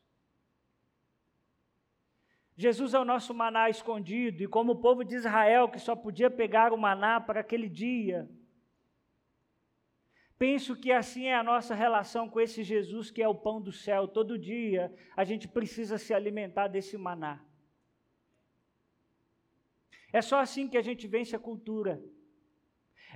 Jesus 2.55 2.93
é 2.93 2.99
o 2.99 3.05
nosso 3.05 3.33
maná 3.33 3.69
escondido, 3.69 4.43
e 4.43 4.47
como 4.47 4.73
o 4.73 4.81
povo 4.81 5.03
de 5.03 5.15
Israel, 5.15 5.69
que 5.69 5.79
só 5.79 5.95
podia 5.95 6.29
pegar 6.29 6.73
o 6.73 6.77
maná 6.77 7.19
para 7.19 7.39
aquele 7.39 7.69
dia, 7.69 8.29
Penso 10.39 10.73
que 10.73 10.89
assim 10.89 11.25
é 11.25 11.35
a 11.35 11.43
nossa 11.43 11.75
relação 11.75 12.29
com 12.29 12.39
esse 12.39 12.63
Jesus 12.63 13.11
que 13.11 13.21
é 13.21 13.27
o 13.27 13.35
pão 13.35 13.61
do 13.61 13.73
céu. 13.73 14.07
Todo 14.07 14.39
dia 14.39 14.89
a 15.13 15.25
gente 15.25 15.49
precisa 15.49 15.97
se 15.97 16.13
alimentar 16.13 16.69
desse 16.69 16.97
maná. 16.97 17.43
É 20.11 20.21
só 20.21 20.39
assim 20.39 20.67
que 20.67 20.77
a 20.77 20.81
gente 20.81 21.07
vence 21.07 21.35
a 21.35 21.39
cultura. 21.39 22.01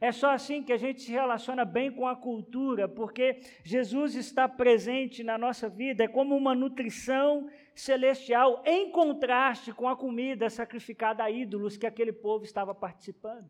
É 0.01 0.11
só 0.11 0.31
assim 0.31 0.63
que 0.63 0.73
a 0.73 0.77
gente 0.77 1.01
se 1.01 1.11
relaciona 1.11 1.63
bem 1.63 1.91
com 1.91 2.07
a 2.07 2.15
cultura, 2.15 2.89
porque 2.89 3.39
Jesus 3.63 4.15
está 4.15 4.49
presente 4.49 5.23
na 5.23 5.37
nossa 5.37 5.69
vida, 5.69 6.03
é 6.03 6.07
como 6.07 6.35
uma 6.35 6.55
nutrição 6.55 7.47
celestial, 7.75 8.61
em 8.65 8.91
contraste 8.91 9.71
com 9.71 9.87
a 9.87 9.95
comida 9.95 10.49
sacrificada 10.49 11.23
a 11.23 11.31
ídolos 11.31 11.77
que 11.77 11.85
aquele 11.85 12.11
povo 12.11 12.43
estava 12.43 12.73
participando. 12.73 13.49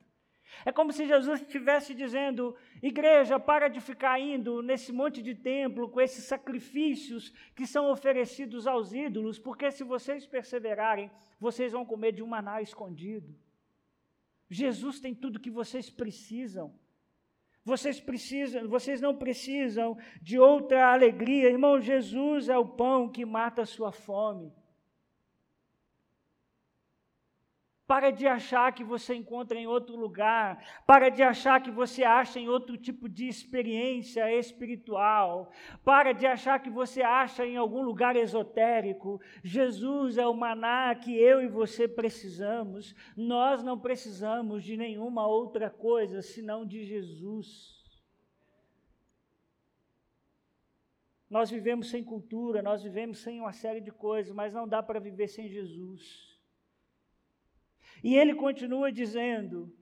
É 0.65 0.71
como 0.71 0.91
se 0.91 1.05
Jesus 1.05 1.41
estivesse 1.41 1.93
dizendo: 1.93 2.55
igreja, 2.81 3.39
para 3.39 3.67
de 3.67 3.79
ficar 3.79 4.19
indo 4.19 4.61
nesse 4.61 4.91
monte 4.91 5.21
de 5.21 5.35
templo 5.35 5.89
com 5.89 5.99
esses 5.99 6.25
sacrifícios 6.25 7.31
que 7.55 7.65
são 7.65 7.91
oferecidos 7.91 8.67
aos 8.67 8.93
ídolos, 8.93 9.39
porque 9.39 9.71
se 9.71 9.83
vocês 9.83 10.25
perseverarem, 10.25 11.11
vocês 11.39 11.71
vão 11.71 11.85
comer 11.85 12.11
de 12.11 12.23
um 12.23 12.27
maná 12.27 12.61
escondido. 12.61 13.35
Jesus 14.49 14.99
tem 14.99 15.15
tudo 15.15 15.39
que 15.39 15.49
vocês 15.49 15.89
precisam. 15.89 16.73
Vocês 17.65 17.99
precisam, 17.99 18.67
vocês 18.67 18.99
não 18.99 19.15
precisam 19.15 19.97
de 20.21 20.37
outra 20.37 20.91
alegria. 20.91 21.49
Irmão, 21.49 21.79
Jesus 21.79 22.49
é 22.49 22.57
o 22.57 22.67
pão 22.67 23.09
que 23.09 23.25
mata 23.25 23.61
a 23.61 23.65
sua 23.65 23.91
fome. 23.91 24.53
Para 27.93 28.09
de 28.09 28.25
achar 28.25 28.73
que 28.73 28.83
você 28.83 29.13
encontra 29.13 29.55
em 29.55 29.67
outro 29.67 29.95
lugar. 29.95 30.81
Para 30.83 31.09
de 31.09 31.21
achar 31.21 31.61
que 31.61 31.69
você 31.69 32.03
acha 32.03 32.39
em 32.39 32.49
outro 32.49 32.75
tipo 32.75 33.07
de 33.07 33.27
experiência 33.27 34.35
espiritual. 34.35 35.51
Para 35.85 36.11
de 36.11 36.25
achar 36.25 36.57
que 36.59 36.71
você 36.71 37.03
acha 37.03 37.45
em 37.45 37.55
algum 37.55 37.83
lugar 37.83 38.15
esotérico. 38.15 39.21
Jesus 39.43 40.17
é 40.17 40.25
o 40.25 40.33
maná 40.33 40.95
que 40.95 41.15
eu 41.15 41.39
e 41.39 41.47
você 41.47 41.87
precisamos. 41.87 42.95
Nós 43.15 43.61
não 43.61 43.77
precisamos 43.77 44.63
de 44.63 44.75
nenhuma 44.75 45.27
outra 45.27 45.69
coisa 45.69 46.23
senão 46.23 46.65
de 46.65 46.83
Jesus. 46.83 47.79
Nós 51.29 51.51
vivemos 51.51 51.91
sem 51.91 52.03
cultura, 52.03 52.63
nós 52.63 52.81
vivemos 52.81 53.19
sem 53.19 53.39
uma 53.39 53.53
série 53.53 53.81
de 53.81 53.91
coisas, 53.91 54.33
mas 54.33 54.51
não 54.51 54.67
dá 54.67 54.81
para 54.81 54.99
viver 54.99 55.27
sem 55.27 55.47
Jesus. 55.47 56.32
E 58.03 58.15
ele 58.17 58.35
continua 58.35 58.91
dizendo 58.91 59.73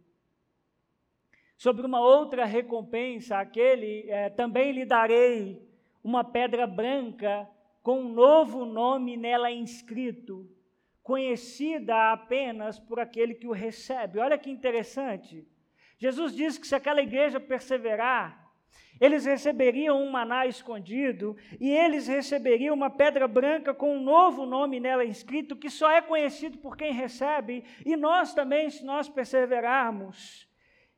sobre 1.58 1.86
uma 1.86 2.00
outra 2.00 2.46
recompensa, 2.46 3.38
aquele 3.38 4.10
é, 4.10 4.30
também 4.30 4.72
lhe 4.72 4.86
darei 4.86 5.62
uma 6.04 6.24
pedra 6.24 6.68
branca 6.68 7.50
com 7.82 8.02
um 8.02 8.14
novo 8.14 8.64
nome 8.66 9.18
nela 9.18 9.52
inscrito, 9.52 10.48
conhecida 11.02 12.12
apenas 12.12 12.80
por 12.80 13.00
aquele 13.00 13.34
que 13.34 13.48
o 13.48 13.52
recebe. 13.52 14.20
Olha 14.20 14.38
que 14.38 14.52
interessante. 14.52 15.48
Jesus 15.98 16.36
diz 16.36 16.58
que 16.58 16.68
se 16.68 16.76
aquela 16.76 17.02
igreja 17.02 17.40
perseverar, 17.40 18.51
eles 19.02 19.26
receberiam 19.26 20.00
um 20.00 20.12
maná 20.12 20.46
escondido 20.46 21.36
e 21.60 21.72
eles 21.72 22.08
receberiam 22.08 22.76
uma 22.76 22.92
pedra 22.92 23.28
branca 23.28 23.74
com 23.74 23.98
um 23.98 24.00
novo 24.00 24.46
nome 24.46 24.80
nela 24.80 25.04
inscrito, 25.04 25.56
que 25.56 25.72
só 25.72 25.90
é 25.90 26.04
conhecido 26.04 26.60
por 26.60 26.78
quem 26.78 26.94
recebe, 26.94 27.64
e 27.84 27.98
nós 27.98 28.36
também, 28.36 28.70
se 28.70 28.86
nós 28.86 29.10
perseverarmos, 29.10 30.48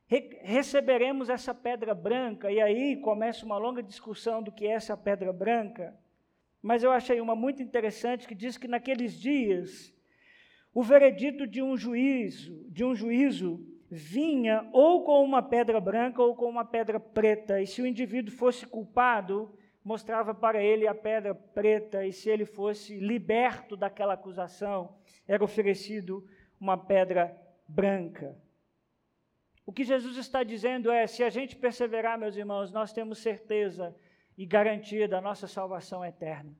re 0.06 0.38
receberemos 0.42 1.30
essa 1.30 1.54
pedra 1.54 1.94
branca. 1.94 2.52
E 2.52 2.60
aí 2.60 2.96
começa 2.96 3.46
uma 3.46 3.56
longa 3.56 3.82
discussão 3.82 4.42
do 4.42 4.52
que 4.52 4.66
é 4.66 4.72
essa 4.72 4.94
pedra 4.98 5.32
branca. 5.32 5.98
Mas 6.60 6.82
eu 6.82 6.92
achei 6.92 7.22
uma 7.22 7.34
muito 7.34 7.62
interessante 7.62 8.28
que 8.28 8.34
diz 8.34 8.58
que 8.58 8.68
naqueles 8.68 9.18
dias 9.18 9.94
o 10.74 10.82
veredito 10.82 11.46
de 11.46 11.62
um 11.62 11.74
juízo, 11.74 12.66
de 12.68 12.84
um 12.84 12.94
juízo 12.94 13.66
vinha 13.94 14.68
ou 14.72 15.04
com 15.04 15.22
uma 15.22 15.40
pedra 15.40 15.80
branca 15.80 16.20
ou 16.20 16.34
com 16.34 16.46
uma 16.46 16.64
pedra 16.64 16.98
preta, 16.98 17.62
e 17.62 17.66
se 17.66 17.80
o 17.80 17.86
indivíduo 17.86 18.34
fosse 18.36 18.66
culpado, 18.66 19.56
mostrava 19.84 20.34
para 20.34 20.60
ele 20.60 20.88
a 20.88 20.94
pedra 20.94 21.32
preta, 21.32 22.04
e 22.04 22.12
se 22.12 22.28
ele 22.28 22.44
fosse 22.44 22.98
liberto 22.98 23.76
daquela 23.76 24.14
acusação, 24.14 24.96
era 25.28 25.44
oferecido 25.44 26.28
uma 26.60 26.76
pedra 26.76 27.40
branca. 27.68 28.36
O 29.64 29.72
que 29.72 29.84
Jesus 29.84 30.16
está 30.16 30.42
dizendo 30.42 30.90
é: 30.90 31.06
se 31.06 31.22
a 31.22 31.30
gente 31.30 31.54
perseverar, 31.54 32.18
meus 32.18 32.36
irmãos, 32.36 32.72
nós 32.72 32.92
temos 32.92 33.18
certeza 33.18 33.94
e 34.36 34.44
garantia 34.44 35.06
da 35.06 35.20
nossa 35.20 35.46
salvação 35.46 36.04
eterna. 36.04 36.52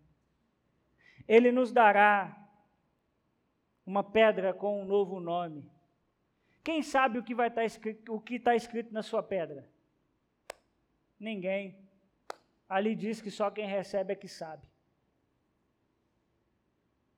Ele 1.27 1.51
nos 1.51 1.73
dará 1.73 2.49
uma 3.85 4.05
pedra 4.05 4.55
com 4.55 4.83
um 4.83 4.85
novo 4.85 5.19
nome. 5.19 5.74
Quem 6.65 6.83
sabe 6.83 7.19
o 7.19 7.23
que 7.23 7.35
vai 7.35 7.49
estar 7.49 7.61
tá 7.61 7.67
escrito, 7.67 8.15
o 8.15 8.21
que 8.21 8.37
está 8.37 8.57
escrito 8.57 8.91
na 8.91 9.03
sua 9.03 9.23
pedra? 9.23 9.69
Ninguém. 11.21 11.79
Ali 12.67 12.97
diz 12.97 13.21
que 13.21 13.31
só 13.31 13.51
quem 13.51 13.67
recebe 13.67 14.15
é 14.15 14.17
que 14.17 14.27
sabe. 14.27 14.67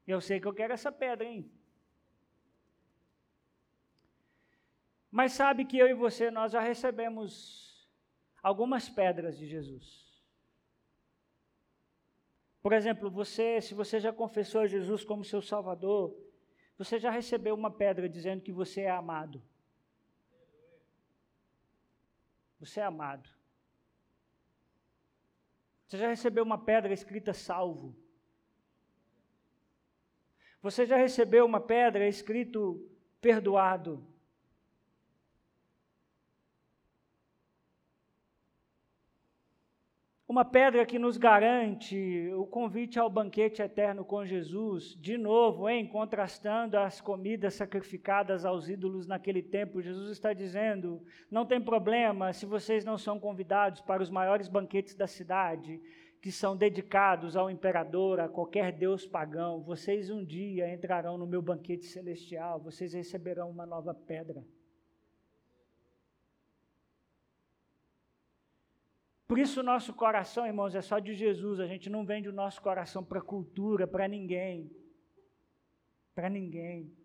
Eu 0.05 0.20
sei 0.20 0.40
que 0.40 0.49
eu 0.49 0.55
quero 0.55 0.72
essa 0.72 0.90
pedra, 0.90 1.24
hein? 1.24 1.49
Mas 5.11 5.32
sabe 5.32 5.64
que 5.64 5.78
eu 5.78 5.86
e 5.88 5.94
você, 5.94 6.30
nós 6.30 6.51
já 6.51 6.61
recebemos 6.61 7.88
algumas 8.42 8.88
pedras 8.88 9.38
de 9.38 9.47
Jesus. 9.47 10.05
Por 12.61 12.72
exemplo, 12.72 13.09
você, 13.09 13.61
se 13.61 13.74
você 13.74 14.01
já 14.01 14.12
confessou 14.12 14.66
Jesus 14.66 15.05
como 15.05 15.24
seu 15.24 15.40
Salvador, 15.40 16.25
você 16.76 16.98
já 16.98 17.10
recebeu 17.10 17.54
uma 17.54 17.70
pedra 17.70 18.08
dizendo 18.08 18.42
que 18.42 18.52
você 18.52 18.82
é 18.82 18.90
amado. 18.90 19.42
Você 22.60 22.80
é 22.80 22.84
amado. 22.84 23.28
Você 25.86 25.98
já 25.98 26.08
recebeu 26.08 26.42
uma 26.42 26.58
pedra 26.58 26.92
escrita 26.92 27.32
salvo. 27.32 27.96
Você 30.60 30.84
já 30.84 30.96
recebeu 30.96 31.46
uma 31.46 31.60
pedra 31.60 32.08
escrito 32.08 32.90
perdoado. 33.20 34.06
Uma 40.37 40.45
pedra 40.45 40.84
que 40.84 40.99
nos 40.99 41.16
garante 41.16 42.30
o 42.34 42.45
convite 42.45 42.99
ao 42.99 43.09
banquete 43.09 43.62
eterno 43.62 44.05
com 44.05 44.22
Jesus, 44.22 44.95
de 45.01 45.16
novo, 45.16 45.66
hein, 45.66 45.87
contrastando 45.87 46.76
as 46.76 47.01
comidas 47.01 47.55
sacrificadas 47.55 48.45
aos 48.45 48.68
ídolos 48.68 49.07
naquele 49.07 49.43
tempo. 49.43 49.80
Jesus 49.80 50.11
está 50.11 50.34
dizendo: 50.34 51.03
não 51.30 51.47
tem 51.47 51.59
problema 51.59 52.34
se 52.34 52.45
vocês 52.45 52.84
não 52.84 52.99
são 52.99 53.18
convidados 53.18 53.80
para 53.80 54.03
os 54.03 54.11
maiores 54.11 54.47
banquetes 54.47 54.95
da 54.95 55.07
cidade, 55.07 55.80
que 56.20 56.30
são 56.30 56.55
dedicados 56.55 57.34
ao 57.34 57.51
imperador, 57.51 58.20
a 58.20 58.28
qualquer 58.28 58.72
deus 58.72 59.07
pagão. 59.07 59.62
Vocês 59.62 60.11
um 60.11 60.22
dia 60.22 60.70
entrarão 60.70 61.16
no 61.16 61.26
meu 61.26 61.41
banquete 61.41 61.87
celestial, 61.87 62.61
vocês 62.61 62.93
receberão 62.93 63.49
uma 63.49 63.64
nova 63.64 63.95
pedra. 63.95 64.45
Por 69.26 69.38
isso, 69.38 69.60
o 69.60 69.62
nosso 69.62 69.92
coração, 69.92 70.46
irmãos, 70.46 70.74
é 70.74 70.80
só 70.80 70.98
de 70.98 71.14
Jesus. 71.14 71.58
A 71.58 71.66
gente 71.66 71.90
não 71.90 72.06
vende 72.06 72.28
o 72.28 72.32
nosso 72.32 72.62
coração 72.62 73.04
para 73.04 73.20
cultura, 73.20 73.86
para 73.86 74.06
ninguém. 74.06 74.70
Para 76.14 76.30
ninguém. 76.30 76.96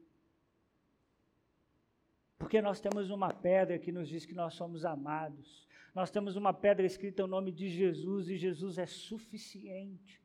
Porque 2.38 2.62
nós 2.62 2.80
temos 2.80 3.10
uma 3.10 3.34
pedra 3.34 3.80
que 3.80 3.92
nos 3.92 4.08
diz 4.08 4.26
que 4.26 4.34
nós 4.34 4.54
somos 4.54 4.86
amados. 4.86 5.68
Nós 5.96 6.12
temos 6.12 6.36
uma 6.36 6.54
pedra 6.54 6.86
escrita 6.86 7.24
o 7.24 7.28
nome 7.28 7.52
de 7.52 7.70
Jesus 7.70 8.30
e 8.30 8.38
Jesus 8.38 8.78
é 8.78 8.86
suficiente. 8.86 10.22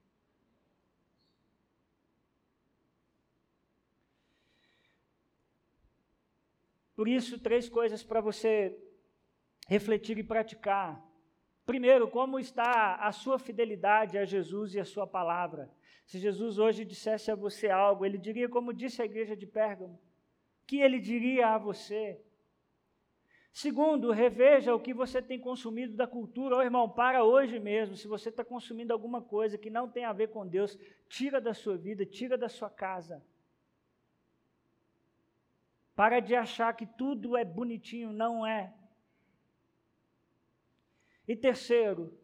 Por 6.95 7.09
isso, 7.09 7.39
três 7.39 7.69
coisas 7.69 8.03
para 8.03 8.21
você 8.21 8.75
refletir 9.69 10.17
e 10.19 10.25
praticar. 10.25 11.05
Primeiro, 11.67 12.09
como 12.09 12.39
está 12.39 12.95
a 12.95 13.11
sua 13.11 13.41
fidelidade 13.41 14.17
a 14.17 14.25
Jesus 14.25 14.75
e 14.75 14.81
a 14.81 14.85
sua 14.85 15.05
palavra? 15.05 15.69
Se 16.07 16.17
Jesus 16.21 16.61
hoje 16.61 16.85
dissesse 16.85 17.29
a 17.29 17.35
você 17.35 17.69
algo, 17.69 18.07
ele 18.07 18.17
diria 18.17 18.49
como 18.49 18.73
disse 18.73 19.03
a 19.03 19.05
igreja 19.05 19.37
de 19.37 19.47
Pérgamo. 19.47 19.99
Que 20.65 20.81
ele 20.81 21.01
diria 21.01 21.49
a 21.49 21.59
você? 21.59 22.21
Segundo, 23.53 24.13
reveja 24.13 24.75
o 24.75 24.81
que 24.81 24.95
você 24.95 25.21
tem 25.21 25.41
consumido 25.41 25.97
da 25.97 26.07
cultura. 26.07 26.57
Ô 26.57 26.63
irmão, 26.63 26.89
para 26.89 27.25
hoje 27.25 27.59
mesmo. 27.59 27.97
Se 27.97 28.07
você 28.07 28.29
está 28.29 28.45
consumindo 28.45 28.93
alguma 28.93 29.21
coisa 29.21 29.59
que 29.59 29.71
não 29.71 29.89
tem 29.89 30.05
a 30.05 30.13
ver 30.13 30.29
com 30.29 30.47
Deus, 30.47 30.79
tira 31.09 31.41
da 31.41 31.53
sua 31.53 31.77
vida, 31.77 32.07
tira 32.07 32.39
da 32.39 32.49
sua 32.49 32.71
casa. 32.71 33.25
Para 35.97 36.21
de 36.21 36.37
achar 36.37 36.77
que 36.77 36.87
tudo 36.87 37.37
é 37.37 37.45
bonitinho, 37.45 38.13
não 38.13 38.47
é. 38.47 38.73
E 41.27 41.35
terceiro, 41.35 42.17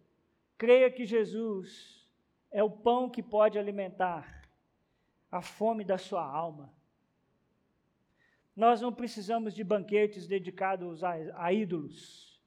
creia 0.57 0.91
que 0.91 1.05
Jesus 1.05 2.09
é 2.51 2.63
o 2.63 2.71
pão 2.71 3.11
que 3.11 3.23
pode 3.23 3.59
alimentar 3.59 4.49
a 5.31 5.41
fome 5.43 5.85
da 5.85 5.99
sua 5.99 6.25
alma. 6.25 6.73
Nós 8.55 8.81
não 8.81 8.93
precisamos 8.93 9.55
de 9.55 9.65
banquetes 9.65 10.27
dedicados 10.27 11.03
a, 11.03 11.13
a 11.35 11.53
ídolos. 11.53 12.41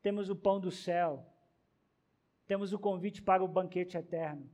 Temos 0.00 0.30
o 0.30 0.34
pão 0.34 0.58
do 0.58 0.70
céu. 0.70 1.24
Temos 2.46 2.72
o 2.72 2.78
convite 2.78 3.22
para 3.22 3.44
o 3.44 3.48
banquete 3.48 3.96
eterno. 3.96 4.50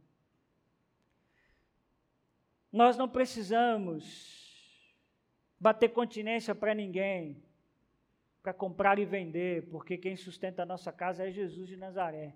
Nós 2.70 2.96
não 2.98 3.08
precisamos 3.08 4.94
bater 5.58 5.88
continência 5.88 6.54
para 6.54 6.74
ninguém 6.74 7.42
para 8.48 8.54
comprar 8.54 8.98
e 8.98 9.04
vender, 9.04 9.68
porque 9.68 9.98
quem 9.98 10.16
sustenta 10.16 10.62
a 10.62 10.66
nossa 10.66 10.90
casa 10.90 11.28
é 11.28 11.30
Jesus 11.30 11.68
de 11.68 11.76
Nazaré. 11.76 12.34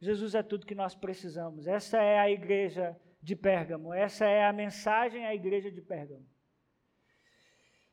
Jesus 0.00 0.36
é 0.36 0.42
tudo 0.42 0.64
que 0.64 0.74
nós 0.74 0.94
precisamos. 0.94 1.66
Essa 1.66 2.00
é 2.00 2.20
a 2.20 2.30
igreja 2.30 2.96
de 3.20 3.34
Pérgamo. 3.34 3.92
Essa 3.92 4.24
é 4.24 4.46
a 4.46 4.52
mensagem 4.52 5.26
à 5.26 5.34
igreja 5.34 5.68
de 5.68 5.80
Pérgamo. 5.82 6.24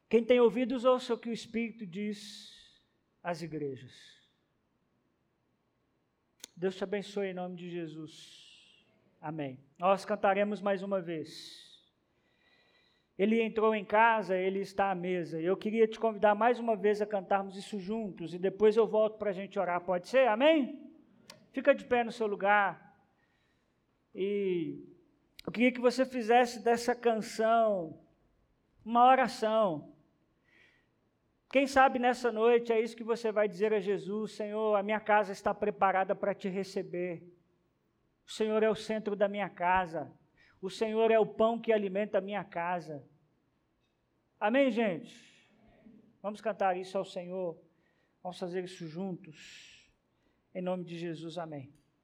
Quem 0.07 0.23
tem 0.23 0.39
ouvidos, 0.39 0.85
ouça 0.85 1.15
o 1.15 1.17
que 1.17 1.29
o 1.29 1.33
Espírito 1.33 1.83
diz 1.83 2.53
às 3.23 3.41
igrejas. 3.41 3.95
Deus 6.55 6.75
te 6.75 6.83
abençoe 6.83 7.29
em 7.29 7.33
nome 7.33 7.55
de 7.55 7.67
Jesus. 7.71 8.13
Amém. 9.19 9.59
Nós 9.79 10.05
cantaremos 10.05 10.61
mais 10.61 10.83
uma 10.83 11.01
vez. 11.01 11.66
Ele 13.17 13.41
entrou 13.41 13.73
em 13.73 13.83
casa, 13.83 14.37
ele 14.37 14.59
está 14.59 14.91
à 14.91 14.95
mesa. 14.95 15.41
Eu 15.41 15.57
queria 15.57 15.87
te 15.87 15.99
convidar 15.99 16.35
mais 16.35 16.59
uma 16.59 16.75
vez 16.75 17.01
a 17.01 17.05
cantarmos 17.05 17.57
isso 17.57 17.79
juntos 17.79 18.33
e 18.33 18.37
depois 18.37 18.77
eu 18.77 18.85
volto 18.87 19.17
para 19.17 19.31
a 19.31 19.33
gente 19.33 19.57
orar. 19.57 19.81
Pode 19.81 20.07
ser? 20.07 20.27
Amém? 20.27 20.79
Fica 21.51 21.73
de 21.73 21.83
pé 21.83 22.03
no 22.03 22.11
seu 22.11 22.27
lugar. 22.27 22.95
E 24.13 24.83
eu 25.45 25.51
queria 25.51 25.71
que 25.71 25.81
você 25.81 26.05
fizesse 26.05 26.63
dessa 26.63 26.93
canção 26.93 27.99
uma 28.85 29.09
oração. 29.09 29.91
Quem 31.49 31.65
sabe 31.65 31.97
nessa 31.97 32.31
noite 32.31 32.71
é 32.71 32.79
isso 32.79 32.95
que 32.95 33.03
você 33.03 33.31
vai 33.31 33.47
dizer 33.47 33.73
a 33.73 33.79
Jesus: 33.79 34.33
Senhor, 34.33 34.75
a 34.75 34.83
minha 34.83 34.99
casa 34.99 35.31
está 35.31 35.53
preparada 35.53 36.13
para 36.13 36.35
te 36.35 36.47
receber. 36.47 37.23
O 38.27 38.31
Senhor 38.31 38.61
é 38.61 38.69
o 38.69 38.75
centro 38.75 39.15
da 39.15 39.27
minha 39.27 39.49
casa. 39.49 40.11
O 40.61 40.69
Senhor 40.69 41.11
é 41.11 41.19
o 41.19 41.25
pão 41.25 41.59
que 41.59 41.71
alimenta 41.71 42.17
a 42.17 42.21
minha 42.21 42.43
casa. 42.43 43.07
Amém, 44.39 44.71
gente? 44.71 45.15
Vamos 46.21 46.41
cantar 46.41 46.77
isso 46.77 46.97
ao 46.97 47.05
Senhor. 47.05 47.57
Vamos 48.23 48.39
fazer 48.39 48.63
isso 48.63 48.87
juntos. 48.87 49.91
Em 50.53 50.61
nome 50.61 50.83
de 50.83 50.97
Jesus, 50.97 51.37
amém. 51.37 51.73